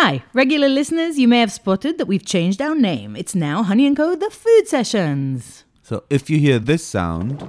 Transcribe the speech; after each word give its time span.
Hi, 0.00 0.22
regular 0.32 0.68
listeners, 0.68 1.18
you 1.18 1.26
may 1.26 1.40
have 1.40 1.50
spotted 1.50 1.98
that 1.98 2.06
we've 2.06 2.24
changed 2.24 2.62
our 2.62 2.76
name. 2.76 3.16
It's 3.16 3.34
now 3.34 3.64
Honey 3.64 3.84
and 3.84 3.96
Co. 3.96 4.14
The 4.14 4.30
Food 4.30 4.68
Sessions. 4.68 5.64
So 5.82 6.04
if 6.08 6.30
you 6.30 6.38
hear 6.38 6.60
this 6.60 6.86
sound, 6.86 7.42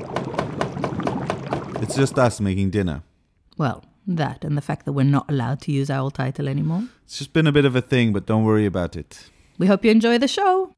it's 1.79 1.95
just 1.95 2.17
us 2.17 2.41
making 2.41 2.71
dinner. 2.71 3.03
Well, 3.59 3.85
that 4.07 4.43
and 4.43 4.57
the 4.57 4.63
fact 4.63 4.85
that 4.85 4.93
we're 4.93 5.03
not 5.03 5.29
allowed 5.29 5.61
to 5.61 5.71
use 5.71 5.91
our 5.91 5.99
old 5.99 6.15
title 6.15 6.49
anymore. 6.49 6.85
It's 7.03 7.19
just 7.19 7.33
been 7.33 7.45
a 7.45 7.51
bit 7.51 7.65
of 7.65 7.75
a 7.75 7.81
thing, 7.81 8.13
but 8.13 8.25
don't 8.25 8.43
worry 8.43 8.65
about 8.65 8.95
it. 8.95 9.29
We 9.59 9.67
hope 9.67 9.85
you 9.85 9.91
enjoy 9.91 10.17
the 10.17 10.27
show. 10.27 10.73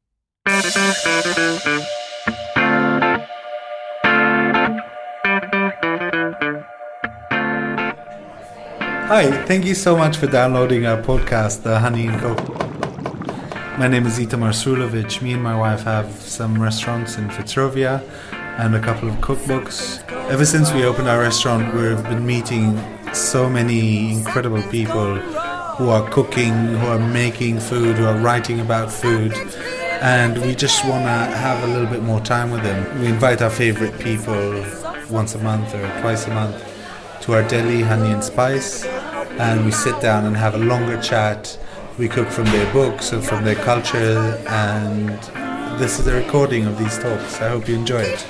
Hi, 9.14 9.30
thank 9.44 9.66
you 9.66 9.74
so 9.74 9.94
much 9.94 10.16
for 10.16 10.26
downloading 10.26 10.86
our 10.86 10.96
podcast, 10.96 11.64
The 11.64 11.78
Honey 11.78 12.06
and 12.06 12.18
Co. 12.18 12.32
My 13.76 13.86
name 13.86 14.06
is 14.06 14.18
Itamar 14.18 14.54
Srulovich. 14.54 15.20
Me 15.20 15.34
and 15.34 15.42
my 15.42 15.54
wife 15.54 15.82
have 15.82 16.10
some 16.12 16.58
restaurants 16.58 17.18
in 17.18 17.28
Fitzrovia 17.28 18.02
and 18.56 18.74
a 18.74 18.80
couple 18.80 19.10
of 19.10 19.16
cookbooks. 19.16 20.02
Ever 20.30 20.46
since 20.46 20.72
we 20.72 20.86
opened 20.86 21.08
our 21.08 21.20
restaurant, 21.20 21.74
we've 21.74 22.02
been 22.04 22.24
meeting 22.24 22.80
so 23.12 23.50
many 23.50 24.12
incredible 24.12 24.62
people 24.70 25.16
who 25.76 25.90
are 25.90 26.08
cooking, 26.08 26.54
who 26.78 26.86
are 26.86 26.98
making 26.98 27.60
food, 27.60 27.98
who 27.98 28.06
are 28.06 28.16
writing 28.16 28.60
about 28.60 28.90
food. 28.90 29.34
And 30.00 30.38
we 30.38 30.54
just 30.54 30.86
want 30.86 31.04
to 31.04 31.36
have 31.36 31.62
a 31.64 31.66
little 31.66 31.86
bit 31.86 32.02
more 32.02 32.20
time 32.20 32.50
with 32.50 32.62
them. 32.62 32.98
We 32.98 33.08
invite 33.08 33.42
our 33.42 33.50
favorite 33.50 33.98
people 34.00 34.64
once 35.10 35.34
a 35.34 35.38
month 35.38 35.74
or 35.74 36.00
twice 36.00 36.26
a 36.26 36.30
month 36.30 36.64
to 37.22 37.34
our 37.34 37.46
deli, 37.46 37.82
Honey 37.82 38.10
and 38.10 38.24
Spice, 38.24 38.84
and 39.42 39.64
we 39.64 39.72
sit 39.72 40.00
down 40.00 40.24
and 40.24 40.36
have 40.36 40.54
a 40.54 40.58
longer 40.58 41.00
chat. 41.02 41.58
We 41.98 42.08
cook 42.08 42.28
from 42.28 42.44
their 42.44 42.72
books 42.72 43.10
and 43.12 43.24
from 43.24 43.44
their 43.44 43.56
culture, 43.56 44.40
and 44.46 45.08
this 45.80 45.98
is 45.98 46.06
a 46.06 46.14
recording 46.14 46.64
of 46.66 46.78
these 46.78 46.96
talks. 46.98 47.40
I 47.40 47.48
hope 47.48 47.68
you 47.68 47.74
enjoy 47.74 48.02
it. 48.02 48.24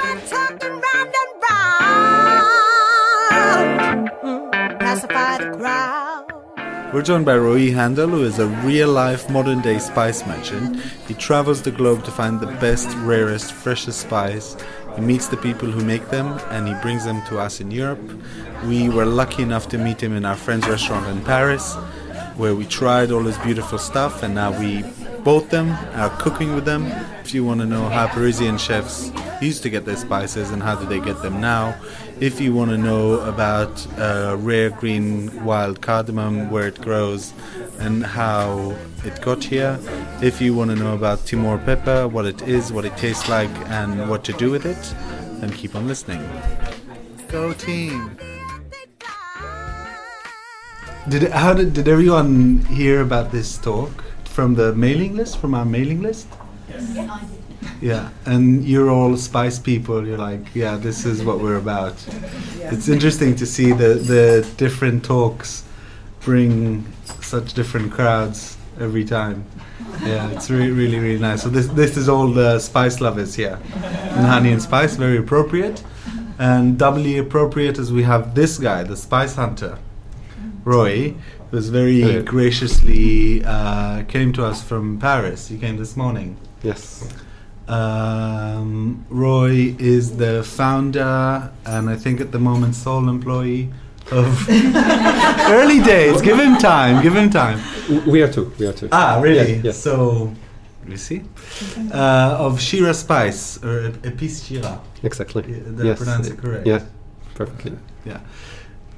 We're 6.94 7.02
joined 7.02 7.27
by 7.27 7.36
Roy 7.36 7.72
Handel, 7.72 8.08
who 8.08 8.22
is 8.22 8.38
a 8.38 8.46
real 8.46 8.90
life 8.90 9.28
modern 9.30 9.60
day 9.60 9.78
spice 9.78 10.27
merchant. 10.27 10.80
He 11.08 11.14
travels 11.14 11.62
the 11.62 11.70
globe 11.70 12.05
to 12.05 12.10
find 12.10 12.40
the 12.40 12.52
best, 12.60 12.88
rarest, 12.98 13.52
freshest 13.52 14.00
spice. 14.00 14.56
He 14.94 15.00
meets 15.00 15.28
the 15.28 15.36
people 15.36 15.70
who 15.70 15.84
make 15.84 16.10
them 16.10 16.38
and 16.50 16.68
he 16.68 16.74
brings 16.82 17.04
them 17.04 17.22
to 17.28 17.38
us 17.38 17.60
in 17.60 17.70
Europe. 17.70 18.00
We 18.66 18.88
were 18.88 19.06
lucky 19.06 19.42
enough 19.42 19.68
to 19.70 19.78
meet 19.78 20.02
him 20.02 20.14
in 20.14 20.24
our 20.24 20.36
friend's 20.36 20.68
restaurant 20.68 21.06
in 21.08 21.24
Paris, 21.24 21.74
where 22.36 22.54
we 22.54 22.66
tried 22.66 23.10
all 23.10 23.22
his 23.22 23.38
beautiful 23.38 23.78
stuff 23.78 24.22
and 24.22 24.34
now 24.34 24.58
we 24.58 24.84
bought 25.24 25.50
them, 25.50 25.70
are 25.94 26.10
cooking 26.18 26.54
with 26.54 26.64
them. 26.64 26.86
If 27.22 27.32
you 27.32 27.44
want 27.44 27.60
to 27.60 27.66
know 27.66 27.88
how 27.88 28.08
Parisian 28.08 28.58
chefs 28.58 29.10
used 29.40 29.62
to 29.62 29.70
get 29.70 29.84
their 29.84 29.96
spices 29.96 30.50
and 30.50 30.62
how 30.62 30.74
do 30.74 30.86
they 30.86 31.00
get 31.00 31.22
them 31.22 31.40
now, 31.40 31.74
if 32.20 32.40
you 32.40 32.52
want 32.54 32.70
to 32.70 32.78
know 32.78 33.20
about 33.20 33.86
uh, 33.98 34.36
rare 34.38 34.70
green 34.70 35.44
wild 35.44 35.80
cardamom, 35.80 36.50
where 36.50 36.68
it 36.68 36.80
grows 36.80 37.32
and 37.78 38.04
how 38.04 38.76
it 39.04 39.20
got 39.20 39.42
here, 39.42 39.78
if 40.22 40.40
you 40.40 40.54
want 40.54 40.70
to 40.70 40.76
know 40.76 40.94
about 40.94 41.26
Timor 41.26 41.58
pepper, 41.58 42.08
what 42.08 42.26
it 42.26 42.42
is, 42.42 42.72
what 42.72 42.84
it 42.84 42.96
tastes 42.96 43.28
like, 43.28 43.50
and 43.70 44.08
what 44.08 44.24
to 44.24 44.32
do 44.34 44.50
with 44.50 44.66
it, 44.66 44.94
then 45.40 45.50
keep 45.50 45.74
on 45.74 45.86
listening. 45.86 46.22
Go 47.28 47.52
team! 47.52 48.16
Did 51.08 51.32
how 51.32 51.52
did 51.52 51.74
did 51.74 51.88
everyone 51.88 52.58
hear 52.66 53.00
about 53.00 53.32
this 53.32 53.58
talk 53.58 54.04
from 54.24 54.54
the 54.54 54.72
mailing 54.74 55.16
list 55.16 55.38
from 55.38 55.52
our 55.54 55.64
mailing 55.64 56.00
list? 56.00 56.28
Yeah, 57.80 58.10
and 58.26 58.64
you're 58.64 58.88
all 58.88 59.16
spice 59.16 59.58
people. 59.58 60.06
You're 60.06 60.18
like, 60.18 60.54
yeah, 60.54 60.76
this 60.76 61.04
is 61.04 61.24
what 61.24 61.40
we're 61.40 61.56
about. 61.56 61.94
It's 62.74 62.88
interesting 62.88 63.34
to 63.36 63.46
see 63.46 63.72
the 63.72 63.94
the 64.12 64.46
different 64.56 65.05
talks 65.05 65.64
bring 66.24 66.86
such 67.32 67.54
different 67.54 67.90
crowds 67.90 68.58
every 68.78 69.04
time. 69.04 69.38
Yeah, 70.04 70.30
it's 70.34 70.50
really 70.50 70.74
really 70.80 70.98
really 70.98 71.22
nice. 71.28 71.40
So 71.44 71.48
this 71.48 71.68
this 71.82 71.96
is 71.96 72.06
all 72.12 72.28
the 72.42 72.58
spice 72.58 72.96
lovers 73.06 73.32
here, 73.42 73.58
and 74.16 74.24
honey 74.34 74.52
and 74.52 74.62
spice, 74.70 74.92
very 74.96 75.18
appropriate, 75.24 75.82
and 76.38 76.78
doubly 76.84 77.14
appropriate 77.24 77.76
as 77.78 77.88
we 77.98 78.02
have 78.12 78.34
this 78.34 78.52
guy, 78.58 78.80
the 78.84 78.98
spice 79.06 79.34
hunter, 79.42 79.78
Roy, 80.64 81.14
who's 81.50 81.68
very 81.80 82.22
graciously 82.22 83.42
uh, 83.44 84.02
came 84.14 84.30
to 84.34 84.44
us 84.50 84.62
from 84.62 84.84
Paris. 84.98 85.48
He 85.48 85.56
came 85.64 85.76
this 85.78 85.96
morning. 85.96 86.36
Yes. 86.62 86.82
Um, 87.68 89.06
Roy 89.08 89.74
is 89.78 90.16
the 90.16 90.42
founder 90.42 91.50
and 91.64 91.88
I 91.88 91.96
think 91.96 92.20
at 92.20 92.30
the 92.32 92.38
moment 92.38 92.74
sole 92.74 93.08
employee 93.08 93.70
of 94.11 94.48
early 95.51 95.80
days. 95.80 96.20
Give 96.23 96.39
him 96.39 96.57
time. 96.58 97.02
Give 97.02 97.14
him 97.14 97.30
time. 97.30 97.61
We 98.07 98.23
are 98.23 98.33
two. 98.33 98.52
We 98.58 98.67
are 98.67 98.73
two. 98.73 98.89
Ah, 98.92 99.20
really? 99.23 99.55
Yes. 99.57 99.79
So, 99.79 100.33
you 100.86 100.96
see, 100.96 101.23
uh, 101.92 102.36
of 102.39 102.61
Shira 102.61 102.95
Spice 102.95 103.62
or 103.62 103.86
Ep- 103.86 104.02
Epice 104.07 104.45
Shira. 104.45 104.80
Exactly. 105.02 105.45
Yeah, 105.46 105.58
did 105.61 105.80
I 105.80 105.85
yes. 105.85 105.98
pronounce 105.98 106.29
it 106.29 106.39
correct? 106.39 106.67
Yeah. 106.67 106.85
Perfectly. 107.35 107.79
Yeah. 108.05 108.20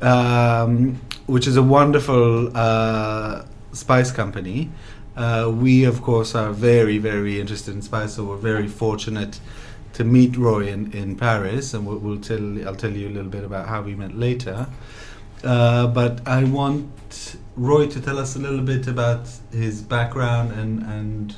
Um, 0.03 1.01
which 1.27 1.47
is 1.47 1.57
a 1.57 1.63
wonderful 1.63 2.57
uh, 2.57 3.45
spice 3.73 4.11
company. 4.13 4.71
Uh, 5.17 5.51
we, 5.55 5.85
of 5.85 6.03
course, 6.03 6.35
are 6.35 6.53
very, 6.53 6.99
very 6.99 7.41
interested 7.41 7.75
in 7.75 7.83
spice, 7.83 8.15
so 8.15 8.25
we're 8.25 8.37
very 8.37 8.67
fortunate 8.67 9.39
to 9.93 10.03
meet 10.03 10.37
Roy 10.37 10.67
in, 10.67 10.93
in 10.93 11.17
Paris, 11.17 11.73
and 11.73 11.87
we'll, 11.87 11.99
we'll 11.99 12.21
tell 12.21 12.67
I'll 12.67 12.75
tell 12.75 12.91
you 12.91 13.09
a 13.09 13.11
little 13.15 13.31
bit 13.31 13.45
about 13.45 13.69
how 13.69 13.81
we 13.83 13.95
met 13.95 14.17
later. 14.17 14.67
Uh, 15.45 15.87
but 15.89 16.27
I 16.27 16.45
want 16.45 17.37
Roy 17.57 17.87
to 17.89 18.01
tell 18.01 18.19
us 18.19 18.35
a 18.35 18.39
little 18.39 18.63
bit 18.63 18.87
about 18.89 19.29
his 19.53 19.83
background 19.83 20.53
and 20.53 20.83
and 20.83 21.35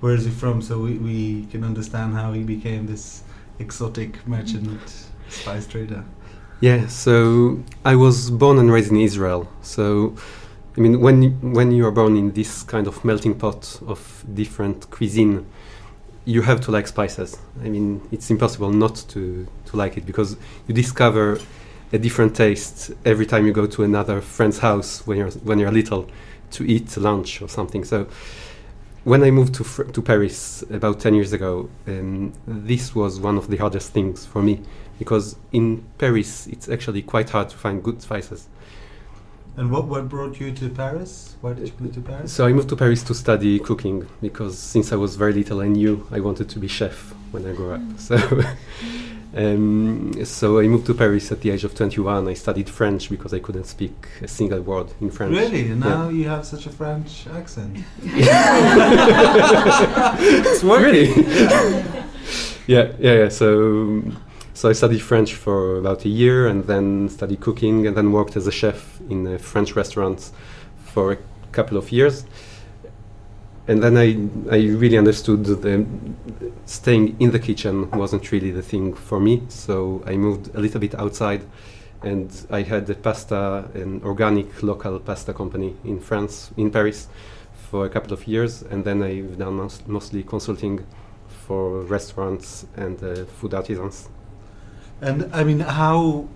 where 0.00 0.14
is 0.14 0.24
he 0.26 0.30
from, 0.30 0.60
so 0.60 0.80
we, 0.80 0.98
we 0.98 1.46
can 1.46 1.64
understand 1.64 2.14
how 2.14 2.32
he 2.32 2.42
became 2.42 2.86
this 2.86 3.22
exotic 3.58 4.26
merchant 4.26 5.06
spice 5.30 5.66
trader. 5.66 6.04
Yeah. 6.60 6.88
So 6.88 7.62
I 7.84 7.96
was 7.96 8.30
born 8.30 8.58
and 8.58 8.70
raised 8.70 8.90
in 8.90 8.98
Israel. 8.98 9.48
So, 9.62 10.14
I 10.76 10.80
mean, 10.80 11.00
when 11.00 11.52
when 11.52 11.72
you 11.72 11.86
are 11.86 11.90
born 11.90 12.16
in 12.16 12.32
this 12.32 12.62
kind 12.62 12.86
of 12.86 13.04
melting 13.04 13.34
pot 13.34 13.80
of 13.86 14.24
different 14.34 14.90
cuisine, 14.90 15.46
you 16.24 16.42
have 16.42 16.60
to 16.62 16.70
like 16.70 16.86
spices. 16.86 17.38
I 17.62 17.68
mean, 17.68 18.00
it's 18.12 18.30
impossible 18.30 18.70
not 18.70 18.96
to 19.08 19.46
to 19.66 19.76
like 19.76 19.96
it 19.96 20.04
because 20.06 20.36
you 20.66 20.74
discover 20.74 21.38
a 21.94 21.98
different 21.98 22.34
taste 22.34 22.90
every 23.04 23.24
time 23.24 23.46
you 23.46 23.52
go 23.52 23.66
to 23.66 23.84
another 23.84 24.20
friend's 24.20 24.58
house 24.58 25.06
when 25.06 25.16
you're 25.16 25.30
when 25.48 25.58
you're 25.60 25.70
little 25.70 26.10
to 26.50 26.64
eat 26.64 26.96
lunch 26.96 27.40
or 27.40 27.48
something. 27.48 27.84
So. 27.84 28.06
when 29.12 29.22
I 29.22 29.30
moved 29.30 29.52
to 29.58 29.64
fr- 29.64 29.90
to 29.96 30.00
Paris 30.02 30.64
about 30.70 30.96
ten 30.98 31.14
years 31.14 31.32
ago, 31.38 31.68
um, 31.86 32.32
this 32.46 32.94
was 32.94 33.20
one 33.28 33.36
of 33.36 33.46
the 33.52 33.58
hardest 33.58 33.92
things 33.92 34.24
for 34.32 34.40
me 34.48 34.54
because 34.98 35.36
in 35.52 35.84
Paris 35.98 36.46
it's 36.46 36.68
actually 36.74 37.02
quite 37.02 37.28
hard 37.30 37.48
to 37.50 37.56
find 37.64 37.76
good 37.82 38.00
spices. 38.00 38.48
And 39.58 39.70
what, 39.70 39.84
what 39.92 40.08
brought 40.08 40.40
you 40.40 40.50
to 40.60 40.68
Paris? 40.70 41.36
Why 41.42 41.52
did 41.52 41.68
you 41.68 41.74
move 41.78 41.94
to 41.94 42.00
Paris? 42.00 42.32
So 42.32 42.40
I 42.48 42.52
moved 42.52 42.70
to 42.70 42.76
Paris 42.76 43.02
to 43.04 43.14
study 43.14 43.60
cooking 43.60 44.08
because 44.20 44.58
since 44.58 44.86
I 44.94 44.96
was 44.96 45.14
very 45.16 45.34
little, 45.40 45.60
I 45.60 45.68
knew 45.68 45.94
I 46.10 46.18
wanted 46.20 46.48
to 46.54 46.58
be 46.58 46.66
chef 46.66 47.14
when 47.30 47.46
I 47.46 47.52
grew 47.52 47.72
up. 47.76 47.82
So. 47.98 48.16
Um, 49.36 50.24
so 50.24 50.60
I 50.60 50.68
moved 50.68 50.86
to 50.86 50.94
Paris 50.94 51.32
at 51.32 51.40
the 51.40 51.50
age 51.50 51.64
of 51.64 51.74
21. 51.74 52.28
I 52.28 52.34
studied 52.34 52.68
French 52.70 53.10
because 53.10 53.34
I 53.34 53.40
couldn't 53.40 53.64
speak 53.64 54.06
a 54.22 54.28
single 54.28 54.60
word 54.60 54.92
in 55.00 55.10
French. 55.10 55.32
Really? 55.36 55.70
And 55.70 55.82
Yeah. 55.82 55.88
now 55.90 56.08
you 56.08 56.28
have 56.28 56.46
such 56.46 56.66
a 56.66 56.70
French 56.70 57.26
accent. 57.26 57.78
it's 60.44 60.62
working. 60.62 61.24
yeah, 62.66 62.92
yeah, 62.98 63.14
yeah. 63.22 63.28
So, 63.28 64.02
so 64.54 64.68
I 64.68 64.72
studied 64.72 65.00
French 65.02 65.34
for 65.34 65.78
about 65.78 66.04
a 66.04 66.08
year, 66.08 66.46
and 66.46 66.64
then 66.64 67.08
studied 67.08 67.40
cooking, 67.40 67.86
and 67.86 67.96
then 67.96 68.12
worked 68.12 68.36
as 68.36 68.46
a 68.46 68.52
chef 68.52 69.00
in 69.10 69.26
a 69.26 69.38
French 69.38 69.74
restaurant 69.74 70.30
for 70.84 71.12
a 71.12 71.18
couple 71.52 71.76
of 71.76 71.90
years. 71.90 72.24
And 73.66 73.82
then 73.82 73.96
I, 73.96 74.54
I 74.54 74.60
really 74.66 74.98
understood 74.98 75.44
that 75.46 75.86
staying 76.66 77.16
in 77.18 77.30
the 77.30 77.38
kitchen 77.38 77.90
wasn't 77.92 78.30
really 78.30 78.50
the 78.50 78.62
thing 78.62 78.92
for 78.92 79.18
me. 79.18 79.42
So 79.48 80.02
I 80.06 80.16
moved 80.16 80.54
a 80.54 80.60
little 80.60 80.80
bit 80.80 80.94
outside, 80.94 81.42
and 82.02 82.30
I 82.50 82.62
had 82.62 82.90
a 82.90 82.94
pasta, 82.94 83.70
an 83.74 84.02
organic 84.04 84.62
local 84.62 84.98
pasta 84.98 85.32
company 85.32 85.76
in 85.84 85.98
France, 85.98 86.50
in 86.58 86.70
Paris, 86.70 87.08
for 87.70 87.86
a 87.86 87.88
couple 87.88 88.12
of 88.12 88.28
years, 88.28 88.62
and 88.62 88.84
then 88.84 89.02
I've 89.02 89.38
done 89.38 89.54
mos- 89.54 89.82
mostly 89.86 90.22
consulting 90.22 90.84
for 91.46 91.80
restaurants 91.80 92.66
and 92.76 93.02
uh, 93.02 93.24
food 93.24 93.54
artisans. 93.54 94.08
And 95.00 95.30
I 95.34 95.42
mean, 95.44 95.60
how. 95.60 96.28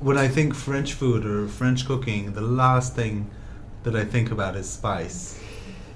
When 0.00 0.18
I 0.18 0.28
think 0.28 0.54
French 0.54 0.92
food 0.92 1.24
or 1.24 1.48
French 1.48 1.86
cooking, 1.86 2.34
the 2.34 2.42
last 2.42 2.94
thing 2.94 3.30
that 3.84 3.96
I 3.96 4.04
think 4.04 4.30
about 4.30 4.54
is 4.56 4.68
spice. 4.68 5.40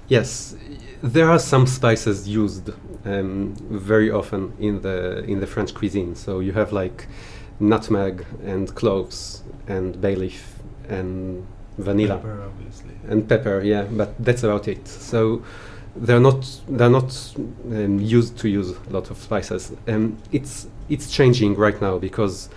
Yes, 0.09 0.55
there 1.01 1.29
are 1.29 1.39
some 1.39 1.65
spices 1.67 2.27
used 2.27 2.71
um, 3.05 3.55
very 3.69 4.11
often 4.11 4.53
in 4.59 4.81
the 4.81 5.23
in 5.23 5.39
the 5.39 5.47
French 5.47 5.73
cuisine. 5.73 6.15
So 6.15 6.39
you 6.39 6.51
have 6.53 6.73
like 6.73 7.07
nutmeg 7.59 8.25
and 8.43 8.73
cloves 8.75 9.43
and 9.67 9.99
bay 10.01 10.15
leaf 10.15 10.55
and 10.87 11.45
vanilla 11.77 12.17
Pepper, 12.17 12.43
obviously. 12.43 12.91
and 13.07 13.27
pepper. 13.29 13.61
Yeah, 13.63 13.83
but 13.83 14.13
that's 14.23 14.43
about 14.43 14.67
it. 14.67 14.87
So 14.87 15.43
they're 15.95 16.19
not 16.19 16.61
they're 16.67 16.89
not 16.89 17.33
um, 17.71 17.99
used 17.99 18.37
to 18.39 18.49
use 18.49 18.71
a 18.71 18.89
lot 18.89 19.09
of 19.11 19.17
spices. 19.17 19.71
Um, 19.87 20.17
it's 20.31 20.67
it's 20.89 21.11
changing 21.11 21.55
right 21.55 21.79
now 21.81 21.99
because 21.99 22.49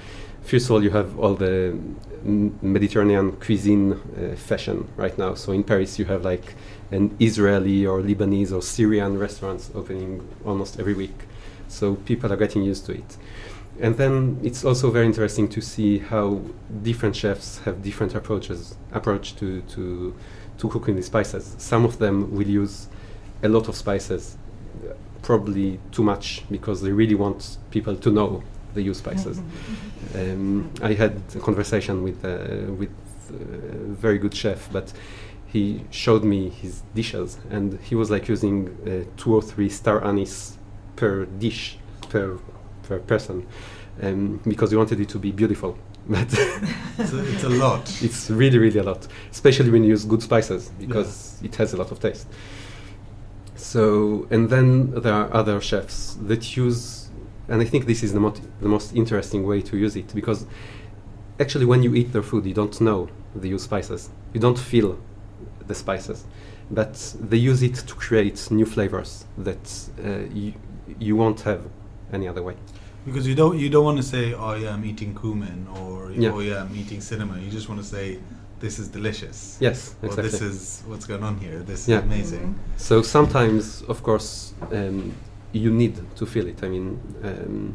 first 0.42 0.66
of 0.66 0.72
all 0.72 0.82
you 0.82 0.90
have 0.90 1.18
all 1.18 1.34
the 1.34 1.78
Mediterranean 2.24 3.32
cuisine 3.32 3.92
uh, 3.92 4.36
fashion 4.36 4.88
right 4.96 5.16
now. 5.18 5.34
So 5.34 5.52
in 5.52 5.64
Paris 5.64 5.98
you 5.98 6.04
have 6.06 6.24
like 6.24 6.54
an 6.92 7.16
Israeli 7.18 7.86
or 7.86 8.00
Lebanese 8.00 8.52
or 8.52 8.62
Syrian 8.62 9.18
restaurants 9.18 9.70
opening 9.74 10.26
almost 10.44 10.78
every 10.78 10.94
week. 10.94 11.24
So 11.68 11.96
people 11.96 12.32
are 12.32 12.36
getting 12.36 12.62
used 12.62 12.86
to 12.86 12.92
it. 12.92 13.16
And 13.80 13.96
then 13.96 14.38
it's 14.42 14.64
also 14.64 14.90
very 14.90 15.06
interesting 15.06 15.48
to 15.48 15.60
see 15.62 15.98
how 15.98 16.42
different 16.82 17.16
chefs 17.16 17.58
have 17.64 17.82
different 17.82 18.14
approaches 18.14 18.76
approach 18.92 19.34
to, 19.36 19.62
to 19.62 20.14
to 20.58 20.68
cooking 20.68 20.94
the 20.94 21.02
spices. 21.02 21.54
Some 21.58 21.84
of 21.84 21.98
them 21.98 22.36
will 22.36 22.46
use 22.46 22.88
a 23.42 23.48
lot 23.48 23.68
of 23.68 23.74
spices, 23.74 24.36
probably 25.22 25.80
too 25.90 26.02
much 26.02 26.44
because 26.50 26.82
they 26.82 26.92
really 26.92 27.14
want 27.14 27.56
people 27.70 27.96
to 27.96 28.10
know 28.10 28.42
they 28.74 28.82
use 28.82 28.98
spices. 28.98 29.40
um, 30.14 30.70
I 30.82 30.92
had 30.92 31.20
a 31.34 31.40
conversation 31.40 32.02
with 32.02 32.24
uh, 32.24 32.72
with 32.74 32.90
a 33.30 33.94
very 33.94 34.18
good 34.18 34.34
chef, 34.34 34.68
but 34.70 34.92
he 35.52 35.84
showed 35.90 36.24
me 36.24 36.48
his 36.48 36.82
dishes, 36.94 37.38
and 37.50 37.78
he 37.80 37.94
was 37.94 38.10
like 38.10 38.26
using 38.26 38.56
uh, 38.86 39.20
two 39.20 39.34
or 39.34 39.42
three 39.42 39.68
star 39.68 40.02
anise 40.02 40.56
per 40.96 41.26
dish 41.26 41.76
per 42.08 42.38
per 42.82 42.98
person, 43.00 43.46
um, 44.02 44.40
because 44.44 44.70
he 44.70 44.76
wanted 44.76 44.98
it 45.00 45.08
to 45.10 45.18
be 45.18 45.30
beautiful. 45.30 45.76
But 46.08 46.32
It's 46.98 47.12
a, 47.12 47.32
it's 47.32 47.44
a 47.44 47.48
lot. 47.48 47.84
it's 48.02 48.30
really 48.30 48.58
really 48.58 48.80
a 48.80 48.82
lot, 48.82 49.06
especially 49.30 49.70
when 49.70 49.84
you 49.84 49.90
use 49.90 50.04
good 50.04 50.22
spices 50.22 50.70
because 50.78 51.38
it 51.44 51.54
has 51.56 51.74
a 51.74 51.76
lot 51.76 51.92
of 51.92 52.00
taste. 52.00 52.26
So 53.54 54.26
and 54.30 54.48
then 54.48 54.90
there 55.02 55.14
are 55.14 55.32
other 55.34 55.60
chefs 55.60 56.16
that 56.28 56.56
use, 56.56 57.10
and 57.48 57.60
I 57.60 57.66
think 57.66 57.86
this 57.86 58.02
is 58.02 58.12
the, 58.14 58.20
mot- 58.20 58.40
the 58.60 58.68
most 58.68 58.96
interesting 58.96 59.46
way 59.46 59.60
to 59.62 59.76
use 59.76 59.94
it 59.96 60.14
because 60.14 60.46
actually 61.38 61.66
when 61.66 61.82
you 61.82 61.94
eat 61.94 62.12
their 62.12 62.22
food 62.22 62.46
you 62.46 62.54
don't 62.54 62.80
know 62.80 63.08
they 63.36 63.48
use 63.48 63.64
spices, 63.64 64.08
you 64.32 64.40
don't 64.40 64.58
feel 64.58 64.98
the 65.72 65.78
spices, 65.84 66.18
but 66.70 66.94
they 67.30 67.50
use 67.50 67.60
it 67.68 67.74
to 67.88 67.94
create 68.06 68.38
new 68.50 68.66
flavors 68.66 69.10
that 69.46 69.64
uh, 70.04 70.08
you 70.38 70.52
you 71.06 71.14
won't 71.22 71.40
have 71.50 71.60
any 72.12 72.26
other 72.28 72.42
way. 72.48 72.56
Because 73.06 73.24
you 73.30 73.34
don't 73.42 73.56
you 73.62 73.68
don't 73.74 73.84
want 73.90 73.98
to 74.02 74.06
say, 74.14 74.24
oh 74.34 74.54
yeah, 74.62 74.74
I'm 74.74 74.84
eating 74.90 75.12
cumin, 75.20 75.60
or 75.80 75.92
Yeah. 76.12 76.34
oh 76.34 76.40
yeah, 76.50 76.62
I'm 76.64 76.74
eating 76.82 77.00
cinnamon. 77.10 77.38
You 77.44 77.50
just 77.58 77.68
want 77.70 77.80
to 77.84 77.88
say, 77.96 78.18
this 78.64 78.78
is 78.78 78.86
delicious. 78.98 79.38
Yes, 79.60 79.78
Or 80.02 80.06
exactly. 80.06 80.30
this 80.30 80.40
is 80.50 80.82
what's 80.88 81.06
going 81.12 81.24
on 81.30 81.36
here. 81.44 81.58
This 81.72 81.88
Yeah. 81.88 81.98
is 81.98 82.04
amazing. 82.12 82.54
So 82.76 83.02
sometimes, 83.02 83.82
of 83.92 83.98
course, 84.02 84.30
um, 84.78 84.98
you 85.62 85.70
need 85.82 85.94
to 86.18 86.24
feel 86.26 86.46
it. 86.52 86.58
I 86.62 86.68
mean, 86.74 86.86
um, 87.28 87.74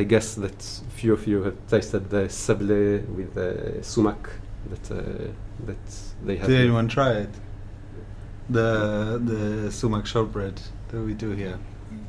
I 0.00 0.04
guess 0.12 0.34
that 0.44 0.60
few 1.00 1.12
of 1.18 1.22
you 1.30 1.38
have 1.46 1.56
tasted 1.74 2.02
the 2.14 2.24
sablé 2.28 2.82
with 3.16 3.30
the 3.40 3.50
sumac 3.82 4.22
that 4.70 4.84
uh, 4.90 4.98
that 5.66 5.76
they 6.24 6.36
have. 6.36 6.48
Did 6.48 6.60
anyone 6.60 6.88
try 6.88 7.12
it? 7.12 7.30
The 8.50 9.20
the 9.24 9.70
sumac 9.70 10.06
shortbread 10.06 10.60
that 10.88 11.00
we 11.02 11.12
do 11.14 11.30
here. 11.32 11.58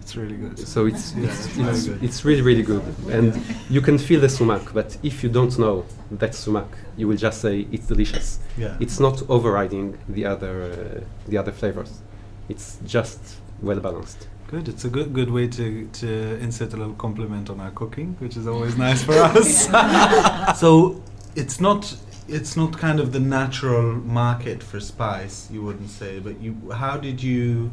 It's 0.01 0.15
really 0.15 0.37
good. 0.37 0.57
So 0.59 0.85
it's 0.85 1.13
Yeah, 1.13 1.25
it's, 1.29 1.45
it's 1.45 1.57
it's, 1.57 1.85
good. 1.87 2.03
it's 2.03 2.25
really 2.25 2.41
really 2.41 2.63
good, 2.63 2.83
and 3.11 3.33
you 3.69 3.81
can 3.81 3.97
feel 3.97 4.21
the 4.21 4.29
sumac. 4.29 4.73
But 4.73 4.97
if 5.03 5.23
you 5.23 5.29
don't 5.29 5.57
know 5.59 5.85
that 6.11 6.33
sumac, 6.35 6.67
you 6.97 7.07
will 7.07 7.17
just 7.17 7.41
say 7.41 7.67
it's 7.71 7.87
delicious. 7.87 8.39
yeah. 8.57 8.75
It's 8.79 8.99
not 8.99 9.21
overriding 9.29 9.97
the 10.07 10.25
other 10.25 10.63
uh, 10.63 11.03
the 11.29 11.37
other 11.37 11.51
flavors. 11.51 12.01
It's 12.47 12.77
just 12.85 13.19
well 13.61 13.79
balanced. 13.79 14.27
Good. 14.47 14.67
It's 14.67 14.85
a 14.85 14.89
good 14.89 15.13
good 15.13 15.29
way 15.29 15.47
to 15.47 15.87
to 16.01 16.07
insert 16.39 16.73
a 16.73 16.77
little 16.77 16.95
compliment 16.95 17.49
on 17.49 17.59
our 17.59 17.71
cooking, 17.71 18.15
which 18.19 18.37
is 18.37 18.47
always 18.47 18.77
nice 18.77 19.03
for 19.03 19.13
us. 19.13 19.67
so 20.59 21.01
it's 21.35 21.59
not 21.59 21.95
it's 22.29 22.55
not 22.55 22.77
kind 22.77 22.99
of 22.99 23.11
the 23.11 23.19
natural 23.19 23.93
market 23.93 24.61
for 24.63 24.79
spice, 24.79 25.49
you 25.51 25.61
wouldn't 25.63 25.89
say. 25.89 26.19
But 26.19 26.39
you, 26.41 26.55
how 26.73 26.97
did 26.97 27.21
you, 27.23 27.71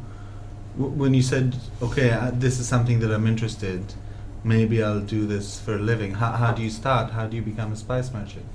w- 0.77 0.95
when 0.95 1.15
you 1.15 1.23
said, 1.23 1.57
okay, 1.83 2.11
uh, 2.11 2.31
this 2.33 2.59
is 2.59 2.67
something 2.67 3.01
that 3.01 3.11
I'm 3.13 3.27
interested, 3.27 3.83
maybe 4.45 4.83
I'll 4.83 5.01
do 5.01 5.27
this 5.27 5.61
for 5.61 5.75
a 5.77 5.79
living. 5.79 6.15
How 6.15 6.33
how 6.33 6.53
do 6.53 6.63
you 6.63 6.71
start? 6.71 7.11
How 7.13 7.27
do 7.27 7.37
you 7.37 7.43
become 7.43 7.73
a 7.73 7.77
spice 7.77 8.13
merchant? 8.13 8.47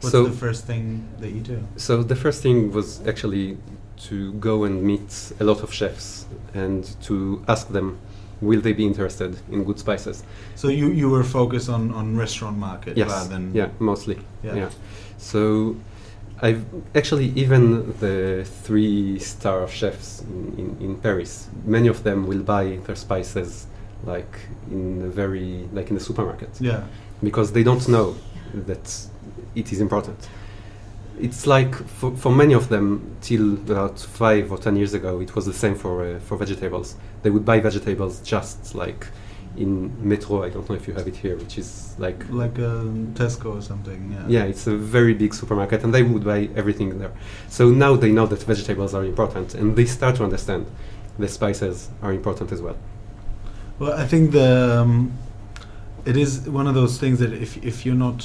What's 0.00 0.12
So- 0.12 0.24
the 0.24 0.36
first 0.46 0.64
thing 0.66 0.84
that 1.20 1.30
you 1.30 1.40
do? 1.40 1.58
So 1.76 2.02
the 2.02 2.16
first 2.16 2.42
thing 2.42 2.72
was 2.72 3.00
actually 3.06 3.56
to 4.08 4.32
go 4.34 4.64
and 4.64 4.82
meet 4.82 5.32
a 5.40 5.44
lot 5.44 5.62
of 5.62 5.72
chefs 5.72 6.26
and 6.54 6.84
to 7.02 7.42
ask 7.48 7.68
them, 7.68 7.98
will 8.40 8.60
they 8.60 8.72
be 8.72 8.86
interested 8.86 9.30
in 9.50 9.64
good 9.64 9.78
spices? 9.78 10.22
So 10.54 10.68
you 10.68 10.86
you 11.00 11.08
were 11.10 11.24
focused 11.24 11.68
on 11.68 11.90
on 11.92 12.16
restaurant 12.16 12.56
market 12.58 12.96
Yes. 12.96 13.08
rather 13.10 13.28
than 13.34 13.44
yeah, 13.54 13.68
mostly. 13.80 14.16
Yeah. 14.44 14.54
Yeah. 14.56 14.70
So 15.18 15.76
I've 16.40 16.64
actually 16.94 17.32
even 17.34 17.98
the 17.98 18.44
three 18.62 19.18
star 19.18 19.66
chefs 19.68 20.22
in, 20.22 20.54
in, 20.58 20.84
in 20.84 20.96
Paris, 20.96 21.48
many 21.64 21.88
of 21.88 22.04
them 22.04 22.26
will 22.26 22.42
buy 22.42 22.78
their 22.86 22.96
spices 22.96 23.66
like 24.04 24.38
in 24.70 25.02
a 25.02 25.08
very 25.08 25.68
like 25.72 25.88
in 25.88 25.96
the 25.96 26.00
supermarket 26.00 26.50
yeah. 26.60 26.84
because 27.22 27.52
they 27.52 27.64
don't 27.64 27.88
know 27.88 28.14
that 28.54 29.06
it 29.56 29.72
is 29.72 29.80
important. 29.80 30.28
It's 31.20 31.48
like 31.48 31.74
for, 31.74 32.16
for 32.16 32.30
many 32.30 32.54
of 32.54 32.68
them 32.68 33.16
till 33.20 33.54
about 33.54 33.98
five 33.98 34.52
or 34.52 34.58
ten 34.58 34.76
years 34.76 34.94
ago, 34.94 35.20
it 35.20 35.34
was 35.34 35.46
the 35.46 35.52
same 35.52 35.74
for 35.74 36.04
uh, 36.04 36.20
for 36.20 36.36
vegetables. 36.36 36.94
They 37.22 37.30
would 37.30 37.44
buy 37.44 37.58
vegetables 37.58 38.20
just 38.20 38.76
like 38.76 39.08
in 39.58 40.08
Metro. 40.08 40.44
I 40.44 40.50
don't 40.50 40.68
know 40.68 40.76
if 40.76 40.86
you 40.88 40.94
have 40.94 41.06
it 41.08 41.16
here, 41.16 41.36
which 41.36 41.58
is 41.58 41.94
like 41.98 42.28
like 42.30 42.58
um, 42.58 43.12
Tesco 43.14 43.58
or 43.58 43.62
something. 43.62 44.00
Yeah. 44.12 44.24
yeah, 44.28 44.44
it's 44.44 44.66
a 44.66 44.76
very 44.76 45.14
big 45.14 45.34
supermarket, 45.34 45.84
and 45.84 45.92
they 45.92 46.02
would 46.02 46.24
buy 46.24 46.48
everything 46.56 46.98
there. 46.98 47.12
So 47.48 47.70
now 47.70 47.96
they 47.96 48.12
know 48.12 48.26
that 48.26 48.42
vegetables 48.42 48.94
are 48.94 49.04
important, 49.04 49.54
and 49.54 49.76
they 49.76 49.84
start 49.84 50.16
to 50.16 50.24
understand 50.24 50.66
the 51.18 51.28
spices 51.28 51.88
are 52.02 52.12
important 52.12 52.52
as 52.52 52.62
well. 52.62 52.76
Well, 53.78 53.92
I 53.92 54.06
think 54.06 54.32
the 54.32 54.80
um, 54.80 55.12
it 56.04 56.16
is 56.16 56.48
one 56.48 56.66
of 56.66 56.74
those 56.74 56.98
things 56.98 57.18
that 57.18 57.32
if 57.32 57.62
if 57.64 57.84
you're 57.84 58.02
not 58.08 58.20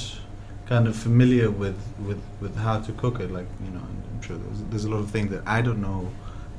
kind 0.66 0.86
of 0.86 0.96
familiar 0.96 1.50
with 1.50 1.78
with 2.06 2.22
with 2.40 2.56
how 2.56 2.80
to 2.80 2.92
cook 2.92 3.20
it, 3.20 3.30
like 3.30 3.48
you 3.64 3.70
know, 3.70 3.80
I'm 3.80 4.22
sure 4.22 4.36
there's, 4.36 4.62
there's 4.70 4.84
a 4.84 4.90
lot 4.90 4.98
of 4.98 5.10
things 5.10 5.30
that 5.30 5.42
I 5.46 5.62
don't 5.62 5.80
know 5.80 6.10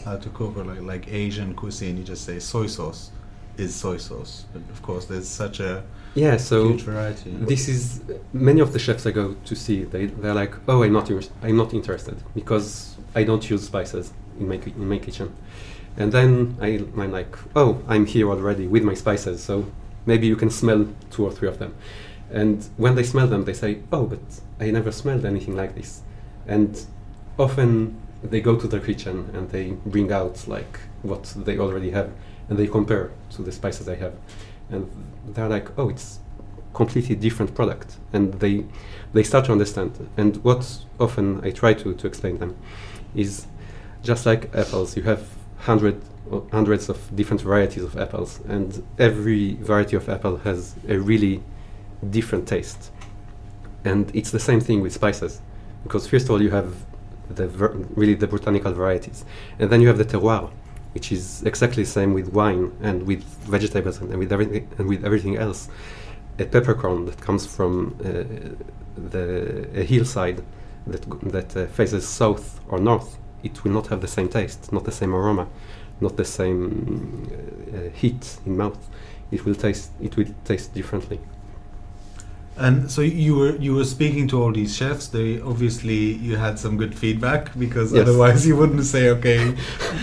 how 0.03 0.17
to 0.17 0.29
cook, 0.29 0.57
or 0.57 0.63
like 0.63 0.81
like 0.81 1.07
Asian 1.07 1.53
cuisine, 1.55 1.97
you 1.97 2.03
just 2.03 2.25
say 2.25 2.39
soy 2.39 2.67
sauce 2.67 3.11
is 3.57 3.73
soy 3.75 3.97
sauce, 3.97 4.45
but 4.53 4.61
of 4.71 4.81
course 4.81 5.05
there's 5.05 5.27
such 5.27 5.59
a 5.59 5.83
Yeah, 6.15 6.37
so 6.37 6.69
huge 6.69 6.83
variety. 6.83 7.31
this 7.31 7.67
is 7.67 8.01
many 8.33 8.61
of 8.61 8.71
the 8.73 8.79
chefs 8.79 9.05
I 9.05 9.11
go 9.11 9.35
to 9.45 9.55
see. 9.55 9.83
They 9.83 10.05
they're 10.07 10.33
like, 10.43 10.53
oh, 10.67 10.83
I'm 10.83 10.93
not 10.93 11.09
I'm 11.43 11.57
not 11.57 11.73
interested 11.73 12.17
because 12.33 12.95
I 13.15 13.23
don't 13.23 13.49
use 13.49 13.63
spices 13.65 14.13
in 14.39 14.47
my 14.47 14.55
in 14.65 14.87
my 14.89 14.97
kitchen. 14.99 15.29
And 15.97 16.11
then 16.11 16.57
I, 16.61 16.83
I'm 16.97 17.11
like, 17.11 17.37
oh, 17.55 17.81
I'm 17.87 18.05
here 18.05 18.29
already 18.29 18.67
with 18.67 18.83
my 18.83 18.95
spices, 18.95 19.41
so 19.43 19.65
maybe 20.05 20.27
you 20.27 20.35
can 20.35 20.49
smell 20.49 20.87
two 21.09 21.23
or 21.25 21.31
three 21.31 21.47
of 21.47 21.57
them. 21.57 21.73
And 22.31 22.65
when 22.77 22.95
they 22.95 23.03
smell 23.03 23.27
them, 23.27 23.45
they 23.45 23.53
say, 23.53 23.79
oh, 23.91 24.05
but 24.05 24.19
I 24.59 24.71
never 24.71 24.91
smelled 24.91 25.23
anything 25.25 25.55
like 25.55 25.73
this. 25.75 26.01
And 26.47 26.85
often 27.37 27.95
they 28.23 28.41
go 28.41 28.55
to 28.57 28.67
their 28.67 28.81
kitchen 28.81 29.29
and 29.33 29.49
they 29.51 29.71
bring 29.85 30.11
out 30.11 30.47
like 30.47 30.79
what 31.03 31.23
they 31.45 31.57
already 31.59 31.91
have, 31.91 32.09
and 32.49 32.57
they 32.59 32.67
compare 32.67 33.11
to 33.31 33.41
the 33.43 33.51
spices 33.51 33.87
I 33.89 33.95
have, 33.95 34.13
and 34.69 34.89
they're 35.27 35.49
like, 35.49 35.69
oh, 35.77 35.89
it's 35.89 36.19
completely 36.73 37.15
different 37.15 37.55
product, 37.55 37.97
and 38.13 38.33
they 38.35 38.65
they 39.13 39.23
start 39.23 39.45
to 39.45 39.51
understand. 39.51 40.09
And 40.17 40.37
what 40.43 40.79
often 40.99 41.41
I 41.43 41.51
try 41.51 41.73
to 41.73 41.93
to 41.93 42.07
explain 42.07 42.37
them 42.37 42.55
is 43.15 43.47
just 44.03 44.25
like 44.25 44.53
apples, 44.55 44.95
you 44.97 45.03
have 45.03 45.27
hundred 45.57 46.01
hundreds 46.51 46.89
of 46.89 47.15
different 47.15 47.41
varieties 47.41 47.83
of 47.83 47.97
apples, 47.97 48.39
and 48.47 48.83
every 48.99 49.55
variety 49.55 49.95
of 49.95 50.09
apple 50.09 50.37
has 50.37 50.75
a 50.87 50.97
really 50.97 51.41
different 52.09 52.47
taste. 52.47 52.91
And 53.83 54.11
it's 54.15 54.31
the 54.31 54.39
same 54.39 54.59
thing 54.59 54.81
with 54.81 54.93
spices, 54.93 55.41
because 55.83 56.07
first 56.07 56.25
of 56.25 56.31
all 56.31 56.41
you 56.41 56.49
have 56.51 56.75
the 57.29 57.47
really 57.95 58.15
the 58.15 58.27
botanical 58.27 58.73
varieties, 58.73 59.23
and 59.59 59.69
then 59.69 59.81
you 59.81 59.87
have 59.87 59.97
the 59.97 60.05
terroir, 60.05 60.51
which 60.95 61.11
is 61.11 61.43
exactly 61.43 61.83
the 61.83 61.89
same 61.89 62.13
with 62.13 62.29
wine 62.29 62.71
and 62.81 63.03
with 63.05 63.21
vegetables 63.55 63.99
and, 63.99 64.17
with 64.17 64.31
everything 64.31 64.67
and 64.77 64.87
with 64.87 65.03
everything 65.05 65.35
else. 65.37 65.67
A 66.39 66.45
peppercorn 66.45 67.05
that 67.05 67.19
comes 67.21 67.45
from 67.45 67.95
uh, 67.99 68.23
the 69.11 69.67
a 69.75 69.83
hillside 69.83 70.41
that 70.87 71.03
that 71.35 71.55
uh, 71.55 71.67
faces 71.67 72.07
south 72.07 72.61
or 72.69 72.79
north, 72.79 73.17
it 73.43 73.63
will 73.63 73.73
not 73.73 73.87
have 73.87 73.99
the 73.99 74.07
same 74.07 74.29
taste, 74.29 74.71
not 74.71 74.85
the 74.85 74.91
same 74.91 75.13
aroma, 75.13 75.47
not 75.99 76.15
the 76.15 76.25
same 76.25 77.27
uh, 77.73 77.89
heat 77.93 78.37
in 78.45 78.55
mouth. 78.55 78.89
It 79.31 79.45
will 79.45 79.55
taste 79.55 79.91
it 80.01 80.15
will 80.15 80.27
taste 80.45 80.73
differently. 80.73 81.19
And 82.57 82.89
so 82.89 83.01
you 83.01 83.35
were 83.35 83.55
you 83.57 83.75
were 83.75 83.83
speaking 83.83 84.27
to 84.29 84.41
all 84.41 84.51
these 84.53 84.75
chefs. 84.77 85.07
They 85.07 85.41
obviously 85.41 86.13
you 86.27 86.37
had 86.37 86.57
some 86.57 86.77
good 86.77 86.95
feedback 86.97 87.57
because 87.59 87.91
Yes. 87.91 88.07
otherwise 88.07 88.47
you 88.47 88.55
wouldn't 88.55 88.85
say, 88.85 89.09
okay, 89.09 89.53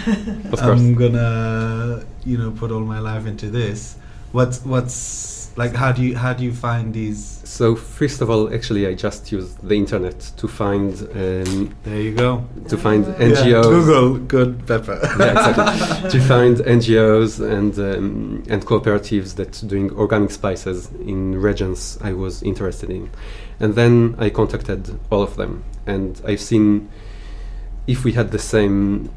I'm 0.61 0.95
gonna 0.95 2.05
you 2.25 2.37
know 2.39 2.51
put 2.51 2.71
all 2.71 2.81
my 2.85 2.99
life 2.99 3.27
into 3.27 3.49
this. 3.51 3.97
What's 4.33 4.63
what's 4.65 4.93
like? 5.57 5.75
How 5.75 5.93
do 5.93 6.03
you 6.03 6.17
how 6.17 6.33
do 6.33 6.43
you 6.45 6.53
find 6.53 6.93
these? 6.95 7.41
So 7.45 7.77
first 7.77 8.21
of 8.23 8.31
all, 8.31 8.53
actually, 8.55 8.87
I 8.87 8.95
just 8.95 9.31
used 9.33 9.61
the 9.67 9.75
internet 9.75 10.19
to 10.37 10.49
find 10.49 10.93
um, 11.15 11.75
There 11.85 12.01
you 12.01 12.15
go. 12.15 12.45
to 12.69 12.77
find 12.79 13.05
Yeah, 13.07 13.29
NGOs. 13.31 13.63
Google 13.65 14.19
good 14.19 14.67
pepper. 14.67 14.99
yeah, 15.19 15.49
exactly. 15.51 16.11
to 16.21 16.21
find 16.27 16.57
NGOs 16.59 17.41
and 17.41 17.79
um, 17.79 18.43
and 18.49 18.65
cooperatives 18.65 19.35
that 19.37 19.63
doing 19.67 19.91
organic 19.93 20.31
spices 20.31 20.91
in 21.07 21.41
regions 21.41 21.99
I 22.03 22.13
was 22.15 22.43
interested 22.43 22.91
in, 22.91 23.11
and 23.61 23.75
then 23.75 24.15
I 24.19 24.31
contacted 24.31 24.99
all 25.11 25.23
of 25.23 25.37
them, 25.37 25.65
and 25.87 26.21
I've 26.27 26.41
seen 26.41 26.89
if 27.87 28.05
we 28.05 28.13
had 28.13 28.31
the 28.31 28.39
same 28.39 29.11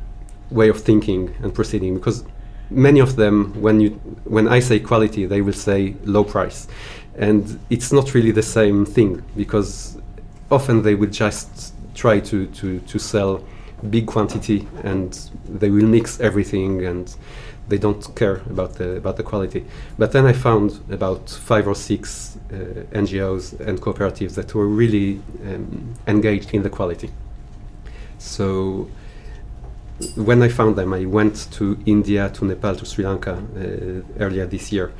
way 0.50 0.70
of 0.70 0.82
thinking 0.82 1.34
and 1.42 1.54
proceeding 1.54 1.96
because 1.96 2.24
many 2.69 3.00
of 3.00 3.15
them 3.15 3.53
when 3.62 3.79
you 3.79 3.89
when 4.25 4.48
I 4.48 4.60
say 4.60 4.79
quality 4.79 5.25
they 5.25 5.41
will 5.41 5.53
say 5.53 5.95
low 6.03 6.24
price. 6.24 6.67
And 7.17 7.60
it's 7.69 7.93
not 7.93 8.13
really 8.13 8.31
the 8.31 8.43
same 8.43 8.86
thing 8.86 9.24
because 9.38 9.98
often 10.51 10.81
they 10.81 10.95
will 10.95 11.10
just 11.10 11.74
try 11.93 12.19
to, 12.19 12.45
to, 12.48 12.79
to 12.79 13.00
sell 13.00 13.41
big 13.89 14.05
quantity 14.05 14.67
and 14.84 15.13
they 15.48 15.69
will 15.69 15.86
mix 15.86 16.19
everything 16.19 16.86
and 16.86 17.15
they 17.67 17.77
don't 17.77 18.15
care 18.15 18.41
about 18.50 18.75
the 18.75 18.98
about 18.98 19.17
the 19.17 19.24
quality. 19.24 19.65
But 19.98 20.12
then 20.12 20.25
I 20.25 20.34
found 20.34 20.79
about 20.91 21.29
five 21.29 21.67
or 21.67 21.75
six 21.75 22.38
uh, 22.51 22.55
NGOs 22.91 23.60
and 23.60 23.81
cooperatives 23.81 24.36
that 24.36 24.53
were 24.53 24.67
really 24.67 25.22
um, 25.48 25.95
engaged 26.05 26.53
in 26.53 26.62
the 26.62 26.69
quality. 26.69 27.10
So 28.19 28.88
when 30.15 30.41
I 30.41 30.49
found 30.49 30.75
them, 30.75 30.93
I 30.93 31.05
went 31.05 31.47
to 31.53 31.77
India, 31.85 32.29
to 32.29 32.45
Nepal, 32.45 32.75
to 32.75 32.85
Sri 32.85 33.05
Lanka 33.05 33.33
uh, 33.33 34.23
earlier 34.23 34.45
this 34.45 34.71
year, 34.71 34.91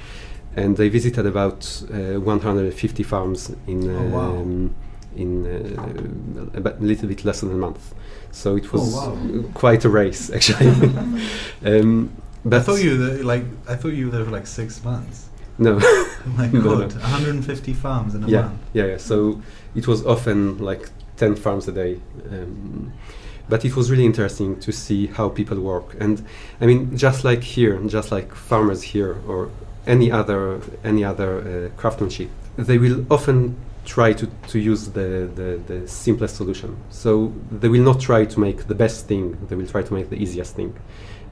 and 0.56 0.80
I 0.80 0.90
visited 0.90 1.26
about 1.26 1.84
uh, 1.94 2.20
150 2.20 3.04
farms 3.04 3.52
in 3.68 3.90
Oh, 3.90 4.04
wow. 4.16 4.38
um, 4.38 4.74
in 5.16 5.46
uh, 5.46 6.58
about 6.58 6.80
a 6.80 6.84
little 6.84 7.08
bit 7.08 7.24
less 7.26 7.42
than 7.42 7.52
a 7.52 7.56
month. 7.56 7.94
So 8.32 8.56
it 8.56 8.66
Oh, 8.74 8.78
was 8.80 8.94
wow. 8.94 9.44
quite 9.54 9.86
a 9.86 9.90
race, 9.90 10.30
actually. 10.36 10.68
um, 11.66 12.10
but 12.44 12.62
I 12.62 12.64
thought 12.64 12.84
you 12.84 12.92
were 12.92 13.06
there, 13.06 13.24
like 13.24 13.44
I 13.68 13.76
thought 13.76 13.94
you 13.94 14.06
were 14.06 14.12
there 14.12 14.26
for 14.26 14.32
like 14.32 14.48
six 14.48 14.84
months. 14.84 15.30
no. 15.58 15.78
Oh 15.82 16.10
my 16.38 16.48
No, 16.48 16.62
god, 16.62 16.96
no. 16.96 17.02
150 17.02 17.74
farms 17.74 18.16
in 18.16 18.24
a 18.24 18.28
yeah, 18.28 18.42
month. 18.42 18.60
yeah, 18.74 18.86
yeah. 18.86 18.98
So 18.98 19.42
it 19.74 19.88
was 19.88 20.06
often 20.06 20.58
like 20.60 20.90
10 21.18 21.36
farms 21.36 21.68
a 21.68 21.72
day. 21.72 22.00
Um, 22.32 22.94
but 23.50 23.64
it 23.66 23.76
was 23.76 23.92
really 23.92 24.06
interesting 24.06 24.60
to 24.60 24.72
see 24.72 25.08
how 25.08 25.30
people 25.30 25.60
work. 25.60 25.96
And 26.00 26.24
I 26.62 26.66
mean, 26.66 26.98
just 26.98 27.24
like 27.24 27.44
here, 27.44 27.78
just 27.88 28.12
like 28.12 28.34
farmers 28.34 28.82
here 28.82 29.18
or 29.28 29.50
any 29.88 30.12
other, 30.12 30.62
any 30.84 31.04
other 31.04 31.40
uh, 31.40 31.80
craftsmanship, 31.80 32.30
they 32.58 32.78
will 32.78 33.06
often 33.12 33.56
try 33.86 34.14
to, 34.14 34.28
to 34.48 34.60
use 34.60 34.90
the, 34.90 35.30
the, 35.36 35.62
the 35.68 35.88
simplest 35.88 36.36
solution. 36.38 36.76
So 36.90 37.34
they 37.52 37.68
will 37.68 37.84
not 37.84 38.00
try 38.00 38.26
to 38.26 38.40
make 38.40 38.68
the 38.68 38.76
best 38.76 39.08
thing, 39.08 39.38
they 39.48 39.56
will 39.56 39.68
try 39.68 39.84
to 39.84 39.94
make 39.94 40.10
the 40.10 40.18
easiest 40.18 40.56
thing. 40.56 40.76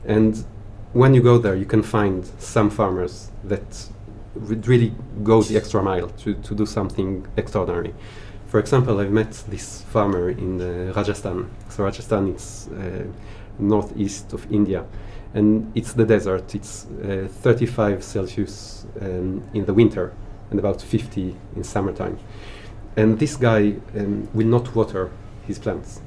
And 0.05 0.45
when 0.93 1.13
you 1.15 1.23
go 1.23 1.39
there, 1.39 1.55
you 1.55 1.65
can 1.65 1.81
find 1.81 2.25
some 2.37 2.69
farmers 2.69 3.31
that 3.43 3.87
really 4.35 4.93
go 5.23 5.41
the 5.41 5.57
extra 5.57 5.81
mile 5.81 6.09
to, 6.09 6.35
to 6.35 6.55
do 6.55 6.65
something 6.65 7.27
extraordinary. 7.37 7.93
For 8.53 8.59
example, 8.59 8.99
I've 8.99 9.11
met 9.11 9.31
this 9.49 9.81
farmer 9.81 10.29
in 10.29 10.61
uh, 10.61 10.93
Rajasthan. 10.95 11.49
So 11.69 11.85
Rajasthan 11.85 12.35
is 12.35 12.69
uh, 12.71 13.05
northeast 13.57 14.31
of 14.31 14.45
India, 14.51 14.85
and 15.33 15.71
it's 15.73 15.93
the 15.93 16.05
desert. 16.05 16.53
It's 16.53 16.85
uh, 17.03 17.27
35 17.27 18.03
Celsius 18.03 18.85
um, 19.01 19.43
in 19.55 19.65
the 19.65 19.73
winter 19.73 20.13
and 20.51 20.59
about 20.59 20.83
50 20.83 21.35
in 21.55 21.63
summertime. 21.63 22.19
And 22.95 23.17
this 23.17 23.37
guy 23.37 23.73
um, 23.97 24.29
will 24.35 24.45
not 24.45 24.75
water 24.75 25.09
his 25.47 25.57
plants. 25.57 26.01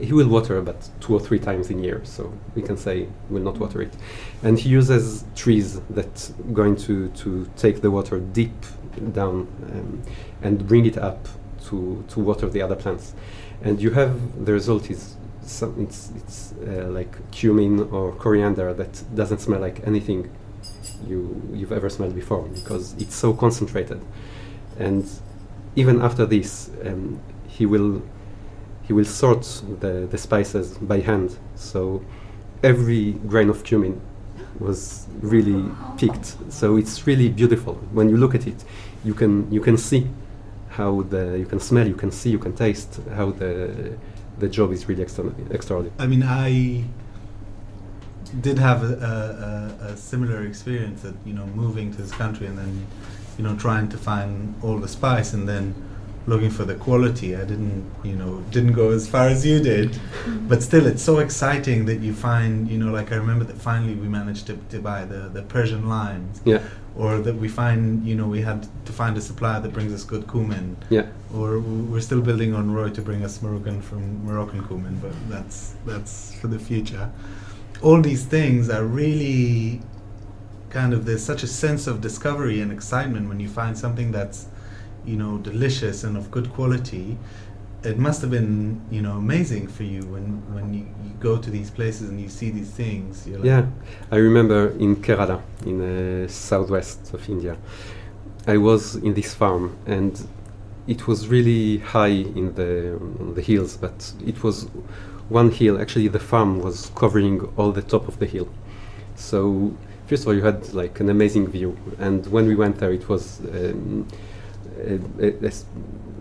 He 0.00 0.12
will 0.12 0.26
water 0.26 0.58
about 0.58 0.88
two 0.98 1.14
or 1.14 1.20
three 1.20 1.38
times 1.38 1.70
in 1.70 1.78
a 1.78 1.82
year, 1.82 2.00
so 2.02 2.32
we 2.56 2.62
can 2.62 2.76
say 2.76 3.06
will 3.30 3.42
not 3.42 3.58
water 3.58 3.82
it. 3.82 3.94
And 4.42 4.58
he 4.58 4.68
uses 4.68 5.24
trees 5.36 5.78
that 5.90 6.32
going 6.52 6.74
to, 6.86 7.08
to 7.10 7.48
take 7.56 7.82
the 7.82 7.90
water 7.92 8.18
deep 8.18 8.66
down 9.12 9.48
um, 9.72 10.02
and 10.42 10.66
bring 10.66 10.86
it 10.86 10.98
up 10.98 11.28
to, 11.66 12.04
to 12.08 12.20
water 12.20 12.48
the 12.48 12.62
other 12.62 12.76
plants. 12.76 13.14
And 13.62 13.80
you 13.80 13.90
have 13.90 14.44
the 14.44 14.52
result 14.52 14.90
is 14.90 15.16
some, 15.42 15.80
it's, 15.80 16.10
it's 16.16 16.52
uh, 16.66 16.88
like 16.88 17.30
cumin 17.30 17.88
or 17.90 18.12
coriander 18.12 18.74
that 18.74 19.02
doesn't 19.14 19.40
smell 19.40 19.60
like 19.60 19.86
anything 19.86 20.30
you, 21.06 21.42
you've 21.52 21.72
ever 21.72 21.88
smelled 21.88 22.14
before 22.14 22.42
because 22.42 22.94
it's 22.94 23.14
so 23.14 23.32
concentrated. 23.32 24.00
And 24.78 25.08
even 25.74 26.00
after 26.02 26.26
this, 26.26 26.70
um, 26.84 27.20
he 27.46 27.66
will 27.66 28.02
he 28.86 28.92
will 28.92 29.04
sort 29.04 29.42
the, 29.80 30.06
the 30.08 30.16
spices 30.18 30.78
by 30.78 31.00
hand. 31.00 31.36
So 31.56 32.04
every 32.62 33.12
grain 33.12 33.48
of 33.48 33.64
cumin 33.64 34.00
was 34.60 35.08
really 35.20 35.64
picked. 35.98 36.36
So 36.52 36.76
it's 36.76 37.06
really 37.06 37.28
beautiful. 37.28 37.74
When 37.92 38.08
you 38.08 38.16
look 38.16 38.34
at 38.34 38.46
it, 38.46 38.64
you 39.06 39.14
can 39.14 39.50
you 39.52 39.60
can 39.60 39.76
see 39.76 40.08
how 40.70 41.02
the 41.02 41.38
you 41.38 41.46
can 41.46 41.60
smell, 41.60 41.86
you 41.86 41.94
can 41.94 42.10
see, 42.10 42.30
you 42.30 42.38
can 42.38 42.54
taste 42.54 43.00
how 43.14 43.30
the 43.30 43.96
the 44.38 44.48
job 44.48 44.72
is 44.72 44.88
really 44.88 45.02
extra, 45.02 45.24
extraordinary. 45.50 45.94
I 45.98 46.06
mean, 46.06 46.22
I 46.22 46.84
did 48.40 48.58
have 48.58 48.82
a, 48.82 48.92
a, 49.12 49.84
a, 49.84 49.92
a 49.92 49.96
similar 49.96 50.44
experience 50.44 51.02
that 51.02 51.14
you 51.24 51.32
know 51.32 51.46
moving 51.46 51.92
to 51.92 52.02
this 52.02 52.12
country 52.12 52.46
and 52.46 52.58
then 52.58 52.86
you 53.38 53.44
know 53.44 53.54
trying 53.56 53.88
to 53.88 53.96
find 53.96 54.54
all 54.62 54.78
the 54.78 54.88
spice 54.88 55.32
and 55.32 55.48
then 55.48 55.74
looking 56.26 56.50
for 56.50 56.64
the 56.64 56.74
quality. 56.74 57.36
I 57.36 57.44
didn't 57.44 57.90
you 58.04 58.16
know 58.16 58.40
didn't 58.50 58.72
go 58.72 58.90
as 58.90 59.08
far 59.08 59.28
as 59.28 59.44
you 59.46 59.60
did, 59.60 59.92
mm-hmm. 59.92 60.48
but 60.48 60.62
still 60.62 60.86
it's 60.86 61.02
so 61.02 61.18
exciting 61.18 61.86
that 61.86 62.00
you 62.00 62.12
find 62.14 62.68
you 62.70 62.78
know 62.78 62.92
like 62.92 63.12
I 63.12 63.16
remember 63.16 63.44
that 63.44 63.56
finally 63.56 63.94
we 63.94 64.08
managed 64.08 64.46
to, 64.48 64.56
to 64.70 64.80
buy 64.80 65.04
the 65.04 65.28
the 65.28 65.42
Persian 65.42 65.88
limes. 65.88 66.40
Yeah, 66.44 66.62
Or 66.96 67.18
that 67.26 67.36
we 67.36 67.48
find, 67.48 68.06
you 68.08 68.14
know, 68.18 68.26
we 68.26 68.40
had 68.40 68.66
to 68.86 68.92
find 68.92 69.16
a 69.18 69.20
supplier 69.20 69.60
that 69.60 69.72
brings 69.72 69.92
us 69.92 70.02
good 70.12 70.24
cumin. 70.32 70.76
yeah, 70.88 71.06
Or 71.34 71.60
we're 71.60 72.00
still 72.00 72.22
building 72.22 72.54
on 72.54 72.72
Roy 72.72 72.88
to 72.90 73.02
bring 73.02 73.22
us 73.22 73.42
Moroccan 73.42 73.82
from 73.82 74.24
Moroccan 74.24 74.66
cumin, 74.66 74.98
but 75.04 75.12
that's 75.28 75.74
that's 75.84 76.34
for 76.40 76.48
the 76.48 76.58
future. 76.58 77.10
All 77.82 78.00
these 78.00 78.24
things 78.24 78.70
are 78.70 78.84
really 78.84 79.82
kind 80.70 80.92
of 80.94 81.04
there's 81.06 81.24
such 81.24 81.42
a 81.42 81.46
sense 81.46 81.86
of 81.86 82.00
discovery 82.00 82.60
and 82.62 82.72
excitement 82.72 83.28
when 83.28 83.40
you 83.40 83.48
find 83.48 83.76
something 83.78 84.10
that's 84.12 84.46
you 85.06 85.16
know 85.16 85.38
delicious 85.38 86.04
and 86.04 86.16
of 86.16 86.30
good 86.30 86.52
quality. 86.52 87.16
It 87.84 87.98
must 87.98 88.20
have 88.22 88.30
been 88.30 88.80
you 88.90 89.02
know 89.02 89.12
amazing 89.12 89.68
for 89.68 89.84
you 89.84 90.02
when 90.06 90.42
when 90.54 90.74
you, 90.74 90.80
you 91.04 91.10
go 91.20 91.36
to 91.36 91.50
these 91.50 91.70
places 91.70 92.08
and 92.08 92.20
you 92.20 92.28
see 92.28 92.50
these 92.50 92.70
things. 92.70 93.26
Like, 93.26 93.44
yeah. 93.44 93.66
I 94.10 94.16
remember 94.16 94.70
in 94.78 94.96
Kerala, 94.96 95.40
in 95.64 95.80
uh, 95.80 96.28
southwest 96.28 97.14
of 97.14 97.28
India, 97.28 97.56
I 98.46 98.56
was 98.56 98.96
in 98.96 99.14
this 99.14 99.34
farm 99.34 99.76
and 99.86 100.26
it 100.86 101.06
was 101.06 101.28
really 101.28 101.78
high 101.78 102.16
in 102.40 102.54
the 102.54 102.94
on 103.20 103.34
the 103.34 103.42
hills, 103.42 103.76
but 103.76 104.12
it 104.24 104.42
was 104.42 104.68
one 105.28 105.50
hill. 105.50 105.80
Actually, 105.80 106.08
the 106.08 106.20
farm 106.20 106.60
was 106.60 106.90
covering 106.94 107.40
all 107.56 107.72
the 107.72 107.82
top 107.82 108.06
of 108.08 108.18
the 108.18 108.26
hill. 108.26 108.48
So 109.16 109.74
first 110.06 110.22
of 110.22 110.28
all, 110.28 110.34
you 110.34 110.42
had 110.42 110.72
like 110.74 111.00
an 111.00 111.08
amazing 111.08 111.48
view, 111.48 111.76
and 111.98 112.26
when 112.28 112.46
we 112.46 112.54
went 112.54 112.78
there, 112.78 112.92
it 112.92 113.08
was 113.08 113.40
um, 113.40 114.06
uh, 114.78 114.98
uh, 115.22 115.46
s- 115.46 115.64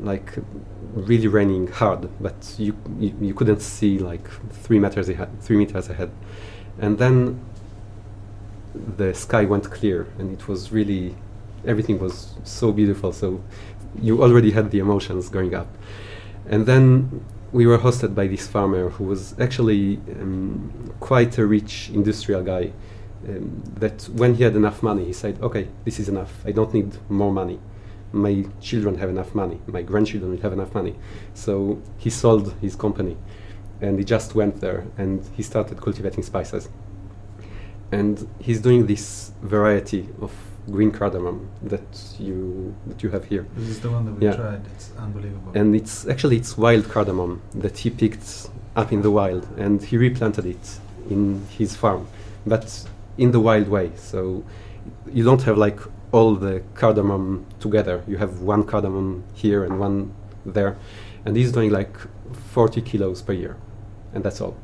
like 0.01 0.33
really 0.93 1.27
raining 1.27 1.67
hard, 1.67 2.07
but 2.21 2.55
you, 2.57 2.75
you 2.99 3.13
you 3.21 3.33
couldn't 3.33 3.61
see 3.61 3.99
like 3.99 4.27
three 4.51 4.79
meters 4.79 5.09
ahead, 5.09 5.29
three 5.41 5.57
meters 5.57 5.89
ahead, 5.89 6.11
and 6.79 6.97
then 6.97 7.39
the 8.97 9.13
sky 9.13 9.45
went 9.45 9.69
clear, 9.71 10.07
and 10.19 10.31
it 10.31 10.47
was 10.47 10.71
really 10.71 11.15
everything 11.65 11.99
was 11.99 12.35
so 12.43 12.71
beautiful. 12.71 13.11
So 13.11 13.41
you 14.01 14.21
already 14.21 14.51
had 14.51 14.71
the 14.71 14.79
emotions 14.79 15.29
going 15.29 15.53
up, 15.55 15.67
and 16.47 16.65
then 16.65 17.23
we 17.51 17.65
were 17.65 17.77
hosted 17.77 18.13
by 18.15 18.27
this 18.27 18.47
farmer 18.47 18.89
who 18.89 19.05
was 19.05 19.33
actually 19.39 19.97
um, 20.19 20.93
quite 20.99 21.37
a 21.37 21.45
rich 21.45 21.89
industrial 21.93 22.43
guy. 22.43 22.71
Um, 23.27 23.63
that 23.79 24.03
when 24.13 24.35
he 24.35 24.43
had 24.43 24.55
enough 24.55 24.83
money, 24.83 25.05
he 25.05 25.13
said, 25.13 25.41
"Okay, 25.41 25.67
this 25.83 25.99
is 25.99 26.09
enough. 26.09 26.31
I 26.45 26.51
don't 26.51 26.71
need 26.73 26.91
more 27.09 27.31
money. 27.31 27.59
My 28.15 28.45
children 28.61 28.95
have 28.97 29.09
enough 29.09 29.35
money, 29.35 29.59
my 29.67 29.81
grandchildren 29.81 30.31
will 30.31 30.41
have 30.41 30.53
enough 30.53 30.73
money. 30.73 30.95
So 31.33 31.81
he 31.97 32.09
sold 32.09 32.53
his 32.61 32.75
company, 32.75 33.17
and 33.81 33.99
he 33.99 34.05
just 34.05 34.35
went 34.35 34.61
there 34.61 34.85
and 34.97 35.21
he 35.37 35.43
started 35.43 35.81
cultivating 35.81 36.23
spices. 36.23 36.69
And 37.91 38.27
he's 38.39 38.61
doing 38.61 38.87
this 38.87 39.31
variety 39.41 40.09
of 40.21 40.31
green 40.71 40.91
cardamom 40.91 41.47
that 41.61 41.87
you 42.19 42.73
that 42.87 43.03
you 43.03 43.09
have 43.11 43.25
here. 43.25 43.45
This 43.55 43.69
is 43.69 43.79
the 43.81 43.91
one 43.91 44.05
that 44.05 44.13
we 44.17 44.25
Yeah. 44.25 44.35
tried. 44.35 44.61
It's 44.75 44.91
unbelievable. 44.97 45.51
and 45.59 45.75
it's 45.75 46.07
actually 46.07 46.37
it's 46.37 46.57
wild 46.57 46.85
cardamom 46.89 47.41
that 47.63 47.77
he 47.83 47.89
picked 47.91 48.49
up 48.75 48.91
in 48.91 49.01
the 49.03 49.11
wild 49.11 49.43
and 49.57 49.83
he 49.83 49.95
replanted 49.97 50.45
it 50.55 50.79
in 51.09 51.21
his 51.59 51.75
farm 51.75 52.07
but 52.53 52.65
in 53.17 53.31
the 53.31 53.39
wild 53.39 53.67
way 53.69 53.87
so 53.95 54.43
you 55.17 55.23
don't 55.23 55.43
have 55.43 55.57
like 55.57 55.79
all 56.15 56.33
the 56.33 56.63
cardamom 56.75 57.45
together. 57.59 58.01
You 58.07 58.15
have 58.15 58.39
one 58.39 58.63
cardamom 58.63 59.25
here 59.33 59.65
and 59.65 59.81
one 59.81 60.13
there. 60.45 60.77
And 61.25 61.35
he's 61.35 61.51
doing 61.51 61.71
like 61.71 61.93
40 62.53 62.81
kilos 62.83 63.21
per 63.21 63.33
year. 63.33 63.57
And 64.13 64.23
that's 64.23 64.39
all. 64.39 64.55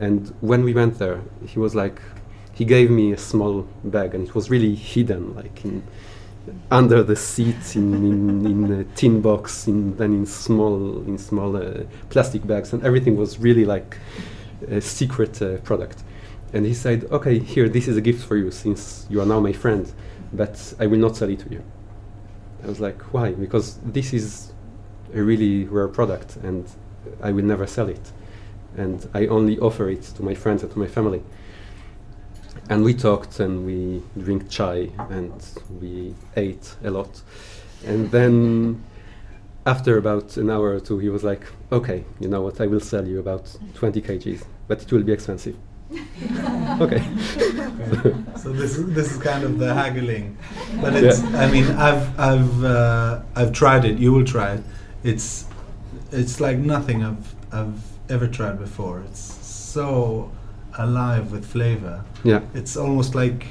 And 0.00 0.34
when 0.40 0.64
we 0.64 0.74
went 0.74 0.98
there 0.98 1.20
he 1.46 1.60
was 1.60 1.76
like 1.76 2.02
he 2.52 2.64
gave 2.64 2.90
me 2.90 3.12
a 3.12 3.16
small 3.16 3.62
bag 3.84 4.12
and 4.14 4.26
it 4.26 4.34
was 4.34 4.50
really 4.50 4.74
hidden 4.74 5.36
like 5.36 5.64
in 5.64 5.84
under 6.72 7.04
the 7.04 7.14
seat 7.14 7.76
in, 7.76 7.94
in, 7.94 8.44
in 8.44 8.80
a 8.80 8.84
tin 8.96 9.20
box 9.20 9.68
in, 9.68 9.96
then 9.96 10.12
in 10.12 10.26
small 10.26 11.00
in 11.06 11.16
small 11.16 11.56
uh, 11.56 11.84
plastic 12.10 12.44
bags. 12.44 12.72
And 12.72 12.82
everything 12.82 13.16
was 13.16 13.38
really 13.38 13.64
like 13.64 13.98
a 14.68 14.80
secret 14.80 15.40
uh, 15.40 15.58
product. 15.58 16.02
And 16.52 16.66
he 16.66 16.74
said 16.74 17.04
okay 17.12 17.38
here 17.38 17.68
this 17.68 17.86
is 17.86 17.96
a 17.96 18.00
gift 18.00 18.24
for 18.24 18.36
you 18.36 18.50
since 18.50 19.06
you 19.08 19.20
are 19.20 19.26
now 19.26 19.38
my 19.38 19.52
friend 19.52 19.86
but 20.32 20.74
i 20.80 20.86
will 20.86 20.98
not 20.98 21.16
sell 21.16 21.28
it 21.28 21.40
to 21.40 21.50
you. 21.50 21.62
I 22.64 22.66
was 22.66 22.80
like 22.80 23.00
why? 23.12 23.32
Because 23.32 23.78
this 23.84 24.12
is 24.12 24.52
a 25.14 25.22
really 25.22 25.64
rare 25.64 25.88
product 25.88 26.36
and 26.36 26.66
i 27.22 27.30
will 27.32 27.44
never 27.44 27.66
sell 27.66 27.88
it. 27.88 28.12
And 28.76 29.08
i 29.14 29.26
only 29.26 29.58
offer 29.58 29.88
it 29.88 30.02
to 30.16 30.22
my 30.22 30.34
friends 30.34 30.62
and 30.62 30.72
to 30.72 30.78
my 30.78 30.86
family. 30.86 31.22
And 32.68 32.84
we 32.84 32.94
talked 32.94 33.40
and 33.40 33.66
we 33.66 34.02
drink 34.16 34.48
chai 34.48 34.90
and 35.10 35.34
we 35.80 36.14
ate 36.36 36.74
a 36.84 36.90
lot. 36.90 37.22
And 37.84 38.10
then 38.10 38.82
after 39.66 39.96
about 39.96 40.36
an 40.36 40.50
hour 40.50 40.74
or 40.74 40.80
two 40.80 40.98
he 40.98 41.08
was 41.08 41.22
like 41.22 41.44
okay 41.70 42.04
you 42.20 42.28
know 42.28 42.40
what? 42.42 42.60
I 42.60 42.66
will 42.66 42.80
sell 42.80 43.06
you 43.06 43.18
about 43.18 43.56
20 43.74 44.00
kgs 44.02 44.44
but 44.68 44.82
it 44.82 44.92
will 44.92 45.02
be 45.02 45.12
expensive 45.12 45.56
okay 46.80 47.02
so 48.42 48.52
this 48.52 48.76
is, 48.76 48.92
this 48.94 49.12
is 49.12 49.22
kind 49.22 49.44
of 49.44 49.58
the 49.58 49.72
haggling, 49.72 50.36
but 50.80 50.94
it's. 50.94 51.22
Yeah. 51.22 51.38
I 51.42 51.50
mean, 51.50 51.66
I've 51.66 52.18
I've 52.18 52.64
uh, 52.64 53.22
I've 53.36 53.52
tried 53.52 53.84
it. 53.84 53.98
You 53.98 54.12
will 54.12 54.24
try 54.24 54.54
it. 54.54 54.62
It's 55.04 55.46
it's 56.10 56.40
like 56.40 56.58
nothing 56.58 57.04
I've 57.04 57.34
I've 57.52 57.80
ever 58.08 58.26
tried 58.26 58.58
before. 58.58 59.00
It's 59.08 59.20
so 59.20 60.30
alive 60.78 61.32
with 61.32 61.44
flavor. 61.44 62.04
yeah 62.24 62.40
It's 62.54 62.76
almost 62.76 63.14
like 63.14 63.46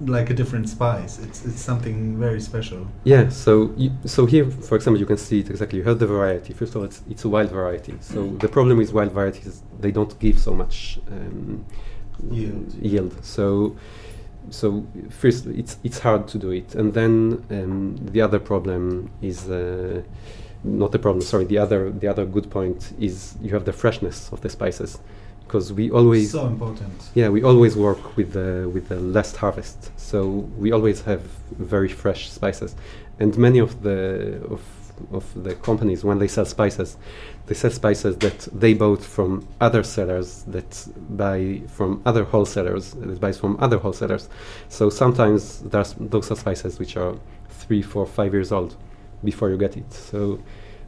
like 0.00 0.30
a 0.30 0.34
different 0.34 0.68
spice. 0.68 1.18
It's 1.18 1.44
it's 1.44 1.60
something 1.60 2.18
very 2.18 2.40
special. 2.40 2.86
Yeah, 3.04 3.28
so 3.30 3.72
you, 3.76 3.90
so 4.04 4.26
here, 4.26 4.50
for 4.50 4.76
example, 4.76 5.00
you 5.00 5.06
can 5.06 5.16
see 5.16 5.40
it 5.40 5.50
exactly. 5.50 5.78
You 5.78 5.84
have 5.84 5.98
the 5.98 6.06
variety. 6.06 6.52
First 6.52 6.74
of 6.74 6.76
all, 6.76 6.84
it's, 6.84 7.02
it's 7.10 7.24
a 7.24 7.28
wild 7.28 7.50
variety. 7.50 7.94
So 8.00 8.26
the 8.26 8.48
problem 8.48 8.78
with 8.78 8.92
wild 8.92 9.12
varieties, 9.12 9.62
they 9.80 9.90
don't 9.90 10.18
give 10.18 10.38
so 10.38 10.52
much 10.52 10.98
um, 11.10 11.64
Yield. 12.30 12.74
yield. 12.74 13.24
So 13.24 13.76
so 14.50 14.86
first, 15.10 15.46
it's 15.46 15.78
it's 15.84 15.98
hard 16.00 16.28
to 16.28 16.38
do 16.38 16.50
it, 16.50 16.74
and 16.74 16.94
then 16.94 17.44
um, 17.50 17.96
the 18.12 18.20
other 18.20 18.38
problem 18.38 19.10
is. 19.20 19.48
Uh, 19.48 20.02
not 20.64 20.92
the 20.92 20.98
problem. 20.98 21.22
Sorry. 21.22 21.44
The 21.44 21.58
other, 21.58 21.90
the 21.90 22.06
other 22.06 22.24
good 22.24 22.48
point 22.50 22.92
is 23.00 23.34
you 23.42 23.50
have 23.50 23.64
the 23.64 23.72
freshness 23.72 24.30
of 24.32 24.42
the 24.42 24.48
spices, 24.48 25.00
because 25.52 25.70
we 25.70 25.90
always 25.90 26.30
so 26.30 26.46
important. 26.46 27.10
yeah, 27.14 27.28
we 27.28 27.42
always 27.42 27.76
work 27.76 28.16
with 28.16 28.32
the 28.32 28.70
with 28.72 28.88
the 28.88 28.98
last 29.16 29.36
harvest, 29.36 29.78
so 30.00 30.26
we 30.62 30.72
always 30.72 31.02
have 31.02 31.20
very 31.72 31.88
fresh 31.88 32.30
spices, 32.30 32.74
and 33.20 33.36
many 33.36 33.58
of 33.58 33.82
the 33.82 34.40
of 34.50 34.62
of 35.12 35.24
the 35.44 35.54
companies 35.56 36.04
when 36.04 36.18
they 36.18 36.28
sell 36.28 36.46
spices, 36.46 36.96
they 37.46 37.54
sell 37.54 37.70
spices 37.70 38.16
that 38.18 38.38
they 38.62 38.72
bought 38.72 39.02
from 39.02 39.46
other 39.60 39.82
sellers 39.82 40.44
that 40.44 40.70
buy 41.22 41.60
from 41.76 42.00
other 42.06 42.24
wholesalers 42.24 42.92
that 42.92 43.20
buys 43.20 43.38
from 43.38 43.56
other 43.60 43.76
wholesalers. 43.76 44.30
So 44.70 44.88
sometimes 44.88 45.60
there's 45.72 45.92
those 45.98 46.30
are 46.30 46.36
spices 46.36 46.78
which 46.78 46.96
are 46.96 47.14
three, 47.50 47.82
four, 47.82 48.06
five 48.06 48.32
years 48.32 48.52
old 48.52 48.74
before 49.22 49.50
you 49.50 49.58
get 49.58 49.76
it. 49.76 49.92
So 49.92 50.38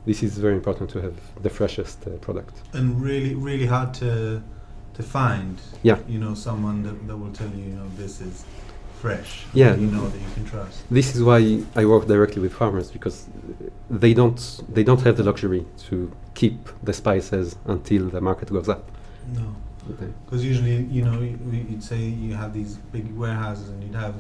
this 0.07 0.23
is 0.23 0.39
very 0.39 0.55
important 0.55 0.91
to 0.91 1.01
have 1.01 1.17
the 1.43 1.51
freshest 1.51 2.07
uh, 2.07 2.11
product. 2.27 2.55
and 2.73 3.01
really 3.01 3.35
really 3.35 3.67
hard 3.67 3.93
to 3.95 4.43
to 4.95 5.03
find 5.03 5.59
Yeah. 5.83 5.99
you 6.09 6.19
know 6.19 6.35
someone 6.35 6.83
that, 6.85 7.07
that 7.09 7.17
will 7.17 7.33
tell 7.33 7.49
you 7.51 7.65
you 7.65 7.75
know 7.81 7.89
this 7.97 8.21
is 8.21 8.45
fresh 9.03 9.45
Yeah. 9.53 9.75
you 9.77 9.89
know 9.89 10.09
that 10.09 10.19
you 10.19 10.31
can 10.35 10.45
trust 10.47 10.77
this 10.91 11.15
is 11.15 11.23
why 11.23 11.63
I 11.77 11.85
work 11.85 12.07
directly 12.07 12.41
with 12.43 12.53
farmers 12.55 12.91
because 12.91 13.27
they 13.91 14.15
don't 14.15 14.41
they 14.77 14.85
don't 14.85 15.03
have 15.03 15.17
the 15.17 15.25
luxury 15.25 15.67
to 15.89 16.11
keep 16.35 16.59
the 16.83 16.93
spices 16.93 17.57
until 17.67 18.09
the 18.09 18.21
market 18.21 18.49
goes 18.51 18.69
up. 18.69 18.83
no 19.41 19.47
because 20.27 20.43
usually 20.53 20.77
you 20.97 21.03
know 21.05 21.21
you- 21.21 21.39
you- 21.53 21.67
you'd 21.71 21.83
say 21.93 22.01
you 22.27 22.33
have 22.43 22.55
these 22.55 22.73
big 22.97 23.07
warehouses 23.23 23.69
and 23.69 23.83
you'd 23.85 23.95
have 24.07 24.15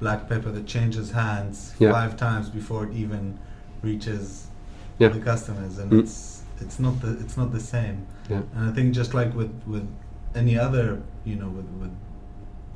black 0.00 0.20
pepper 0.30 0.50
that 0.56 0.66
changes 0.66 1.10
hands 1.10 1.74
Yeah. 1.78 1.92
five 1.92 2.16
times 2.16 2.48
before 2.48 2.80
it 2.86 2.94
even 3.04 3.38
reaches 3.82 4.46
Yeah. 4.98 5.08
the 5.08 5.20
customers 5.20 5.78
and 5.78 5.90
Mm. 5.92 6.00
it's 6.02 6.42
it's 6.64 6.78
not 6.78 6.94
the 7.02 7.10
it's 7.22 7.36
not 7.36 7.52
the 7.52 7.60
same 7.60 7.98
Yeah. 8.30 8.42
and 8.54 8.70
I 8.70 8.72
think 8.76 8.94
just 8.94 9.12
like 9.14 9.30
with 9.40 9.52
with 9.66 9.86
any 10.34 10.58
other 10.58 11.02
you 11.24 11.36
know 11.36 11.48
with 11.48 11.68
with 11.80 11.94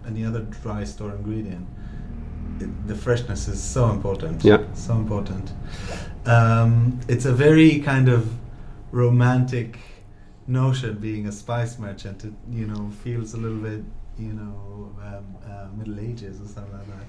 any 0.07 0.25
other 0.25 0.42
dry 0.62 0.85
store 0.85 1.12
ingredient 1.12 1.66
it, 2.61 2.88
the 2.88 2.95
freshness 2.95 3.49
is 3.49 3.62
so 3.62 3.90
important. 3.90 4.45
Yeah. 4.45 4.62
so 4.75 4.95
important. 4.95 5.53
Um, 6.25 7.01
it's 7.09 7.25
a 7.25 7.33
very 7.33 7.81
kind 7.81 8.09
of 8.09 8.33
romantic 8.90 9.79
notion 10.47 10.99
being 10.99 11.27
a 11.27 11.33
spice 11.33 11.79
merchant. 11.79 12.25
It 12.25 12.33
you 12.51 12.66
know 12.66 12.90
feels 13.05 13.35
a 13.35 13.37
little 13.37 13.59
bit 13.59 13.83
you 14.19 14.33
know 14.33 14.92
um, 15.03 15.37
uh, 15.49 15.69
middle 15.77 16.01
ages 16.01 16.40
or 16.40 16.47
something 16.47 16.73
like 16.73 16.87
that. 16.87 17.07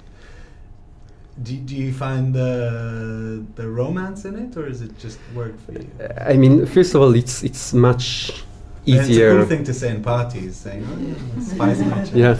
Do, 1.44 1.56
do 1.56 1.76
you 1.76 1.94
find 1.94 2.34
the 2.34 3.46
the 3.56 3.70
romance 3.70 4.26
in 4.26 4.36
it 4.36 4.58
or 4.58 4.68
is 4.68 4.82
it 4.82 4.98
just 4.98 5.20
work 5.36 5.60
for 5.60 5.74
you? 5.74 5.88
I 6.20 6.34
mean, 6.34 6.66
first 6.66 6.96
of 6.96 7.02
all, 7.02 7.14
it's 7.16 7.44
it's 7.44 7.74
much 7.74 8.44
easier. 8.88 9.30
It's 9.30 9.36
a 9.36 9.38
cool 9.40 9.50
thing 9.58 9.64
to 9.66 9.74
say 9.74 9.90
in 9.96 10.02
parties, 10.02 10.56
saying, 10.56 10.84
"Oh 10.90 10.98
yeah, 11.00 11.44
spice 11.44 11.80
merchant." 11.80 12.16
Yeah. 12.24 12.38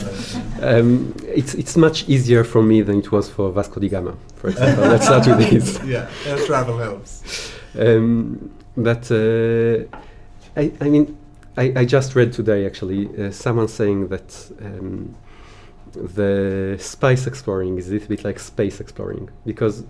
Uh, 0.62 0.80
Um, 0.80 1.14
it's 1.36 1.54
it's 1.54 1.76
much 1.78 2.08
easier 2.10 2.44
for 2.44 2.62
me 2.64 2.82
than 2.82 2.98
it 3.00 3.12
was 3.12 3.30
for 3.30 3.52
Vasco 3.52 3.80
da 3.80 3.90
Gama, 3.90 4.14
for 4.36 4.50
example. 4.50 4.84
Let's 4.94 5.06
start 5.06 5.28
with 5.28 5.50
this. 5.50 5.80
yeah, 5.86 6.10
air 6.26 6.38
travel 6.46 6.78
helps. 6.78 7.12
Um, 7.78 8.50
but 8.76 9.12
uh, 9.12 9.86
I, 10.56 10.72
I 10.82 10.90
mean, 10.90 11.16
I, 11.58 11.74
I 11.82 11.86
just 11.86 12.16
read 12.16 12.34
today 12.34 12.66
actually 12.66 13.10
uh, 13.18 13.32
someone 13.32 13.68
saying 13.68 14.08
that 14.10 14.52
um, 14.62 15.16
the 15.94 16.78
spice 16.80 17.28
exploring 17.28 17.78
is 17.78 17.90
a 17.90 17.94
little 17.94 18.08
bit 18.08 18.24
like 18.24 18.40
space 18.40 18.80
exploring 18.80 19.30
because 19.46 19.84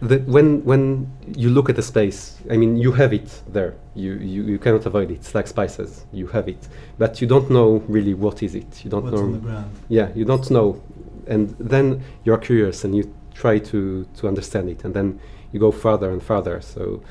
the, 0.00 0.18
when 0.20 0.64
when 0.64 1.10
you 1.36 1.50
look 1.50 1.68
at 1.68 1.76
the 1.76 1.82
space, 1.82 2.38
I 2.50 2.56
mean, 2.56 2.76
you 2.76 2.92
have 2.92 3.12
it 3.12 3.42
there. 3.48 3.74
You, 3.94 4.14
you 4.14 4.42
you 4.44 4.58
cannot 4.58 4.86
avoid 4.86 5.10
it. 5.10 5.14
It's 5.14 5.34
like 5.34 5.46
spices. 5.48 6.06
You 6.12 6.28
have 6.28 6.48
it, 6.48 6.68
but 6.98 7.20
you 7.20 7.26
don't 7.26 7.50
know 7.50 7.82
really 7.88 8.14
what 8.14 8.42
is 8.42 8.54
it. 8.54 8.84
You 8.84 8.90
don't 8.90 9.04
What's 9.04 9.16
know. 9.16 9.24
on 9.24 9.32
the 9.32 9.38
ground? 9.38 9.70
Yeah, 9.88 10.10
you 10.14 10.24
don't 10.24 10.48
know, 10.50 10.80
and 11.26 11.50
then 11.58 12.02
you're 12.24 12.38
curious 12.38 12.84
and 12.84 12.94
you 12.94 13.12
try 13.34 13.58
to 13.58 14.06
to 14.18 14.28
understand 14.28 14.68
it, 14.70 14.84
and 14.84 14.94
then 14.94 15.20
you 15.52 15.58
go 15.58 15.72
further 15.72 16.10
and 16.10 16.22
further. 16.22 16.60
So 16.60 17.02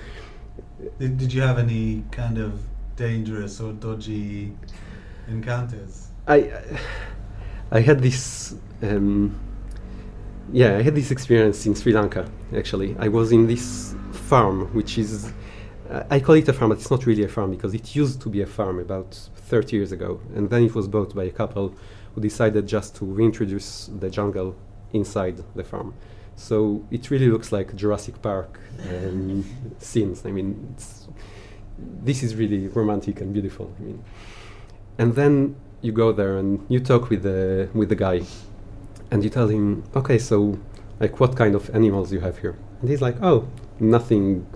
Did, 0.99 1.17
did 1.17 1.33
you 1.33 1.41
have 1.41 1.59
any 1.59 2.03
kind 2.11 2.37
of 2.37 2.61
dangerous 2.95 3.59
or 3.59 3.73
dodgy 3.73 4.53
encounters? 5.27 6.07
I 6.27 6.51
I 7.71 7.81
had 7.81 8.01
this 8.01 8.55
um, 8.81 9.35
yeah 10.51 10.77
I 10.77 10.81
had 10.81 10.95
this 10.95 11.11
experience 11.11 11.65
in 11.65 11.75
Sri 11.75 11.93
Lanka 11.93 12.29
actually. 12.55 12.95
I 12.99 13.07
was 13.07 13.31
in 13.31 13.47
this 13.47 13.95
farm 14.11 14.73
which 14.73 14.97
is 14.97 15.31
uh, 15.89 16.03
I 16.09 16.19
call 16.19 16.35
it 16.35 16.47
a 16.47 16.53
farm 16.53 16.69
but 16.69 16.79
it's 16.79 16.91
not 16.91 17.05
really 17.05 17.23
a 17.23 17.27
farm 17.27 17.51
because 17.51 17.73
it 17.73 17.95
used 17.95 18.21
to 18.21 18.29
be 18.29 18.41
a 18.41 18.45
farm 18.45 18.79
about 18.79 19.13
30 19.35 19.75
years 19.75 19.91
ago. 19.91 20.19
And 20.35 20.49
then 20.49 20.63
it 20.63 20.75
was 20.75 20.87
bought 20.87 21.15
by 21.15 21.25
a 21.25 21.31
couple 21.31 21.75
who 22.13 22.21
decided 22.21 22.67
just 22.67 22.95
to 22.97 23.05
reintroduce 23.05 23.89
the 23.99 24.09
jungle 24.09 24.55
inside 24.93 25.43
the 25.55 25.63
farm. 25.63 25.93
So 26.35 26.85
it 26.91 27.09
really 27.09 27.29
looks 27.29 27.51
like 27.51 27.75
Jurassic 27.75 28.21
Park 28.21 28.59
um, 28.89 29.45
scenes. 29.79 30.25
I 30.25 30.31
mean 30.31 30.73
it's, 30.75 31.07
this 32.03 32.23
is 32.23 32.35
really 32.35 32.67
romantic 32.67 33.21
and 33.21 33.33
beautiful 33.33 33.73
I 33.79 33.83
mean. 33.83 34.03
And 34.97 35.15
then 35.15 35.55
you 35.81 35.91
go 35.91 36.11
there 36.11 36.37
and 36.37 36.65
you 36.69 36.79
talk 36.79 37.09
with 37.09 37.23
the 37.23 37.69
with 37.73 37.89
the 37.89 37.95
guy 37.95 38.21
and 39.11 39.23
you 39.23 39.29
tell 39.29 39.47
him 39.47 39.83
okay 39.95 40.17
so 40.17 40.59
like 40.99 41.19
what 41.19 41.35
kind 41.35 41.55
of 41.55 41.69
animals 41.75 42.11
you 42.11 42.19
have 42.21 42.39
here? 42.39 42.55
And 42.81 42.89
he's 42.89 43.01
like, 43.01 43.17
oh, 43.21 43.47
nothing, 43.79 44.47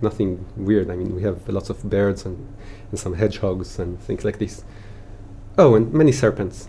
nothing 0.00 0.44
weird. 0.56 0.90
I 0.90 0.96
mean, 0.96 1.14
we 1.14 1.22
have 1.22 1.48
lots 1.48 1.70
of 1.70 1.82
birds 1.82 2.24
and, 2.24 2.54
and 2.90 2.98
some 2.98 3.14
hedgehogs 3.14 3.78
and 3.78 4.00
things 4.00 4.24
like 4.24 4.38
this. 4.38 4.64
Oh, 5.58 5.74
and 5.74 5.92
many 5.92 6.12
serpents. 6.12 6.68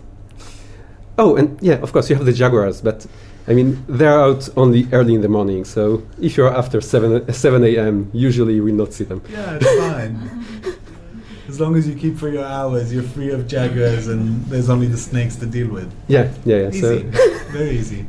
Oh, 1.18 1.36
and 1.36 1.60
yeah, 1.62 1.74
of 1.76 1.92
course, 1.92 2.10
you 2.10 2.16
have 2.16 2.26
the 2.26 2.32
jaguars, 2.32 2.80
but 2.80 3.06
I 3.48 3.54
mean, 3.54 3.84
they're 3.88 4.20
out 4.20 4.48
only 4.56 4.88
early 4.92 5.14
in 5.14 5.22
the 5.22 5.28
morning. 5.28 5.64
So 5.64 6.06
if 6.20 6.36
you're 6.36 6.54
after 6.54 6.80
7, 6.80 7.32
7 7.32 7.64
a.m., 7.64 8.10
usually 8.12 8.54
you 8.54 8.64
will 8.64 8.74
not 8.74 8.92
see 8.92 9.04
them. 9.04 9.22
Yeah, 9.30 9.58
it's 9.60 9.78
fine. 9.78 10.44
as 11.56 11.60
long 11.60 11.74
as 11.74 11.88
you 11.88 11.94
keep 11.94 12.18
for 12.18 12.28
your 12.28 12.44
hours, 12.44 12.92
you're 12.92 13.10
free 13.16 13.30
of 13.30 13.48
jaguars 13.48 14.08
and 14.08 14.44
there's 14.44 14.68
only 14.68 14.88
the 14.88 14.96
snakes 14.98 15.36
to 15.36 15.46
deal 15.46 15.68
with. 15.68 15.90
Yeah, 16.06 16.30
yeah, 16.44 16.56
yeah. 16.56 16.68
Easy. 16.68 16.80
So, 16.80 16.98
Very 17.58 17.70
easy. 17.70 18.06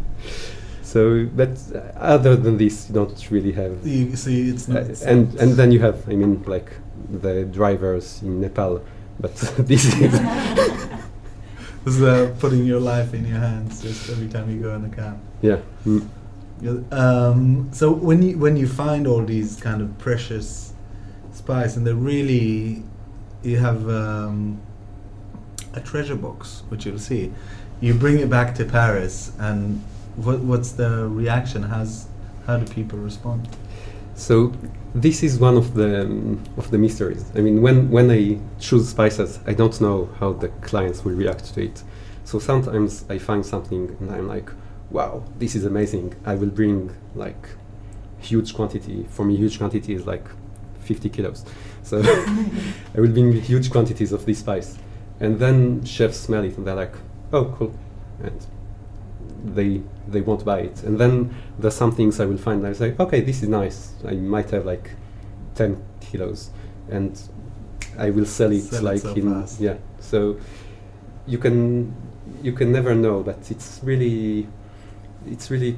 so, 0.82 1.26
but 1.34 1.58
uh, 1.74 1.80
other 2.16 2.36
than 2.36 2.58
this, 2.58 2.90
you 2.90 2.96
don't 2.96 3.32
really 3.32 3.54
have. 3.54 3.88
You 3.88 4.18
see, 4.18 4.50
it's 4.50 4.68
not. 4.68 4.84
Uh, 4.84 5.12
and 5.12 5.34
and 5.42 5.54
then 5.54 5.72
you 5.72 5.80
have, 5.80 5.98
I 6.10 6.16
mean, 6.16 6.44
like 6.46 6.70
the 7.10 7.46
drivers 7.46 8.22
in 8.22 8.42
Nepal, 8.42 8.82
but 9.18 9.34
this 9.70 9.86
is 9.86 10.20
It's 11.86 12.02
uh, 12.02 12.36
putting 12.40 12.66
your 12.66 12.82
life 12.82 13.14
in 13.14 13.26
your 13.26 13.40
hands 13.40 13.82
just 13.82 14.10
every 14.10 14.28
time 14.28 14.52
you 14.52 14.62
go 14.62 14.76
in 14.76 14.84
a 14.84 14.90
cab. 14.90 15.18
yeah. 15.42 15.60
Mm. 15.86 16.04
Um, 16.92 17.70
so 17.72 17.94
when 17.94 18.22
you 18.22 18.38
when 18.38 18.58
you 18.58 18.68
find 18.68 19.08
all 19.08 19.24
these 19.24 19.56
kind 19.62 19.82
of 19.82 19.98
precious 20.00 20.74
spice, 21.32 21.78
and 21.78 21.88
they're 21.88 22.04
really, 22.14 22.84
you 23.44 23.58
have 23.58 23.88
um, 23.90 24.62
a 25.74 25.80
treasure 25.80 26.16
box, 26.16 26.64
which 26.70 26.86
you'll 26.86 27.00
see. 27.00 27.32
You 27.82 27.94
bring 27.94 28.20
it 28.20 28.30
back 28.30 28.56
to 28.56 28.66
Paris, 28.66 29.32
and 29.40 29.84
what 30.16 30.40
what's 30.40 30.72
the 30.72 31.08
reaction? 31.08 31.64
How's 31.64 32.08
how 32.46 32.58
do 32.58 32.74
people 32.74 33.00
respond? 33.00 33.48
So 34.16 34.52
this 34.96 35.22
is 35.22 35.38
one 35.38 35.58
of 35.58 35.76
the 35.76 36.02
um, 36.02 36.44
of 36.58 36.72
the 36.72 36.78
mysteries. 36.78 37.32
I 37.36 37.42
mean, 37.42 37.62
when 37.62 37.92
when 37.92 38.10
I 38.10 38.40
choose 38.60 38.90
spices, 38.90 39.40
I 39.46 39.54
don't 39.54 39.80
know 39.80 40.10
how 40.20 40.34
the 40.34 40.50
clients 40.70 41.06
will 41.06 41.14
react 41.14 41.54
to 41.54 41.64
it. 41.64 41.84
So 42.24 42.40
sometimes 42.40 43.06
I 43.10 43.20
find 43.20 43.46
something 43.46 43.96
and 44.00 44.12
I'm 44.12 44.28
like, 44.28 44.50
"Wow, 44.90 45.24
this 45.38 45.56
is 45.56 45.66
amazing! 45.66 46.16
I 46.26 46.34
will 46.36 46.50
bring 46.50 46.96
like 47.16 47.50
huge 48.20 48.56
quantity. 48.56 49.06
For 49.10 49.24
me, 49.24 49.36
huge 49.38 49.60
quantity 49.60 49.94
is 49.94 50.08
like 50.08 50.26
50 50.88 51.10
kilos. 51.10 51.46
So 51.84 52.02
I 52.96 53.00
will 53.02 53.12
bring 53.12 53.34
huge 53.34 53.70
quantities 53.72 54.12
of 54.12 54.26
this 54.26 54.40
spice, 54.40 54.78
and 55.20 55.38
then 55.40 55.84
chefs 55.86 56.18
smell 56.18 56.44
it 56.44 56.58
and 56.58 56.66
they're 56.66 56.76
like, 56.76 56.96
"Oh, 57.32 57.46
cool," 57.58 57.74
and 58.24 58.46
they 59.56 59.82
they 60.08 60.22
won't 60.22 60.44
buy 60.46 60.60
it. 60.62 60.84
And 60.84 60.98
then 60.98 61.36
there's 61.60 61.76
some 61.76 61.92
things 61.92 62.20
I 62.20 62.26
will 62.26 62.38
find. 62.38 62.66
I 62.66 62.74
say, 62.74 62.96
okay, 63.00 63.22
this 63.22 63.44
is 63.44 63.50
nice. 63.50 63.94
I 64.08 64.14
might 64.14 64.50
have 64.52 64.66
like 64.66 64.92
10 65.56 65.78
kilos, 66.00 66.50
and 66.90 67.20
I 67.98 68.10
will 68.10 68.26
sell 68.26 68.52
it 68.52 68.62
Sell 68.64 68.80
it 68.80 68.84
like 68.92 69.00
so 69.02 69.14
in 69.14 69.34
fast. 69.34 69.60
yeah. 69.60 69.76
So 70.00 70.38
you 71.26 71.38
can 71.38 71.94
you 72.42 72.54
can 72.54 72.72
never 72.72 72.96
know, 72.96 73.24
but 73.24 73.52
it's 73.52 73.80
really 73.84 74.48
it's 75.26 75.52
really 75.52 75.78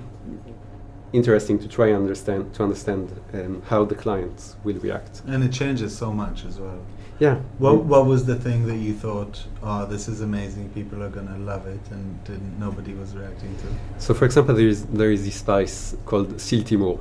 interesting 1.14 1.60
to 1.60 1.68
try 1.68 1.88
and 1.88 1.98
understand 1.98 2.54
to 2.56 2.64
understand 2.64 3.10
um, 3.34 3.62
how 3.68 3.86
the 3.86 3.96
clients 3.96 4.56
will 4.64 4.78
react. 4.80 5.22
And 5.28 5.44
it 5.44 5.52
changes 5.52 5.98
so 5.98 6.12
much 6.12 6.46
as 6.46 6.60
well. 6.60 6.80
Yeah. 7.20 7.36
What 7.58 7.84
what 7.84 8.06
was 8.06 8.26
the 8.26 8.36
thing 8.36 8.66
that 8.68 8.78
you 8.78 8.94
thought, 8.94 9.46
oh, 9.62 9.86
this 9.86 10.08
is 10.08 10.22
amazing, 10.22 10.70
people 10.70 11.04
are 11.04 11.10
gonna 11.10 11.38
love 11.38 11.68
it, 11.68 11.82
and 11.92 12.24
didn't, 12.24 12.58
nobody 12.60 12.94
was 12.94 13.16
reacting 13.16 13.56
to? 13.58 14.02
So, 14.02 14.14
for 14.14 14.26
example, 14.26 14.56
there 14.56 14.68
is 14.68 14.86
there 14.86 15.12
is 15.12 15.26
this 15.26 15.36
spice 15.36 15.96
called 16.06 16.30
siltimur, 16.38 17.00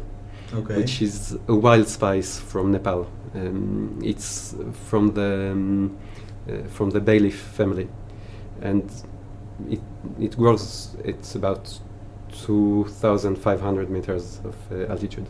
Okay. 0.54 0.76
which 0.76 1.02
is 1.02 1.38
a 1.46 1.54
wild 1.54 1.86
spice 1.88 2.40
from 2.40 2.72
Nepal. 2.72 3.06
Um, 3.34 4.00
it's 4.02 4.56
from 4.88 5.14
the 5.14 5.50
um, 5.52 5.96
uh, 6.50 6.62
from 6.68 6.90
the 6.90 7.00
bay 7.00 7.18
leaf 7.20 7.38
family, 7.38 7.88
and 8.60 8.90
it 9.70 9.80
it 10.18 10.36
grows. 10.36 10.96
It's 11.04 11.36
about 11.36 11.78
two 12.32 12.86
thousand 12.88 13.36
five 13.36 13.60
hundred 13.60 13.90
meters 13.90 14.40
of 14.44 14.56
uh, 14.72 14.90
altitude, 14.90 15.26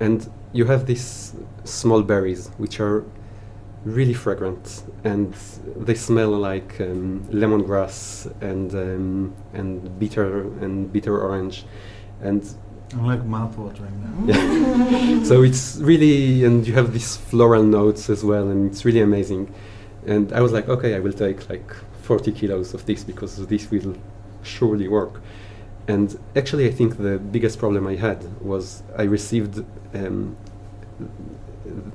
and 0.00 0.30
you 0.52 0.64
have 0.64 0.86
these 0.86 1.34
small 1.64 2.02
berries 2.02 2.48
which 2.58 2.80
are 2.80 3.04
really 3.84 4.14
fragrant 4.14 4.82
and 5.04 5.32
they 5.76 5.94
smell 5.94 6.30
like 6.30 6.80
um, 6.80 7.24
lemongrass 7.30 8.26
and 8.42 8.74
um, 8.74 9.32
and 9.52 9.96
bitter 10.00 10.40
and 10.60 10.92
bitter 10.92 11.20
orange 11.20 11.64
and 12.20 12.56
I'm 12.92 13.06
like 13.06 13.22
mouthwatering 13.22 14.26
now. 14.26 14.34
yeah. 14.34 15.22
so 15.24 15.42
it's 15.42 15.76
really, 15.78 16.44
and 16.44 16.66
you 16.66 16.72
have 16.74 16.92
these 16.92 17.16
floral 17.16 17.64
notes 17.64 18.08
as 18.08 18.22
well, 18.22 18.48
and 18.48 18.70
it's 18.70 18.84
really 18.84 19.00
amazing. 19.00 19.52
And 20.06 20.32
I 20.32 20.40
was 20.40 20.52
like, 20.52 20.68
okay, 20.68 20.94
I 20.94 21.00
will 21.00 21.12
take 21.12 21.48
like 21.48 21.74
40 22.02 22.30
kilos 22.32 22.74
of 22.74 22.86
this 22.86 23.02
because 23.02 23.44
this 23.48 23.70
will 23.70 23.96
surely 24.42 24.86
work. 24.86 25.20
And 25.88 26.18
actually, 26.34 26.66
I 26.66 26.72
think 26.72 26.98
the 26.98 27.18
biggest 27.18 27.58
problem 27.58 27.86
I 27.86 27.94
had 27.94 28.24
was 28.42 28.82
I 28.98 29.02
received 29.02 29.64
um, 29.94 30.36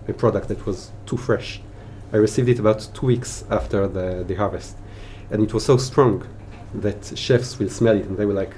a 0.07 0.13
product 0.13 0.47
that 0.47 0.65
was 0.65 0.91
too 1.05 1.17
fresh. 1.17 1.61
I 2.13 2.17
received 2.17 2.49
it 2.49 2.59
about 2.59 2.87
two 2.93 3.05
weeks 3.05 3.43
after 3.49 3.87
the, 3.87 4.23
the 4.25 4.35
harvest, 4.35 4.77
and 5.29 5.43
it 5.43 5.53
was 5.53 5.65
so 5.65 5.77
strong 5.77 6.25
that 6.73 7.17
chefs 7.17 7.59
will 7.59 7.69
smell 7.69 7.97
it 7.97 8.05
and 8.05 8.17
they 8.17 8.25
were 8.25 8.33
like, 8.33 8.53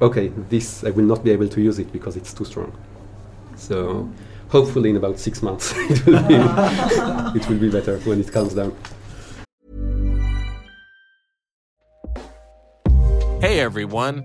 okay, 0.00 0.28
this 0.48 0.84
I 0.84 0.90
will 0.90 1.04
not 1.04 1.22
be 1.24 1.30
able 1.30 1.48
to 1.48 1.60
use 1.60 1.78
it 1.78 1.92
because 1.92 2.16
it's 2.16 2.32
too 2.32 2.44
strong. 2.44 2.76
So 3.56 4.08
hopefully 4.48 4.90
in 4.90 4.96
about 4.96 5.18
six 5.18 5.42
months 5.42 5.72
it 5.76 6.06
will 6.06 6.22
be 6.24 6.34
it 7.38 7.48
will 7.48 7.58
be 7.58 7.70
better 7.70 7.98
when 7.98 8.20
it 8.20 8.32
calms 8.32 8.54
down. 8.54 8.76
Hey 13.40 13.60
everyone, 13.60 14.24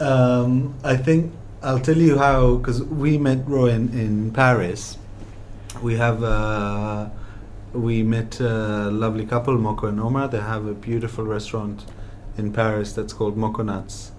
Um, 0.00 0.74
I 0.82 0.96
think 0.96 1.32
I'll 1.62 1.80
tell 1.80 1.96
you 1.96 2.18
how 2.18 2.56
because 2.56 2.82
we 2.82 3.16
met 3.18 3.46
Roy 3.46 3.70
in, 3.70 3.88
in 3.98 4.32
Paris. 4.32 4.98
We 5.82 5.96
have 5.96 6.22
uh, 6.22 7.08
we 7.72 8.02
met 8.02 8.40
a 8.40 8.90
lovely 8.90 9.26
couple, 9.26 9.56
Moko 9.56 9.88
and 9.88 10.00
Omar. 10.00 10.28
They 10.28 10.40
have 10.40 10.66
a 10.66 10.74
beautiful 10.74 11.24
restaurant 11.24 11.84
in 12.36 12.52
Paris 12.52 12.92
that's 12.92 13.12
called 13.12 13.36
Mokonuts. 13.36 14.10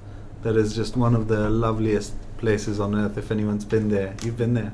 That 0.43 0.55
is 0.55 0.75
just 0.75 0.95
one 0.95 1.15
of 1.15 1.27
the 1.27 1.49
loveliest 1.49 2.13
places 2.37 2.79
on 2.79 2.95
earth. 2.95 3.17
If 3.17 3.31
anyone's 3.31 3.65
been 3.65 3.89
there, 3.89 4.15
you've 4.23 4.37
been 4.37 4.53
there. 4.53 4.73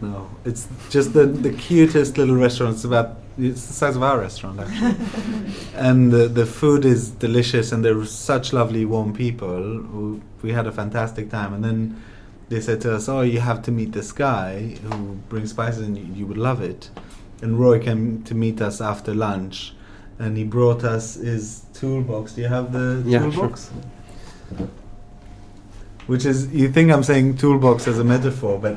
No, 0.00 0.30
it's 0.44 0.66
just 0.88 1.12
the 1.12 1.26
the 1.26 1.52
cutest 1.52 2.16
little 2.16 2.36
restaurant. 2.36 2.76
It's 2.76 2.84
about 2.84 3.16
it's 3.42 3.66
the 3.66 3.72
size 3.72 3.96
of 3.96 4.02
our 4.02 4.18
restaurant 4.18 4.60
actually, 4.60 4.96
and 5.74 6.12
the 6.12 6.28
the 6.28 6.46
food 6.46 6.84
is 6.84 7.10
delicious, 7.10 7.72
and 7.72 7.84
they're 7.84 8.04
such 8.04 8.52
lovely, 8.52 8.84
warm 8.84 9.12
people. 9.12 9.56
Who, 9.92 10.20
we 10.42 10.52
had 10.52 10.66
a 10.66 10.72
fantastic 10.72 11.30
time, 11.30 11.52
and 11.54 11.64
then 11.64 12.02
they 12.48 12.60
said 12.60 12.80
to 12.82 12.94
us, 12.94 13.08
"Oh, 13.08 13.20
you 13.22 13.40
have 13.40 13.62
to 13.62 13.70
meet 13.70 13.92
this 13.92 14.12
guy 14.12 14.76
who 14.84 15.14
brings 15.28 15.50
spices, 15.50 15.86
and 15.86 15.96
you, 15.98 16.04
you 16.14 16.26
would 16.26 16.38
love 16.38 16.62
it." 16.62 16.90
And 17.42 17.58
Roy 17.58 17.78
came 17.78 18.22
to 18.24 18.34
meet 18.34 18.60
us 18.60 18.80
after 18.80 19.14
lunch, 19.14 19.74
and 20.18 20.36
he 20.36 20.44
brought 20.44 20.84
us 20.84 21.14
his 21.14 21.64
toolbox. 21.74 22.32
Do 22.34 22.42
you 22.42 22.48
have 22.48 22.72
the 22.72 23.02
Yeah, 23.06 23.20
sure. 23.20 23.30
toolbox? 23.32 23.70
Which 26.06 26.24
is 26.24 26.48
you 26.52 26.68
think 26.70 26.90
I'm 26.90 27.04
saying 27.04 27.36
toolbox 27.36 27.86
as 27.86 27.98
a 27.98 28.04
metaphor, 28.04 28.58
but 28.58 28.76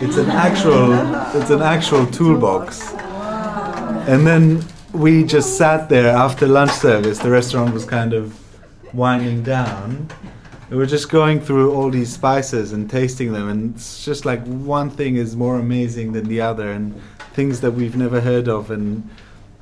it's 0.00 0.16
an 0.16 0.30
actual 0.30 0.92
it's 1.34 1.50
an 1.50 1.60
actual 1.62 2.06
toolbox. 2.06 2.94
And 4.08 4.26
then 4.26 4.64
we 4.94 5.22
just 5.22 5.58
sat 5.58 5.90
there 5.90 6.08
after 6.08 6.46
lunch 6.46 6.70
service. 6.70 7.18
The 7.18 7.30
restaurant 7.30 7.74
was 7.74 7.84
kind 7.84 8.14
of 8.14 8.34
winding 8.94 9.42
down. 9.42 10.08
We 10.70 10.78
were 10.78 10.86
just 10.86 11.10
going 11.10 11.42
through 11.42 11.74
all 11.74 11.90
these 11.90 12.10
spices 12.10 12.72
and 12.72 12.88
tasting 12.88 13.34
them, 13.34 13.50
and 13.50 13.74
it's 13.74 14.02
just 14.06 14.24
like 14.24 14.42
one 14.46 14.88
thing 14.88 15.16
is 15.16 15.36
more 15.36 15.58
amazing 15.58 16.12
than 16.12 16.26
the 16.26 16.40
other, 16.40 16.72
and 16.72 16.98
things 17.34 17.60
that 17.60 17.72
we've 17.72 17.96
never 17.96 18.22
heard 18.22 18.48
of, 18.48 18.70
and 18.70 19.06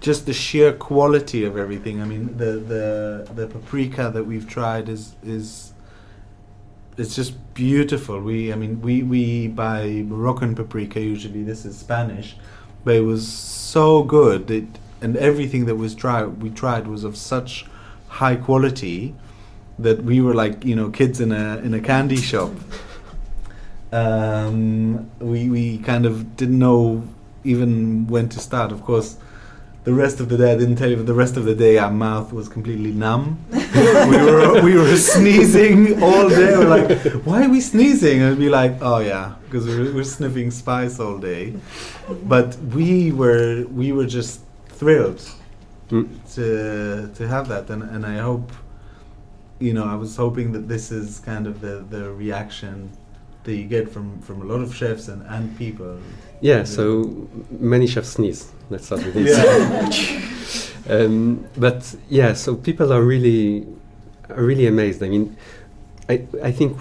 just 0.00 0.26
the 0.26 0.32
sheer 0.32 0.72
quality 0.72 1.44
of 1.44 1.56
everything. 1.56 2.00
I 2.00 2.04
mean, 2.04 2.36
the 2.36 2.52
the 2.72 3.28
the 3.34 3.46
paprika 3.48 4.12
that 4.14 4.22
we've 4.22 4.48
tried 4.48 4.88
is 4.88 5.16
is 5.24 5.72
it's 6.96 7.16
just 7.16 7.32
beautiful. 7.54 8.20
We, 8.20 8.52
I 8.52 8.56
mean, 8.56 8.80
we 8.80 9.02
we 9.02 9.48
buy 9.48 10.04
Moroccan 10.06 10.54
paprika 10.54 11.00
usually. 11.00 11.42
This 11.42 11.64
is 11.64 11.76
Spanish, 11.76 12.36
but 12.86 12.94
it 12.94 13.00
was 13.00 13.26
so 13.26 14.04
good. 14.04 14.48
It 14.48 14.64
and 15.02 15.16
everything 15.16 15.66
that 15.66 15.74
was 15.74 15.94
tried 15.94 16.40
we 16.40 16.50
tried 16.50 16.86
was 16.86 17.02
of 17.04 17.16
such 17.16 17.66
high 18.08 18.36
quality 18.36 19.14
that 19.78 20.04
we 20.04 20.20
were 20.20 20.34
like 20.34 20.64
you 20.64 20.74
know 20.74 20.88
kids 20.88 21.20
in 21.20 21.32
a 21.32 21.58
in 21.58 21.74
a 21.74 21.80
candy 21.80 22.16
shop. 22.16 22.52
Um, 23.92 25.10
we 25.18 25.50
we 25.50 25.78
kind 25.78 26.06
of 26.06 26.36
didn't 26.36 26.60
know 26.60 27.06
even 27.42 28.06
when 28.06 28.28
to 28.30 28.38
start. 28.38 28.70
Of 28.70 28.82
course, 28.84 29.16
the 29.86 29.94
rest 29.94 30.18
of 30.20 30.28
the 30.28 30.36
day 30.36 30.50
I 30.52 30.56
didn't 30.58 30.76
tell 30.76 30.90
you, 30.90 30.96
but 30.96 31.06
the 31.06 31.14
rest 31.24 31.36
of 31.36 31.44
the 31.44 31.54
day 31.54 31.78
our 31.78 31.92
mouth 31.92 32.32
was 32.32 32.48
completely 32.48 32.90
numb. 33.04 33.38
we 33.52 34.16
were 34.26 34.60
we 34.68 34.74
were 34.76 34.96
sneezing 34.96 36.02
all 36.02 36.28
day. 36.28 36.52
We're 36.58 36.74
like, 36.78 36.90
why 37.28 37.44
are 37.44 37.48
we 37.56 37.60
sneezing? 37.60 38.16
And 38.20 38.26
it'd 38.32 38.38
be 38.48 38.48
like, 38.48 38.74
oh 38.82 38.98
yeah, 38.98 39.36
because 39.44 39.64
we're, 39.66 39.94
we're 39.94 40.10
sniffing 40.18 40.50
spice 40.50 40.98
all 40.98 41.18
day. 41.18 41.54
But 42.24 42.56
we 42.74 43.12
were 43.12 43.64
we 43.80 43.92
were 43.92 44.06
just 44.18 44.40
thrilled 44.80 45.22
Mm. 45.88 46.08
to 46.34 46.46
to 47.16 47.28
have 47.28 47.46
that, 47.52 47.70
and 47.70 47.82
and 47.94 48.04
I 48.04 48.16
hope, 48.18 48.50
you 49.60 49.72
know, 49.72 49.84
I 49.84 49.94
was 49.94 50.16
hoping 50.16 50.50
that 50.54 50.66
this 50.66 50.90
is 50.90 51.20
kind 51.20 51.46
of 51.46 51.60
the 51.60 51.74
the 51.94 52.10
reaction 52.10 52.90
that 53.44 53.54
you 53.54 53.66
get 53.76 53.88
from 53.94 54.06
from 54.26 54.42
a 54.42 54.44
lot 54.52 54.60
of 54.66 54.74
chefs 54.74 55.06
and 55.06 55.22
and 55.34 55.56
people. 55.56 55.92
Yeah, 56.40 56.64
so 56.64 57.28
many 57.72 57.86
chefs 57.86 58.08
sneeze. 58.18 58.50
Let's 58.68 58.86
start 58.86 59.04
with 59.04 59.14
this. 59.14 60.72
um, 60.90 61.46
but 61.56 61.94
yeah, 62.08 62.32
so 62.32 62.56
people 62.56 62.92
are 62.92 63.02
really, 63.02 63.66
are 64.28 64.42
really 64.42 64.66
amazed. 64.66 65.02
I 65.02 65.08
mean, 65.08 65.36
I, 66.08 66.24
I 66.42 66.50
think 66.50 66.78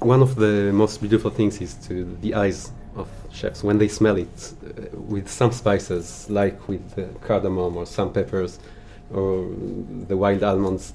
one 0.00 0.20
of 0.20 0.36
the 0.36 0.72
most 0.72 1.00
beautiful 1.00 1.30
things 1.30 1.60
is 1.60 1.74
to 1.86 2.04
the 2.20 2.34
eyes 2.34 2.70
of 2.96 3.08
chefs 3.30 3.64
when 3.64 3.78
they 3.78 3.88
smell 3.88 4.16
it 4.16 4.52
uh, 4.64 4.96
with 4.98 5.28
some 5.28 5.52
spices, 5.52 6.28
like 6.28 6.68
with 6.68 6.98
uh, 6.98 7.04
cardamom 7.26 7.76
or 7.76 7.86
some 7.86 8.12
peppers 8.12 8.58
or 9.10 9.48
the 10.08 10.16
wild 10.16 10.42
almonds. 10.42 10.92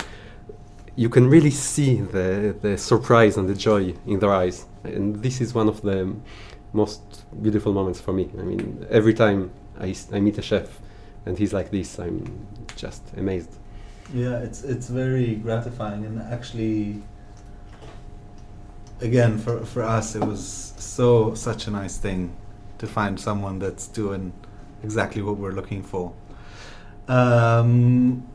You 0.95 1.09
can 1.09 1.29
really 1.29 1.51
see 1.51 2.01
the, 2.01 2.55
the 2.61 2.77
surprise 2.77 3.37
and 3.37 3.47
the 3.47 3.53
joy 3.55 3.93
in 4.05 4.19
their 4.19 4.33
eyes, 4.33 4.65
and 4.83 5.21
this 5.21 5.41
is 5.41 5.53
one 5.53 5.67
of 5.67 5.81
the 5.81 6.15
most 6.73 7.01
beautiful 7.41 7.73
moments 7.73 8.01
for 8.01 8.13
me. 8.13 8.29
I 8.39 8.41
mean, 8.41 8.85
every 8.89 9.13
time 9.13 9.51
I, 9.79 9.95
I 10.11 10.19
meet 10.19 10.37
a 10.37 10.41
chef 10.41 10.79
and 11.27 11.37
he's 11.37 11.53
like 11.53 11.69
this, 11.71 11.99
I'm 11.99 12.47
just 12.75 13.03
amazed. 13.17 13.51
Yeah, 14.13 14.37
it's 14.39 14.63
it's 14.63 14.87
very 14.87 15.35
gratifying, 15.35 16.05
and 16.05 16.21
actually, 16.21 17.03
again, 19.01 19.37
for 19.37 19.65
for 19.65 19.83
us, 19.83 20.15
it 20.15 20.23
was 20.23 20.73
so 20.77 21.33
such 21.35 21.67
a 21.67 21.71
nice 21.71 21.97
thing 21.97 22.33
to 22.77 22.87
find 22.87 23.19
someone 23.19 23.59
that's 23.59 23.87
doing 23.87 24.31
exactly 24.83 25.21
what 25.21 25.37
we're 25.37 25.51
looking 25.51 25.83
for. 25.83 26.13
Um, 27.09 28.25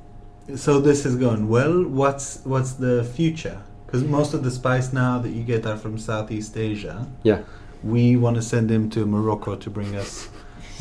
so 0.54 0.80
this 0.80 1.06
is 1.06 1.16
going 1.16 1.48
well. 1.48 1.84
What's 1.84 2.44
what's 2.44 2.72
the 2.72 3.04
future? 3.04 3.62
Because 3.86 4.04
most 4.04 4.34
of 4.34 4.42
the 4.42 4.50
spice 4.50 4.92
now 4.92 5.18
that 5.18 5.30
you 5.30 5.42
get 5.42 5.64
are 5.64 5.76
from 5.76 5.98
Southeast 5.98 6.56
Asia. 6.56 7.06
Yeah. 7.22 7.42
We 7.82 8.16
want 8.16 8.36
to 8.36 8.42
send 8.42 8.70
him 8.70 8.90
to 8.90 9.04
Morocco 9.06 9.56
to 9.56 9.70
bring 9.70 9.96
us 9.96 10.28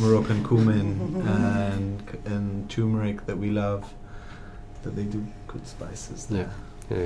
Moroccan 0.02 0.44
cumin 0.48 0.88
and 1.28 2.02
and 2.26 2.70
turmeric 2.70 3.26
that 3.28 3.38
we 3.38 3.50
love. 3.52 3.84
That 4.84 4.96
they 4.96 5.04
do 5.04 5.22
good 5.48 5.66
spices. 5.68 6.28
Yeah. 6.30 6.38
there. 6.38 6.50
Yeah, 6.90 7.04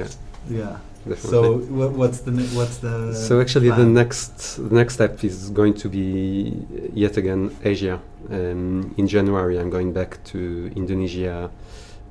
yeah, 0.50 0.60
Yeah. 0.60 0.78
definitely. 1.10 1.30
So 1.30 1.40
wha- 1.80 1.94
what's 2.00 2.20
the 2.22 2.32
what's 2.58 2.78
the 2.78 3.14
So 3.14 3.42
actually, 3.42 3.70
the 3.70 3.86
next 3.86 4.58
the 4.70 4.76
next 4.76 4.94
step 4.94 5.24
is 5.24 5.50
going 5.50 5.74
to 5.84 5.90
be 5.90 6.08
yet 6.94 7.18
again 7.18 7.52
Asia. 7.64 8.00
Um, 8.32 8.94
in 8.98 9.08
January, 9.08 9.60
I'm 9.60 9.70
going 9.70 9.92
back 9.94 10.12
to 10.32 10.72
Indonesia, 10.76 11.50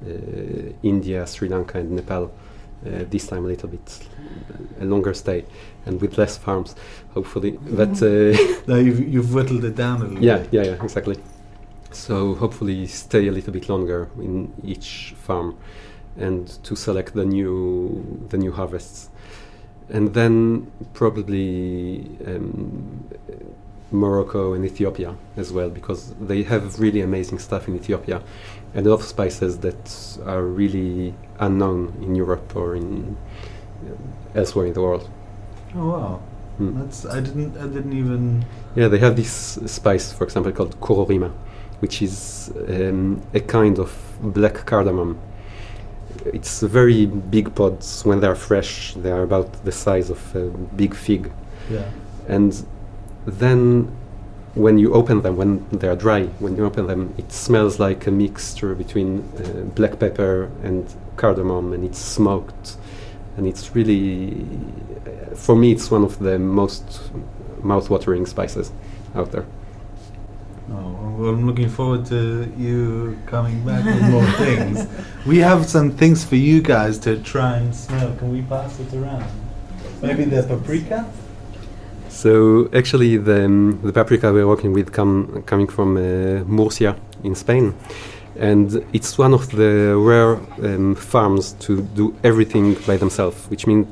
uh, 0.06 0.72
India, 0.82 1.26
Sri 1.26 1.48
Lanka, 1.48 1.78
and 1.78 1.90
Nepal. 1.96 2.30
Uh, 2.86 3.04
this 3.10 3.26
time 3.26 3.44
a 3.44 3.48
little 3.48 3.68
bit 3.70 3.88
a 4.80 4.84
longer 4.84 5.14
stay 5.14 5.44
and 5.86 6.00
with 6.00 6.18
less 6.18 6.36
farms, 6.38 6.74
hopefully. 7.14 7.58
But 7.70 8.02
uh, 8.02 8.36
No, 8.66 8.76
you've 8.76 9.00
you've 9.12 9.34
whittled 9.34 9.64
it 9.64 9.74
down 9.76 10.00
a 10.02 10.04
little 10.06 10.22
yeah, 10.22 10.38
bit. 10.38 10.48
yeah, 10.52 10.62
yeah, 10.62 10.76
yeah, 10.76 10.82
exactly. 10.82 11.16
So 11.92 12.34
hopefully 12.34 12.86
stay 12.86 13.28
a 13.28 13.32
little 13.32 13.52
bit 13.52 13.68
longer 13.68 14.08
in 14.18 14.52
each 14.64 15.14
farm, 15.16 15.56
and 16.16 16.48
to 16.64 16.74
select 16.76 17.14
the 17.14 17.24
new 17.24 18.26
the 18.30 18.38
new 18.38 18.52
harvests, 18.52 19.10
and 19.88 20.12
then 20.14 20.70
probably 20.92 22.08
um, 22.26 23.04
Morocco 23.92 24.54
and 24.54 24.64
Ethiopia 24.64 25.14
as 25.36 25.52
well 25.52 25.70
because 25.70 26.14
they 26.20 26.42
have 26.42 26.80
really 26.80 27.00
amazing 27.00 27.38
stuff 27.38 27.68
in 27.68 27.76
Ethiopia, 27.76 28.22
and 28.74 28.86
a 28.86 28.90
lot 28.90 29.00
of 29.00 29.06
spices 29.06 29.58
that 29.60 30.18
are 30.26 30.42
really 30.42 31.14
unknown 31.38 31.94
in 32.02 32.14
Europe 32.16 32.56
or 32.56 32.74
in 32.74 33.16
uh, 33.86 34.38
elsewhere 34.38 34.66
in 34.66 34.72
the 34.72 34.82
world. 34.82 35.08
Oh 35.76 35.88
wow. 35.88 36.20
Mm. 36.60 36.78
That's 36.78 37.04
I 37.04 37.20
didn't 37.20 37.56
I 37.56 37.66
didn't 37.66 37.92
even 37.92 38.44
Yeah, 38.76 38.88
they 38.88 38.98
have 38.98 39.16
this 39.16 39.58
spice, 39.66 40.12
for 40.12 40.24
example, 40.24 40.52
called 40.52 40.80
kororima, 40.80 41.32
which 41.80 42.00
is 42.02 42.52
um, 42.68 43.22
a 43.34 43.40
kind 43.40 43.78
of 43.78 43.92
black 44.20 44.64
cardamom. 44.66 45.18
It's 46.26 46.60
very 46.62 47.06
big 47.06 47.54
pods 47.54 48.04
when 48.04 48.20
they 48.20 48.28
are 48.28 48.36
fresh. 48.36 48.94
They 48.94 49.10
are 49.10 49.22
about 49.22 49.64
the 49.64 49.72
size 49.72 50.10
of 50.10 50.36
a 50.36 50.46
big 50.76 50.94
fig, 50.94 51.32
yeah. 51.68 51.90
and 52.28 52.64
then 53.26 53.90
when 54.54 54.78
you 54.78 54.94
open 54.94 55.22
them, 55.22 55.36
when 55.36 55.66
they 55.70 55.88
are 55.88 55.96
dry, 55.96 56.26
when 56.38 56.56
you 56.56 56.64
open 56.64 56.86
them, 56.86 57.12
it 57.18 57.32
smells 57.32 57.80
like 57.80 58.06
a 58.06 58.10
mixture 58.10 58.74
between 58.74 59.18
uh, 59.36 59.62
black 59.74 59.98
pepper 59.98 60.50
and 60.62 60.94
cardamom, 61.16 61.72
and 61.72 61.84
it's 61.84 61.98
smoked, 61.98 62.76
and 63.36 63.46
it's 63.46 63.74
really, 63.74 64.46
for 65.34 65.56
me, 65.56 65.72
it's 65.72 65.90
one 65.90 66.04
of 66.04 66.18
the 66.18 66.38
most 66.38 67.10
mouth-watering 67.62 68.26
spices 68.26 68.72
out 69.14 69.32
there. 69.32 69.46
Oh, 70.70 71.14
well, 71.18 71.30
I'm 71.30 71.46
looking 71.46 71.68
forward 71.68 72.06
to 72.06 72.52
you 72.56 73.18
coming 73.26 73.64
back 73.64 73.84
with 73.84 74.02
more 74.10 74.26
things. 74.38 74.86
We 75.26 75.38
have 75.38 75.66
some 75.66 75.90
things 75.90 76.24
for 76.24 76.36
you 76.36 76.62
guys 76.62 76.98
to 77.00 77.22
try 77.22 77.56
and 77.58 77.74
smell. 77.74 78.14
Can 78.16 78.32
we 78.32 78.42
pass 78.42 78.80
it 78.80 78.92
around? 78.94 79.24
Maybe 80.00 80.24
the 80.24 80.42
paprika? 80.42 81.06
So 82.08 82.70
actually, 82.72 83.16
the, 83.16 83.44
um, 83.44 83.80
the 83.82 83.92
paprika 83.92 84.32
we're 84.32 84.46
working 84.46 84.72
with 84.72 84.92
come 84.92 85.42
coming 85.46 85.66
from 85.66 85.96
uh, 85.96 86.44
Murcia 86.44 86.96
in 87.24 87.34
Spain, 87.34 87.74
and 88.36 88.84
it's 88.92 89.16
one 89.18 89.32
of 89.32 89.50
the 89.50 89.96
rare 89.96 90.36
um, 90.62 90.94
farms 90.94 91.52
to 91.60 91.82
do 91.82 92.14
everything 92.24 92.74
by 92.86 92.96
themselves, 92.96 93.46
which 93.46 93.66
means 93.66 93.86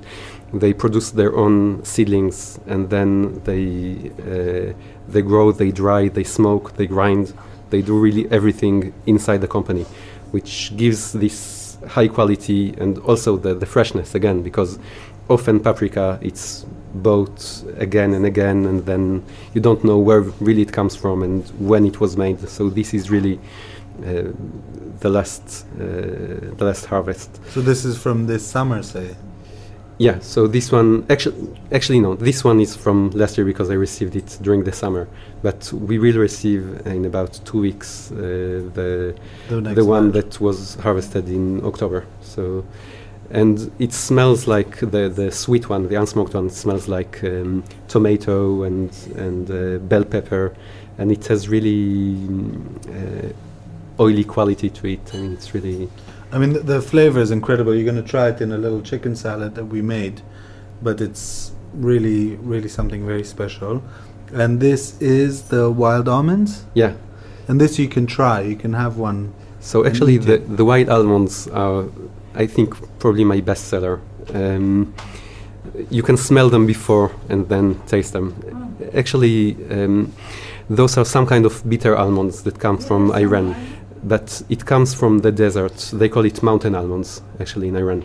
they 0.52 0.72
produce 0.72 1.12
their 1.12 1.34
own 1.36 1.82
seedlings 1.84 2.58
and 2.66 2.90
then 2.90 3.42
they 3.44 4.10
uh, 4.20 4.72
they 5.08 5.22
grow, 5.22 5.52
they 5.52 5.70
dry, 5.70 6.08
they 6.08 6.24
smoke, 6.24 6.76
they 6.76 6.86
grind, 6.86 7.32
they 7.70 7.82
do 7.82 7.98
really 7.98 8.30
everything 8.30 8.92
inside 9.06 9.38
the 9.38 9.48
company, 9.48 9.84
which 10.30 10.76
gives 10.76 11.12
this 11.12 11.78
high 11.88 12.08
quality 12.08 12.74
and 12.78 12.98
also 12.98 13.36
the, 13.36 13.54
the 13.54 13.66
freshness 13.66 14.14
again 14.14 14.42
because 14.42 14.78
often 15.28 15.58
paprika 15.58 16.18
it's 16.22 16.64
bought 16.94 17.64
again 17.78 18.12
and 18.14 18.24
again 18.26 18.66
and 18.66 18.84
then 18.86 19.24
you 19.54 19.60
don't 19.60 19.82
know 19.82 19.98
where 19.98 20.20
really 20.20 20.62
it 20.62 20.72
comes 20.72 20.94
from 20.94 21.22
and 21.22 21.48
when 21.58 21.86
it 21.86 22.00
was 22.00 22.16
made. 22.16 22.38
So 22.48 22.68
this 22.68 22.92
is 22.92 23.10
really 23.10 23.40
the 24.00 25.08
last 25.08 25.66
uh, 25.80 25.84
the 26.58 26.64
last 26.64 26.86
harvest 26.86 27.30
So 27.52 27.60
this 27.60 27.84
is 27.84 27.96
from 27.98 28.26
this 28.26 28.46
summer, 28.46 28.82
say. 28.82 29.08
yeah 29.98 30.18
so 30.20 30.46
this 30.48 30.72
one 30.72 31.04
actually 31.10 31.36
actually 31.70 32.00
no 32.00 32.14
this 32.16 32.42
one 32.44 32.58
is 32.60 32.74
from 32.74 33.10
last 33.10 33.36
year 33.36 33.44
because 33.52 33.68
i 33.70 33.74
received 33.74 34.16
it 34.16 34.38
during 34.42 34.64
the 34.64 34.72
summer 34.72 35.06
but 35.42 35.70
we 35.72 35.98
will 35.98 36.18
receive 36.18 36.62
in 36.86 37.04
about 37.04 37.30
two 37.44 37.60
weeks 37.60 38.10
uh, 38.12 38.16
the 38.78 39.14
The, 39.48 39.60
the 39.74 39.84
one 39.84 40.10
batch. 40.10 40.24
that 40.24 40.40
was 40.40 40.76
harvested 40.76 41.28
in 41.28 41.60
October. 41.64 42.04
So, 42.22 42.64
and 43.30 43.70
it 43.78 43.92
smells 43.92 44.46
like 44.46 44.72
the 44.94 45.08
the 45.20 45.30
sweet 45.30 45.64
one, 45.70 45.88
the 45.88 45.96
unsmoked 46.02 46.34
one 46.34 46.48
smells 46.50 46.86
like 46.88 47.14
um, 47.24 47.62
tomato 47.88 48.62
and 48.68 48.90
and 49.24 49.44
uh, 49.50 49.78
bell 49.90 50.04
pepper, 50.04 50.44
and 50.98 51.10
it 51.16 51.26
has 51.30 51.48
really 51.48 52.16
uh, 52.88 53.28
oily 53.98 54.24
quality 54.24 54.70
to 54.70 54.86
it. 54.86 55.10
I 55.14 55.18
mean, 55.18 55.32
it's 55.32 55.54
really 55.54 55.88
I 56.32 56.38
mean, 56.38 56.54
the, 56.54 56.60
the 56.60 56.80
flavor 56.80 57.20
is 57.20 57.30
incredible. 57.30 57.74
You're 57.74 57.84
going 57.84 58.02
to 58.02 58.08
try 58.10 58.28
it 58.28 58.40
in 58.40 58.52
a 58.52 58.58
little 58.58 58.80
chicken 58.80 59.14
salad 59.14 59.54
that 59.54 59.66
we 59.66 59.82
made, 59.82 60.22
but 60.80 61.00
it's 61.00 61.52
really, 61.74 62.36
really 62.36 62.68
something 62.68 63.06
very 63.06 63.22
special. 63.22 63.82
And 64.32 64.58
this 64.58 65.00
is 65.00 65.42
the 65.48 65.70
wild 65.70 66.08
almonds. 66.08 66.64
yeah. 66.74 66.94
And 67.48 67.60
this 67.60 67.78
you 67.78 67.88
can 67.88 68.06
try. 68.06 68.40
You 68.40 68.56
can 68.56 68.72
have 68.72 68.96
one 68.96 69.34
So 69.60 69.84
actually, 69.84 70.16
the, 70.18 70.38
the 70.38 70.64
white 70.64 70.88
almonds 70.88 71.48
are, 71.48 71.86
I 72.34 72.46
think, 72.46 72.74
probably 72.98 73.24
my 73.24 73.40
best 73.40 73.66
seller. 73.66 74.00
Um, 74.32 74.94
you 75.90 76.02
can 76.02 76.16
smell 76.16 76.48
them 76.48 76.66
before 76.66 77.10
and 77.28 77.48
then 77.48 77.80
taste 77.86 78.12
them. 78.12 78.34
Actually, 78.94 79.56
um, 79.70 80.12
those 80.70 80.96
are 80.96 81.04
some 81.04 81.26
kind 81.26 81.44
of 81.44 81.68
bitter 81.68 81.96
almonds 81.96 82.42
that 82.44 82.58
come 82.58 82.78
from 82.78 83.12
Iran. 83.12 83.54
But 84.04 84.42
it 84.48 84.64
comes 84.66 84.94
from 84.94 85.20
the 85.20 85.30
desert. 85.30 85.76
They 85.92 86.08
call 86.08 86.24
it 86.24 86.42
mountain 86.42 86.74
almonds, 86.74 87.22
actually, 87.40 87.68
in 87.68 87.76
Iran. 87.76 88.04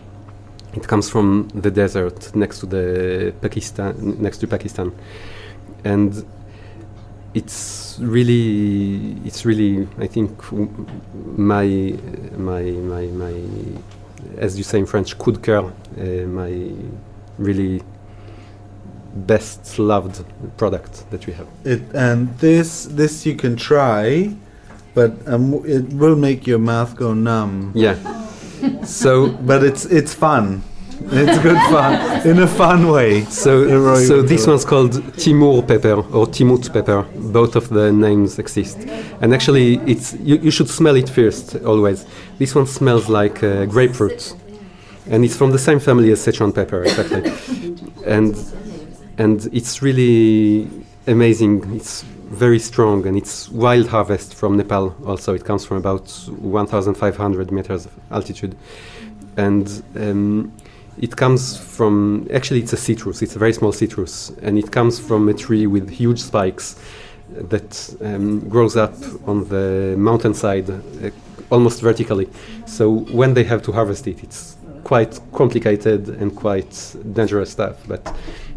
It 0.73 0.87
comes 0.87 1.09
from 1.09 1.49
the 1.55 1.71
desert 1.71 2.35
next 2.35 2.59
to 2.59 2.65
the 2.67 3.33
Pakistan, 3.41 4.21
next 4.21 4.37
to 4.39 4.47
Pakistan, 4.47 4.91
and 5.83 6.23
it's 7.33 7.97
really, 7.99 9.17
it's 9.25 9.43
really, 9.45 9.87
I 9.97 10.07
think, 10.07 10.29
my, 11.35 11.95
my, 12.37 12.61
my, 12.61 13.05
my, 13.07 13.41
as 14.37 14.57
you 14.57 14.63
say 14.63 14.79
in 14.79 14.85
French, 14.85 15.17
coup 15.17 15.31
de 15.31 15.39
cœur, 15.39 15.71
uh, 15.97 16.27
my 16.27 16.71
really 17.39 17.81
best 19.15 19.79
loved 19.79 20.23
product 20.57 21.09
that 21.09 21.25
we 21.25 21.33
have. 21.33 21.47
It 21.63 21.81
and 21.95 22.37
this 22.37 22.85
this 22.85 23.25
you 23.25 23.35
can 23.35 23.55
try, 23.55 24.35
but 24.97 25.11
um, 25.27 25.53
it 25.63 25.85
will 25.93 26.15
make 26.15 26.47
your 26.47 26.57
mouth 26.57 26.95
go 26.95 27.13
numb. 27.13 27.71
Yeah. 27.75 27.97
so 28.83 29.29
But 29.49 29.63
it's 29.63 29.85
it's 29.85 30.13
fun. 30.15 30.63
It's 31.11 31.37
good 31.47 31.61
fun 31.69 32.27
in 32.27 32.39
a 32.39 32.47
fun 32.47 32.87
way. 32.87 33.23
So, 33.25 33.51
so 34.09 34.23
this 34.23 34.47
one's 34.47 34.65
called 34.65 34.93
Timur 35.15 35.61
pepper 35.61 35.97
or 36.17 36.25
Timut 36.25 36.73
pepper. 36.73 37.03
Both 37.15 37.55
of 37.55 37.69
the 37.69 37.91
names 37.91 38.39
exist, 38.39 38.77
and 39.21 39.35
actually, 39.35 39.75
it's 39.85 40.15
you, 40.29 40.37
you 40.37 40.49
should 40.49 40.69
smell 40.69 40.95
it 40.95 41.09
first 41.09 41.55
always. 41.63 42.07
This 42.39 42.55
one 42.55 42.65
smells 42.65 43.07
like 43.07 43.43
uh, 43.43 43.65
grapefruit, 43.65 44.33
and 45.11 45.23
it's 45.23 45.37
from 45.37 45.51
the 45.51 45.59
same 45.59 45.79
family 45.79 46.11
as 46.11 46.25
Sichuan 46.25 46.51
pepper, 46.55 46.81
exactly. 46.83 47.21
and 48.15 48.33
and 49.19 49.47
it's 49.53 49.83
really 49.83 50.67
amazing. 51.05 51.75
It's 51.75 52.03
very 52.29 52.59
strong, 52.59 53.05
and 53.07 53.17
it's 53.17 53.49
wild 53.49 53.87
harvest 53.87 54.33
from 54.33 54.57
Nepal. 54.57 54.95
Also, 55.05 55.33
it 55.33 55.45
comes 55.45 55.65
from 55.65 55.77
about 55.77 56.09
1,500 56.39 57.51
meters 57.51 57.85
of 57.85 57.93
altitude, 58.11 58.55
and 59.37 59.83
um, 59.95 60.51
it 60.99 61.15
comes 61.15 61.57
from 61.57 62.27
actually 62.33 62.61
it's 62.61 62.73
a 62.73 62.77
citrus. 62.77 63.21
It's 63.21 63.35
a 63.35 63.39
very 63.39 63.53
small 63.53 63.71
citrus, 63.71 64.31
and 64.41 64.57
it 64.57 64.71
comes 64.71 64.99
from 64.99 65.29
a 65.29 65.33
tree 65.33 65.67
with 65.67 65.89
huge 65.89 66.19
spikes 66.19 66.75
that 67.29 67.95
um, 68.01 68.47
grows 68.49 68.75
up 68.75 68.95
on 69.25 69.47
the 69.49 69.95
mountainside, 69.97 70.69
uh, 70.69 71.11
almost 71.49 71.81
vertically. 71.81 72.29
So 72.65 72.91
when 72.91 73.33
they 73.33 73.43
have 73.45 73.61
to 73.63 73.71
harvest 73.71 74.07
it, 74.07 74.23
it's 74.23 74.56
quite 74.87 75.19
complicated 75.33 76.01
and 76.21 76.29
quite 76.35 76.73
dangerous 77.13 77.49
stuff. 77.51 77.75
But 77.87 78.01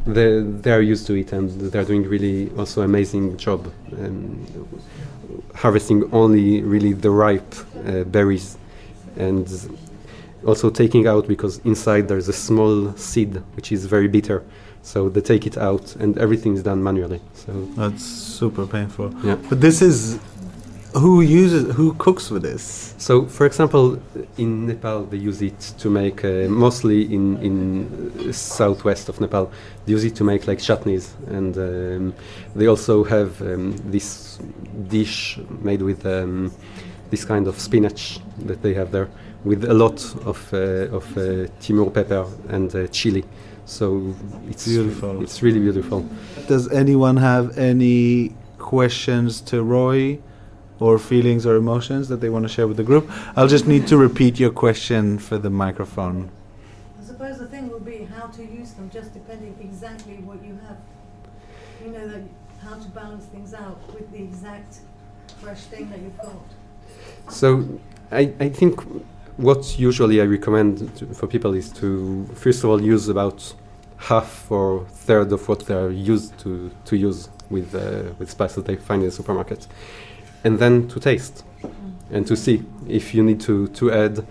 they 0.06 0.30
they 0.62 0.72
are 0.72 0.84
used 0.92 1.06
to 1.08 1.14
it, 1.14 1.32
and 1.32 1.50
they're 1.72 1.84
doing 1.92 2.04
really 2.16 2.50
also 2.58 2.82
amazing 2.82 3.36
job. 3.36 3.60
Um, 4.02 4.46
harvesting 5.54 6.00
only 6.12 6.62
really 6.62 6.92
the 6.92 7.10
ripe 7.10 7.54
uh, 7.86 8.04
berries 8.04 8.56
and 9.16 9.46
also 10.46 10.70
taking 10.70 11.06
out 11.06 11.26
because 11.28 11.60
inside 11.64 12.02
there's 12.08 12.28
a 12.28 12.32
small 12.32 12.92
seed 12.96 13.32
which 13.56 13.70
is 13.72 13.84
very 13.86 14.08
bitter 14.08 14.42
so 14.82 15.08
they 15.08 15.20
take 15.20 15.46
it 15.46 15.56
out 15.58 15.94
and 15.96 16.16
everything 16.18 16.54
is 16.54 16.62
done 16.62 16.82
manually 16.82 17.20
so 17.34 17.52
That's 17.76 18.02
super 18.04 18.66
painful. 18.66 19.12
yeah 19.22 19.36
But 19.48 19.60
this 19.60 19.82
is 19.82 20.18
who 20.94 21.20
uses 21.20 21.74
who 21.74 21.94
cooks 21.94 22.30
with 22.30 22.42
this. 22.42 22.94
so 22.98 23.24
for 23.26 23.46
example 23.46 24.00
in 24.38 24.66
nepal 24.66 25.04
they 25.04 25.16
use 25.16 25.40
it 25.40 25.58
to 25.78 25.88
make 25.88 26.24
uh, 26.24 26.48
mostly 26.48 27.02
in 27.14 27.36
in 27.38 28.28
uh, 28.28 28.32
southwest 28.32 29.08
of 29.08 29.20
nepal 29.20 29.50
they 29.86 29.92
use 29.92 30.04
it 30.04 30.16
to 30.16 30.24
make 30.24 30.46
like 30.48 30.58
chutneys 30.58 31.10
and 31.28 31.56
um, 31.56 32.14
they 32.56 32.66
also 32.66 33.04
have 33.04 33.40
um, 33.42 33.76
this 33.90 34.38
dish 34.88 35.38
made 35.60 35.82
with 35.82 36.04
um, 36.06 36.50
this 37.10 37.24
kind 37.24 37.46
of 37.46 37.58
spinach 37.58 38.18
that 38.46 38.60
they 38.62 38.74
have 38.74 38.90
there 38.90 39.08
with 39.44 39.64
a 39.64 39.74
lot 39.74 40.00
of 40.26 40.52
uh, 40.52 40.96
of 40.96 41.16
uh, 41.16 41.46
timur 41.60 41.90
pepper 41.90 42.26
and 42.48 42.74
uh, 42.74 42.86
chili 42.88 43.24
so 43.64 44.12
it's 44.48 44.66
Beautiful. 44.66 45.22
it's 45.22 45.40
really 45.42 45.60
beautiful 45.60 46.04
Does 46.48 46.68
anyone 46.72 47.16
have 47.18 47.56
any 47.56 48.34
questions 48.58 49.40
to 49.42 49.62
Roy? 49.62 50.18
Or 50.80 50.98
feelings 50.98 51.44
or 51.46 51.56
emotions 51.56 52.08
that 52.08 52.20
they 52.20 52.30
want 52.30 52.44
to 52.46 52.48
share 52.48 52.66
with 52.66 52.78
the 52.78 52.82
group? 52.82 53.10
I'll 53.36 53.48
just 53.48 53.66
need 53.66 53.86
to 53.88 53.96
repeat 53.98 54.40
your 54.40 54.50
question 54.50 55.18
for 55.18 55.36
the 55.38 55.50
microphone. 55.50 56.30
I 56.98 57.04
suppose 57.04 57.38
the 57.38 57.46
thing 57.46 57.68
will 57.68 57.80
be 57.80 58.04
how 58.04 58.28
to 58.28 58.42
use 58.42 58.72
them, 58.72 58.90
just 58.90 59.12
depending 59.12 59.54
exactly 59.60 60.14
what 60.24 60.42
you 60.42 60.58
have. 60.66 60.78
You 61.84 61.92
know 61.92 62.08
that 62.08 62.22
how 62.64 62.76
to 62.76 62.88
balance 62.88 63.26
things 63.26 63.52
out 63.54 63.78
with 63.94 64.10
the 64.10 64.22
exact 64.22 64.80
fresh 65.40 65.62
thing 65.64 65.90
that 65.90 66.00
you've 66.00 66.18
got. 66.18 66.42
So 67.28 67.80
I, 68.10 68.32
I 68.40 68.48
think 68.48 68.80
what 69.36 69.78
usually 69.78 70.20
I 70.20 70.24
recommend 70.24 70.94
to, 70.96 71.06
for 71.14 71.26
people 71.26 71.54
is 71.54 71.70
to 71.72 72.26
first 72.34 72.64
of 72.64 72.70
all 72.70 72.80
use 72.80 73.08
about 73.08 73.54
half 73.96 74.50
or 74.50 74.86
third 74.88 75.32
of 75.32 75.48
what 75.48 75.60
they 75.66 75.74
are 75.74 75.90
used 75.90 76.38
to, 76.40 76.70
to 76.86 76.96
use 76.96 77.28
with 77.50 77.74
uh, 77.74 78.12
with 78.18 78.30
spices 78.30 78.64
they 78.64 78.76
find 78.76 79.02
in 79.02 79.08
the 79.08 79.14
supermarket, 79.14 79.66
and 80.44 80.58
then 80.58 80.88
to 80.88 81.00
taste 81.00 81.44
and 82.10 82.26
to 82.26 82.36
see 82.36 82.62
if 82.88 83.14
you 83.14 83.22
need 83.22 83.40
to, 83.40 83.68
to 83.68 83.92
add. 83.92 84.26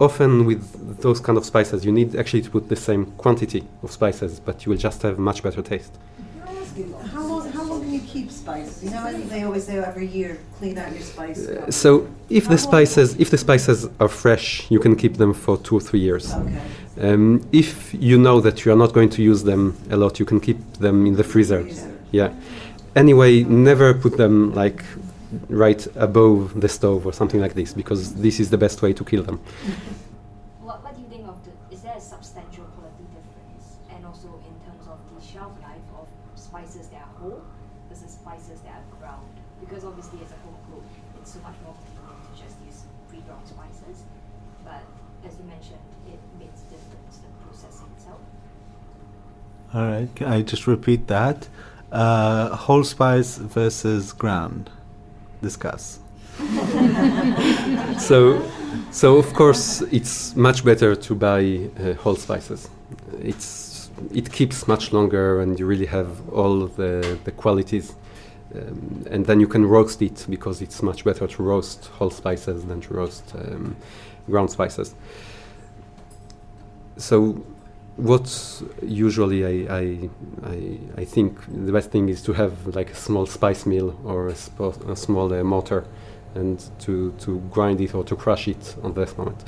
Often 0.00 0.46
with 0.46 1.00
those 1.02 1.18
kind 1.18 1.36
of 1.36 1.44
spices, 1.44 1.84
you 1.84 1.90
need 1.90 2.14
actually 2.14 2.42
to 2.42 2.50
put 2.50 2.68
the 2.68 2.76
same 2.76 3.06
quantity 3.18 3.66
of 3.82 3.90
spices, 3.90 4.38
but 4.38 4.64
you 4.64 4.70
will 4.70 4.78
just 4.78 5.02
have 5.02 5.18
much 5.18 5.42
better 5.42 5.60
taste. 5.60 5.92
Can 6.46 6.56
I 6.56 6.60
ask 6.60 6.76
you, 6.76 6.94
how 7.12 7.26
long, 7.26 7.50
how 7.50 7.64
long 7.64 7.80
can 7.82 7.92
you 7.92 8.00
keep 8.00 8.30
spices? 8.30 8.84
You 8.84 8.90
know, 8.90 9.12
they 9.12 9.42
always 9.42 9.64
say 9.64 9.78
every 9.78 10.06
year, 10.06 10.38
clean 10.58 10.78
out 10.78 10.92
your 10.92 11.02
spices. 11.02 11.48
Uh, 11.48 11.70
so 11.72 12.08
if 12.30 12.44
How 12.44 12.52
the 12.52 12.58
spices 12.58 13.16
if 13.18 13.30
the 13.30 13.38
spices 13.38 13.88
are 13.98 14.08
fresh, 14.08 14.70
you 14.70 14.78
can 14.78 14.94
keep 14.94 15.16
them 15.16 15.34
for 15.34 15.58
two 15.58 15.74
or 15.74 15.80
three 15.80 16.00
years. 16.00 16.32
Okay. 16.32 16.60
Um, 17.00 17.48
if 17.50 17.92
you 17.94 18.18
know 18.18 18.40
that 18.40 18.64
you 18.64 18.72
are 18.72 18.76
not 18.76 18.92
going 18.92 19.10
to 19.10 19.22
use 19.22 19.42
them 19.42 19.76
a 19.90 19.96
lot, 19.96 20.20
you 20.20 20.24
can 20.24 20.38
keep 20.38 20.58
them 20.74 21.06
in 21.06 21.16
the 21.16 21.24
freezer. 21.24 21.62
Freezer. 21.62 21.92
Yeah. 22.12 22.32
Anyway, 22.94 23.42
never 23.42 23.94
put 23.94 24.16
them 24.16 24.54
like 24.54 24.84
right 25.48 25.86
above 25.96 26.60
the 26.60 26.68
stove 26.68 27.06
or 27.06 27.12
something 27.12 27.40
like 27.40 27.54
this 27.54 27.72
because 27.72 28.14
this 28.14 28.40
is 28.40 28.50
the 28.50 28.58
best 28.58 28.80
way 28.82 28.92
to 28.92 29.04
kill 29.04 29.22
them. 29.22 29.38
What, 30.60 30.82
what 30.82 30.94
do 30.94 31.02
you 31.02 31.08
think 31.08 31.26
of 31.28 31.36
the, 31.44 31.52
is 31.74 31.82
there 31.82 31.96
a 31.96 32.00
substantial 32.00 32.64
quality 32.76 33.04
difference 33.12 33.76
and 33.90 34.06
also 34.06 34.28
in 34.46 34.54
terms 34.64 34.88
of 34.88 34.98
the 35.14 35.20
shelf 35.24 35.52
life 35.62 35.84
of 35.98 36.08
spices 36.34 36.88
that 36.88 37.02
are 37.02 37.14
whole 37.20 37.42
versus 37.88 38.12
spices 38.12 38.60
that 38.62 38.80
are 38.80 38.98
ground? 38.98 39.28
Because 39.60 39.84
obviously 39.84 40.20
as 40.24 40.32
a 40.32 40.36
home 40.44 40.56
cook, 40.70 40.84
it's 41.20 41.32
so 41.32 41.40
much 41.40 41.56
more 41.64 41.74
convenient 41.74 42.24
to 42.24 42.42
just 42.42 42.56
use 42.64 42.84
pre-ground 43.08 43.46
spices. 43.46 44.04
But 44.64 44.82
as 45.26 45.36
you 45.36 45.44
mentioned, 45.44 45.84
it 46.06 46.20
makes 46.38 46.62
a 46.62 46.72
difference, 46.72 47.20
the 47.20 47.28
processing 47.44 47.88
itself. 47.96 48.20
All 49.74 49.84
right, 49.84 50.08
can 50.14 50.28
I 50.28 50.42
just 50.42 50.66
repeat 50.66 51.06
that? 51.08 51.48
Uh, 51.92 52.54
whole 52.56 52.84
spice 52.84 53.36
versus 53.36 54.12
ground. 54.12 54.70
Discuss. 55.42 56.00
So, 57.98 58.40
so 58.92 59.16
of 59.16 59.32
course, 59.34 59.82
it's 59.90 60.36
much 60.36 60.64
better 60.64 60.94
to 60.94 61.14
buy 61.14 61.68
uh, 61.80 61.94
whole 61.94 62.14
spices. 62.16 62.68
It's 63.20 63.90
it 64.14 64.30
keeps 64.30 64.68
much 64.68 64.92
longer, 64.92 65.40
and 65.40 65.58
you 65.58 65.66
really 65.66 65.86
have 65.86 66.28
all 66.30 66.66
the 66.66 67.18
the 67.24 67.32
qualities. 67.32 67.94
Um, 68.54 69.04
and 69.10 69.26
then 69.26 69.40
you 69.40 69.46
can 69.46 69.66
roast 69.66 70.00
it 70.00 70.26
because 70.30 70.62
it's 70.62 70.82
much 70.82 71.04
better 71.04 71.26
to 71.26 71.42
roast 71.42 71.86
whole 71.98 72.10
spices 72.10 72.64
than 72.64 72.80
to 72.80 72.94
roast 72.94 73.34
um, 73.34 73.76
ground 74.26 74.50
spices. 74.50 74.94
So, 76.96 77.44
what 77.98 78.62
usually 78.80 79.44
I, 79.44 79.76
I, 79.76 80.10
I, 80.44 80.78
I 80.98 81.04
think 81.04 81.36
the 81.48 81.72
best 81.72 81.90
thing 81.90 82.08
is 82.08 82.22
to 82.22 82.32
have 82.32 82.76
like 82.76 82.90
a 82.90 82.94
small 82.94 83.26
spice 83.26 83.66
mill 83.66 83.98
or 84.04 84.28
a, 84.28 84.34
a 84.88 84.94
small 84.94 85.34
uh, 85.34 85.42
mortar 85.42 85.84
and 86.36 86.64
to, 86.78 87.12
to 87.18 87.40
grind 87.50 87.80
it 87.80 87.96
or 87.96 88.04
to 88.04 88.14
crush 88.14 88.46
it 88.46 88.76
on 88.84 88.94
that 88.94 89.18
moment. 89.18 89.42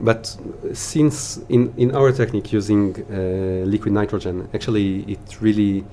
But 0.00 0.36
since 0.72 1.38
in, 1.48 1.72
in 1.76 1.94
our 1.94 2.10
technique 2.10 2.52
using 2.52 2.96
uh, 2.96 3.64
liquid 3.64 3.94
nitrogen, 3.94 4.48
actually 4.52 5.02
it 5.02 5.40
really 5.40 5.84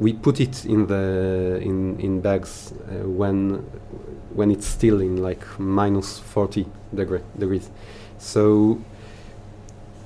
we 0.00 0.12
put 0.12 0.40
it 0.40 0.64
in 0.64 0.86
the 0.86 1.60
in, 1.62 1.98
in 2.00 2.20
bags 2.20 2.72
uh, 2.72 3.08
when 3.08 3.64
when 4.34 4.50
it's 4.50 4.66
still 4.66 5.00
in 5.00 5.16
like 5.16 5.44
minus 5.58 6.18
40 6.18 6.66
degree, 6.94 7.20
degrees. 7.38 7.70
So 8.18 8.80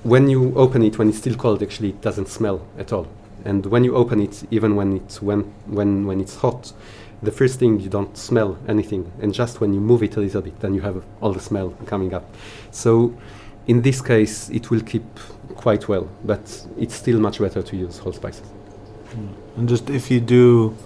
when 0.03 0.29
you 0.29 0.53
open 0.57 0.83
it 0.83 0.99
when 0.99 1.09
it's 1.09 1.19
still 1.19 1.35
cold, 1.35 1.63
actually 1.63 1.91
it 1.91 2.01
doesn't 2.01 2.29
smell 2.29 2.67
at 2.79 2.93
all. 2.93 3.07
And 3.45 3.67
when 3.67 3.85
you 3.85 3.97
open 3.97 4.21
it, 4.21 4.45
even 4.51 4.77
when 4.77 4.97
it's 4.97 5.21
when 5.21 5.43
when 5.67 6.07
when 6.07 6.21
it's 6.21 6.37
hot, 6.37 6.73
the 7.23 7.33
first 7.33 7.59
thing 7.59 7.81
you 7.81 7.89
don't 7.89 8.17
smell 8.17 8.57
anything, 8.69 9.11
and 9.21 9.33
just 9.35 9.61
when 9.61 9.73
you 9.75 9.81
move 9.81 10.03
it 10.03 10.17
a 10.17 10.21
little 10.21 10.43
bit, 10.43 10.59
then 10.61 10.75
you 10.75 10.81
have 10.83 11.05
all 11.21 11.33
the 11.33 11.41
smell 11.41 11.71
coming 11.87 12.15
up. 12.15 12.25
So, 12.71 13.15
in 13.67 13.83
this 13.83 14.01
case, 14.01 14.49
it 14.51 14.71
will 14.71 14.81
keep 14.81 15.05
quite 15.57 15.89
well, 15.89 16.09
but 16.25 16.67
it's 16.79 16.95
still 16.95 17.19
much 17.21 17.39
better 17.39 17.63
to 17.63 17.77
use 17.77 17.99
whole 17.99 18.13
spices. 18.13 18.47
And 19.57 19.69
just 19.69 19.91
if 19.91 20.11
you 20.11 20.21
do, 20.21 20.77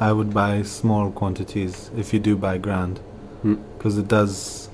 I 0.00 0.12
would 0.12 0.32
buy 0.32 0.62
small 0.62 1.10
quantities. 1.10 1.90
If 1.96 2.12
you 2.12 2.20
do 2.20 2.36
buy 2.36 2.58
grand, 2.58 3.00
Mm. 3.44 3.58
because 3.76 3.98
it 3.98 4.08
does 4.08 4.68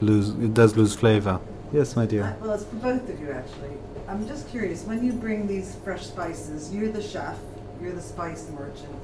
lose 0.00 0.30
it 0.30 0.54
does 0.54 0.76
lose 0.76 0.94
flavor. 0.94 1.38
Yes, 1.72 1.96
my 1.96 2.04
dear. 2.04 2.24
Uh, 2.24 2.34
Well, 2.40 2.50
it's 2.52 2.64
for 2.64 2.76
both 2.76 3.08
of 3.08 3.18
you 3.18 3.30
actually. 3.30 3.76
I'm 4.06 4.26
just 4.28 4.48
curious, 4.50 4.84
when 4.84 5.02
you 5.02 5.12
bring 5.12 5.46
these 5.46 5.76
fresh 5.76 6.06
spices, 6.06 6.74
you're 6.74 6.90
the 6.90 7.02
chef, 7.02 7.38
you're 7.80 7.92
the 7.92 8.02
spice 8.02 8.46
merchant, 8.50 8.94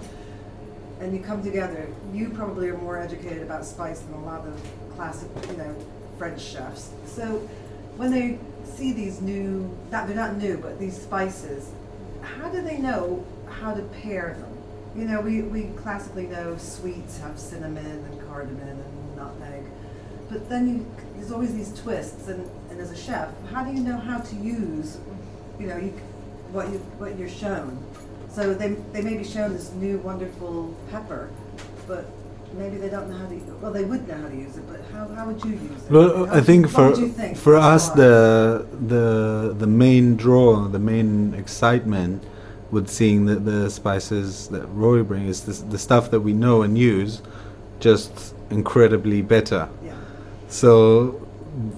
and 1.00 1.14
you 1.14 1.20
come 1.20 1.42
together, 1.42 1.86
you 2.12 2.28
probably 2.28 2.68
are 2.68 2.76
more 2.76 2.98
educated 2.98 3.42
about 3.42 3.64
spice 3.64 4.00
than 4.00 4.14
a 4.14 4.24
lot 4.24 4.46
of 4.46 4.60
classic, 4.96 5.30
you 5.50 5.56
know, 5.56 5.74
French 6.18 6.42
chefs. 6.42 6.90
So 7.06 7.38
when 7.96 8.10
they 8.10 8.38
see 8.64 8.92
these 8.92 9.22
new, 9.22 9.74
not, 9.90 10.06
they're 10.06 10.16
not 10.16 10.36
new, 10.36 10.58
but 10.58 10.78
these 10.78 11.00
spices, 11.00 11.70
how 12.20 12.50
do 12.50 12.60
they 12.60 12.76
know 12.76 13.24
how 13.48 13.72
to 13.72 13.82
pair 13.82 14.36
them? 14.38 14.58
You 14.94 15.04
know, 15.06 15.20
we, 15.22 15.40
we 15.42 15.64
classically 15.76 16.26
know 16.26 16.58
sweets 16.58 17.18
have 17.20 17.38
cinnamon 17.38 17.86
and 17.86 18.28
cardamom 18.28 18.68
and 18.68 19.16
nutmeg. 19.16 19.62
But 20.28 20.50
then 20.50 20.68
you, 20.68 20.86
there's 21.16 21.32
always 21.32 21.54
these 21.54 21.72
twists, 21.80 22.28
and, 22.28 22.50
and 22.78 22.86
as 22.86 22.92
a 22.92 23.02
chef, 23.02 23.28
how 23.52 23.64
do 23.64 23.72
you 23.72 23.80
know 23.80 23.96
how 23.96 24.18
to 24.18 24.36
use, 24.36 24.98
you 25.58 25.66
know, 25.66 25.76
you, 25.76 25.88
what 26.52 26.68
you 26.70 26.78
what 26.98 27.18
you're 27.18 27.28
shown? 27.28 27.76
So 28.30 28.54
they, 28.54 28.68
they 28.92 29.02
may 29.02 29.16
be 29.16 29.24
shown 29.24 29.52
this 29.52 29.72
new 29.72 29.98
wonderful 29.98 30.74
pepper, 30.90 31.28
but 31.88 32.08
maybe 32.54 32.76
they 32.76 32.88
don't 32.88 33.10
know 33.10 33.16
how 33.18 33.26
to. 33.26 33.34
Well, 33.60 33.72
they 33.72 33.84
would 33.84 34.06
know 34.06 34.14
how 34.14 34.28
to 34.28 34.36
use 34.36 34.56
it, 34.56 34.64
but 34.68 34.80
how, 34.92 35.08
how 35.08 35.26
would 35.26 35.44
you 35.44 35.52
use 35.52 35.84
it? 35.84 35.90
Well, 35.90 36.26
How 36.26 36.34
I 36.36 36.40
think 36.40 36.66
you- 36.66 36.68
for 36.72 36.82
what 36.90 36.90
would 36.92 37.00
you 37.00 37.08
think 37.08 37.36
for 37.36 37.56
us 37.56 37.88
the 37.90 38.64
the 38.86 39.54
the 39.58 39.66
main 39.66 40.14
draw, 40.16 40.68
the 40.68 40.78
main 40.78 41.34
excitement 41.34 42.22
with 42.70 42.88
seeing 42.88 43.24
the, 43.24 43.36
the 43.36 43.70
spices 43.70 44.48
that 44.48 44.66
Roy 44.66 45.02
brings 45.02 45.30
is 45.30 45.44
this, 45.44 45.60
the 45.62 45.78
stuff 45.78 46.10
that 46.10 46.20
we 46.20 46.34
know 46.34 46.60
and 46.60 46.76
use, 46.76 47.22
just 47.80 48.34
incredibly 48.50 49.22
better. 49.22 49.68
yeah. 49.82 49.94
So 50.48 51.26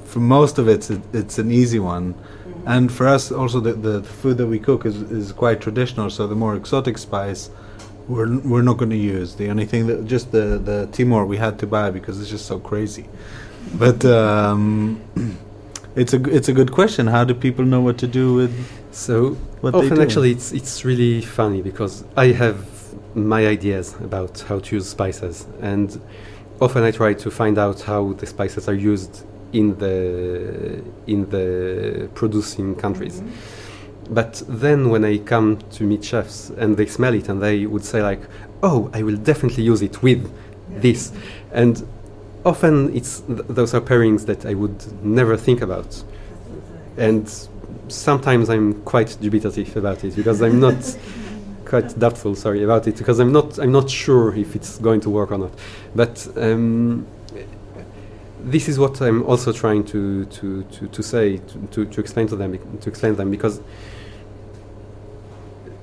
for 0.05 0.20
most 0.20 0.59
of 0.59 0.68
it, 0.68 0.91
it's, 0.91 1.07
it's 1.12 1.39
an 1.39 1.51
easy 1.51 1.78
one. 1.78 2.14
Mm-hmm. 2.14 2.62
And 2.66 2.93
for 2.93 3.07
us, 3.09 3.33
also 3.33 3.61
the, 3.61 3.72
the 3.72 4.03
food 4.03 4.37
that 4.39 4.47
we 4.47 4.59
cook 4.59 4.85
is, 4.87 4.97
is 5.11 5.33
quite 5.33 5.61
traditional. 5.61 6.11
So 6.11 6.26
the 6.26 6.35
more 6.35 6.55
exotic 6.57 6.99
spice, 6.99 7.51
we're 8.09 8.39
we're 8.41 8.62
not 8.62 8.76
going 8.76 8.91
to 8.91 8.97
use. 8.97 9.37
The 9.37 9.49
only 9.51 9.66
thing 9.66 9.87
that 9.87 10.07
just 10.07 10.33
the 10.33 10.59
the 10.59 10.89
Timur 10.93 11.24
we 11.24 11.37
had 11.37 11.59
to 11.61 11.66
buy 11.66 11.91
because 11.91 12.20
it's 12.20 12.31
just 12.31 12.47
so 12.47 12.59
crazy. 12.59 13.07
But 13.74 14.05
um, 14.05 15.01
it's 15.97 16.12
a 16.12 16.18
g- 16.18 16.31
it's 16.31 16.49
a 16.49 16.53
good 16.53 16.72
question. 16.72 17.07
How 17.07 17.24
do 17.24 17.35
people 17.35 17.64
know 17.64 17.81
what 17.81 17.99
to 17.99 18.07
do 18.07 18.35
with? 18.35 18.53
So 18.93 19.37
What 19.61 19.72
they 19.72 19.78
often 19.78 19.97
do. 19.97 20.03
actually 20.03 20.33
it's 20.33 20.51
it's 20.53 20.85
really 20.85 21.20
funny 21.20 21.62
because 21.62 22.05
I 22.16 22.33
have 22.33 22.57
my 23.14 23.47
ideas 23.47 23.95
about 24.01 24.41
how 24.49 24.59
to 24.61 24.76
use 24.76 24.89
spices 24.89 25.47
and 25.61 26.01
often 26.61 26.83
I 26.83 26.91
try 26.91 27.14
to 27.14 27.31
find 27.31 27.59
out 27.59 27.81
how 27.83 28.12
the 28.14 28.26
spices 28.26 28.68
are 28.68 28.74
used 28.74 29.24
in 29.53 29.79
the 29.79 30.83
in 31.07 31.29
the 31.31 32.09
producing 32.15 32.75
countries. 32.75 33.23
But 34.09 34.43
then 34.49 34.91
when 34.91 35.05
I 35.05 35.19
come 35.19 35.59
to 35.73 35.85
meet 35.85 36.05
chefs 36.05 36.51
and 36.51 36.77
they 36.77 36.87
smell 36.87 37.15
it 37.15 37.29
and 37.29 37.41
they 37.41 37.67
would 37.67 37.85
say 37.85 38.03
like, 38.03 38.21
"Oh, 38.63 38.91
I 38.93 39.03
will 39.03 39.17
definitely 39.17 39.65
use 39.65 39.83
it 39.83 40.03
with 40.03 40.31
this," 40.69 41.13
and 41.53 41.87
often 42.45 42.95
it's 42.95 43.21
th- 43.21 43.43
those 43.49 43.75
are 43.75 43.81
pairings 43.81 44.27
that 44.27 44.47
I 44.47 44.55
would 44.55 45.05
never 45.05 45.37
think 45.37 45.61
about 45.61 46.03
and 46.97 47.29
sometimes 47.89 48.49
I'm 48.51 48.75
quite 48.83 49.09
dubitative 49.21 49.75
about 49.77 50.05
it 50.05 50.15
because 50.17 50.43
I'm 50.43 50.61
not 50.61 50.97
quite 51.65 51.99
doubtful. 51.99 52.35
Sorry 52.35 52.63
about 52.63 52.87
it 52.87 52.97
because 52.97 53.19
I'm 53.19 53.33
not 53.33 53.59
I'm 53.59 53.73
not 53.73 53.91
sure 53.91 54.35
if 54.37 54.55
it's 54.55 54.79
going 54.79 55.01
to 55.01 55.11
work 55.11 55.33
or 55.33 55.39
not. 55.39 55.53
But 55.95 56.29
um, 56.37 57.07
this 58.45 58.68
is 58.68 58.78
what 58.78 59.01
I'm 59.01 59.22
also 59.24 59.53
trying 59.53 59.84
to 59.84 60.24
to, 60.24 60.62
to, 60.64 60.88
to 60.88 61.03
say 61.03 61.38
to, 61.38 61.66
to, 61.72 61.84
to 61.86 62.01
explain 62.01 62.26
to 62.28 62.36
them 62.36 62.59
to 62.80 62.88
explain 62.88 63.16
them 63.16 63.30
because 63.30 63.61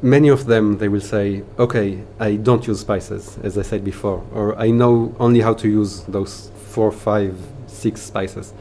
many 0.01 0.29
of 0.29 0.45
them 0.45 0.77
they 0.77 0.87
will 0.87 1.01
say 1.01 1.43
okay 1.57 2.03
i 2.19 2.35
don't 2.35 2.67
use 2.67 2.79
spices 2.81 3.39
as 3.41 3.57
i 3.57 3.63
said 3.63 3.83
before 3.83 4.23
or 4.31 4.55
i 4.59 4.69
know 4.69 5.15
only 5.19 5.41
how 5.41 5.55
to 5.55 5.67
use 5.67 6.03
those 6.03 6.51
four 6.67 6.91
five 6.91 7.35
six 7.77 8.01
spices. 8.01 8.53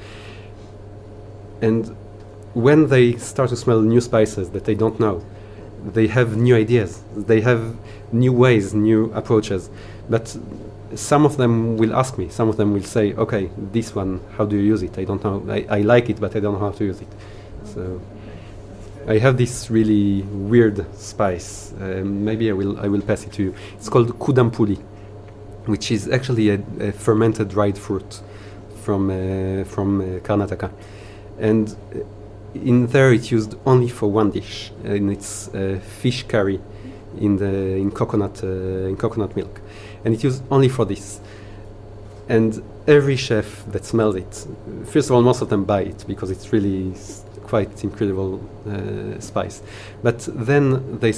And 1.63 1.97
when 2.55 2.89
they 2.89 3.17
start 3.17 3.51
to 3.51 3.57
smell 3.57 3.81
new 3.81 4.01
spices 4.01 4.51
that 4.51 4.65
they 4.65 4.75
don't 4.75 4.99
know 4.99 5.25
they 5.85 6.07
have 6.07 6.37
new 6.37 6.57
ideas 6.57 7.03
they 7.15 7.41
have 7.41 7.77
new 8.13 8.33
ways 8.33 8.75
new 8.75 9.13
approaches 9.13 9.71
but 10.09 10.37
some 10.97 11.25
of 11.25 11.37
them 11.37 11.77
will 11.77 11.95
ask 11.95 12.19
me. 12.19 12.29
Some 12.29 12.49
of 12.49 12.57
them 12.57 12.73
will 12.73 12.83
say 12.83 13.13
okay 13.15 13.51
this 13.57 13.95
one 13.95 14.21
how 14.37 14.45
do 14.45 14.57
you 14.57 14.63
use 14.63 14.83
it? 14.83 14.99
I 14.99 15.05
don't 15.05 15.23
know. 15.23 15.45
I, 15.49 15.67
I 15.69 15.81
like 15.83 16.11
it 16.11 16.21
but 16.21 16.35
i 16.37 16.41
don't 16.41 16.55
know 16.55 16.61
how 16.61 16.73
to 16.73 16.85
use 16.85 17.01
it. 17.01 17.09
So 17.65 18.01
I 19.09 19.19
have 19.19 19.37
this 19.37 19.71
really 19.71 20.23
weird 20.23 20.85
spice. 20.97 21.73
Um, 21.81 22.25
maybe 22.25 22.51
I 22.51 22.55
will 22.55 22.79
I 22.81 22.89
will 22.89 23.03
pass 23.03 23.25
it 23.25 23.33
to 23.35 23.43
you. 23.43 23.55
It's 23.75 23.89
called 23.89 24.09
kudampuli, 24.19 24.79
which 25.67 25.93
is 25.93 26.09
actually 26.09 26.51
a, 26.51 26.61
a 26.81 26.93
fermented 26.93 27.49
dried 27.49 27.79
fruit 27.79 28.21
from 28.83 29.11
uh, 29.11 29.65
from 29.65 30.01
uh, 30.01 30.05
Karnataka, 30.21 30.73
and 31.39 31.77
uh, 31.95 32.01
in 32.55 32.87
there 32.87 33.13
it's 33.13 33.31
used 33.31 33.55
only 33.65 33.89
for 33.89 34.11
one 34.11 34.33
dish, 34.33 34.73
and 34.85 35.11
it's 35.11 35.55
uh, 35.55 35.79
fish 36.01 36.25
curry 36.25 36.61
in 37.19 37.37
the 37.37 37.77
in 37.77 37.93
coconut 37.93 38.43
uh, 38.43 38.89
in 38.89 38.97
coconut 38.97 39.37
milk, 39.37 39.61
and 40.07 40.15
it's 40.15 40.23
used 40.23 40.43
only 40.53 40.69
for 40.69 40.85
this. 40.85 41.21
And 42.29 42.63
every 42.87 43.17
chef 43.17 43.65
that 43.73 43.85
smells 43.85 44.15
it, 44.15 44.47
first 44.87 45.11
of 45.11 45.17
all, 45.17 45.23
most 45.23 45.43
of 45.43 45.49
them 45.49 45.65
buy 45.65 45.83
it 45.83 46.05
because 46.07 46.31
it's 46.31 46.53
really 46.53 46.95
quite 47.43 47.83
incredible 47.83 48.41
uh, 48.69 49.19
spice. 49.21 49.63
But 50.05 50.29
then 50.33 51.01
they, 51.01 51.13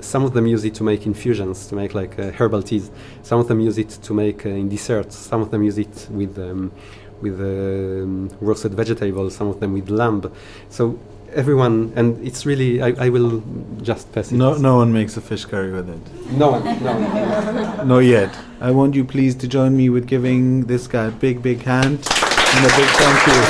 some 0.00 0.24
of 0.24 0.32
them 0.32 0.46
use 0.46 0.64
it 0.64 0.74
to 0.74 0.82
make 0.82 1.06
infusions, 1.06 1.68
to 1.68 1.76
make 1.76 1.94
like 1.94 2.18
uh, 2.18 2.32
herbal 2.32 2.64
teas. 2.64 2.90
Some 3.22 3.38
of 3.38 3.46
them 3.46 3.60
use 3.60 3.78
it 3.78 3.90
to 3.90 4.12
make 4.12 4.44
uh, 4.46 4.48
in 4.48 4.68
desserts. 4.68 5.16
Some 5.16 5.40
of 5.40 5.52
them 5.52 5.62
use 5.62 5.78
it 5.78 6.08
with 6.10 6.36
um, 6.38 6.72
with 7.20 7.40
um, 7.40 8.30
roasted 8.40 8.74
vegetables. 8.74 9.36
Some 9.36 9.46
of 9.46 9.60
them 9.60 9.72
with 9.72 9.88
lamb. 9.90 10.28
So 10.70 10.98
everyone, 11.34 11.92
and 11.96 12.24
it's 12.26 12.46
really. 12.46 12.82
I, 12.82 13.06
I 13.06 13.08
will 13.08 13.42
just 13.82 14.12
pass 14.12 14.30
it. 14.32 14.36
No, 14.36 14.56
no 14.56 14.76
one 14.76 14.92
makes 14.92 15.16
a 15.16 15.20
fish 15.20 15.44
curry 15.44 15.72
with 15.72 15.88
it. 15.88 16.32
no 16.32 16.52
one, 16.52 16.64
no 16.64 16.92
one. 16.94 17.88
Not 17.88 17.98
yet. 18.00 18.36
I 18.60 18.70
want 18.70 18.94
you 18.94 19.04
please 19.04 19.34
to 19.36 19.48
join 19.48 19.76
me 19.76 19.88
with 19.88 20.06
giving 20.06 20.66
this 20.66 20.86
guy 20.86 21.06
a 21.06 21.10
big, 21.10 21.42
big 21.42 21.62
hand 21.62 21.98
and 21.98 22.64
a 22.64 22.72
big 22.76 22.88
thank 23.00 23.26
you 23.26 23.40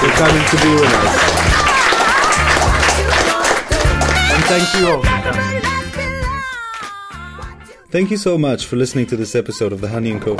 for 0.00 0.10
coming 0.16 0.44
to 0.50 0.56
be 0.62 0.70
with 0.74 0.94
us. 0.94 1.16
And 4.32 4.44
thank 4.44 4.66
you 4.74 4.88
all. 4.88 5.02
Thank 7.90 8.10
you 8.12 8.16
so 8.16 8.38
much 8.38 8.66
for 8.66 8.76
listening 8.76 9.06
to 9.06 9.16
this 9.16 9.34
episode 9.34 9.72
of 9.72 9.80
the 9.80 9.88
Honey 9.88 10.12
and 10.12 10.22
Co. 10.22 10.34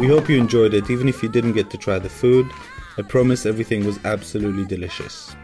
We 0.00 0.06
hope 0.06 0.28
you 0.28 0.38
enjoyed 0.38 0.72
it, 0.72 0.90
even 0.90 1.08
if 1.08 1.22
you 1.22 1.28
didn't 1.28 1.52
get 1.52 1.68
to 1.70 1.76
try 1.76 1.98
the 1.98 2.08
food. 2.08 2.50
I 2.98 3.02
promise 3.02 3.44
everything 3.44 3.84
was 3.84 3.98
absolutely 4.06 4.64
delicious. 4.64 5.36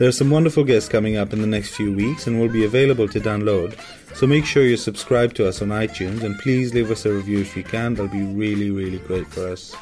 There 0.00 0.08
are 0.08 0.12
some 0.12 0.30
wonderful 0.30 0.64
guests 0.64 0.88
coming 0.88 1.18
up 1.18 1.34
in 1.34 1.42
the 1.42 1.46
next 1.46 1.74
few 1.74 1.92
weeks 1.92 2.26
and 2.26 2.40
will 2.40 2.48
be 2.48 2.64
available 2.64 3.06
to 3.08 3.20
download, 3.20 3.78
so 4.14 4.26
make 4.26 4.46
sure 4.46 4.64
you 4.64 4.78
subscribe 4.78 5.34
to 5.34 5.46
us 5.46 5.60
on 5.60 5.68
iTunes 5.68 6.22
and 6.22 6.38
please 6.38 6.72
leave 6.72 6.90
us 6.90 7.04
a 7.04 7.12
review 7.12 7.40
if 7.40 7.54
you 7.54 7.62
can, 7.62 7.92
that'll 7.92 8.08
be 8.08 8.22
really, 8.22 8.70
really 8.70 8.96
great 9.00 9.26
for 9.26 9.46
us. 9.46 9.76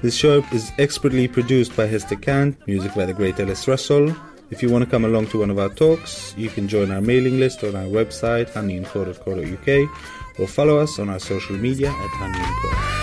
This 0.00 0.14
show 0.14 0.42
is 0.50 0.72
expertly 0.78 1.28
produced 1.28 1.76
by 1.76 1.84
Hester 1.84 2.16
Kant, 2.16 2.56
music 2.66 2.94
by 2.94 3.04
the 3.04 3.12
great 3.12 3.38
Ellis 3.38 3.68
Russell. 3.68 4.16
If 4.50 4.62
you 4.62 4.70
want 4.70 4.82
to 4.86 4.90
come 4.90 5.04
along 5.04 5.26
to 5.26 5.40
one 5.40 5.50
of 5.50 5.58
our 5.58 5.68
talks, 5.68 6.34
you 6.38 6.48
can 6.48 6.66
join 6.66 6.90
our 6.90 7.02
mailing 7.02 7.38
list 7.38 7.62
on 7.62 7.76
our 7.76 7.84
website, 7.84 8.50
honeyandco.co.uk, 8.52 10.40
or 10.40 10.46
follow 10.46 10.78
us 10.78 10.98
on 10.98 11.10
our 11.10 11.20
social 11.20 11.58
media 11.58 11.90
at 11.90 12.10
honeyandco. 12.12 12.99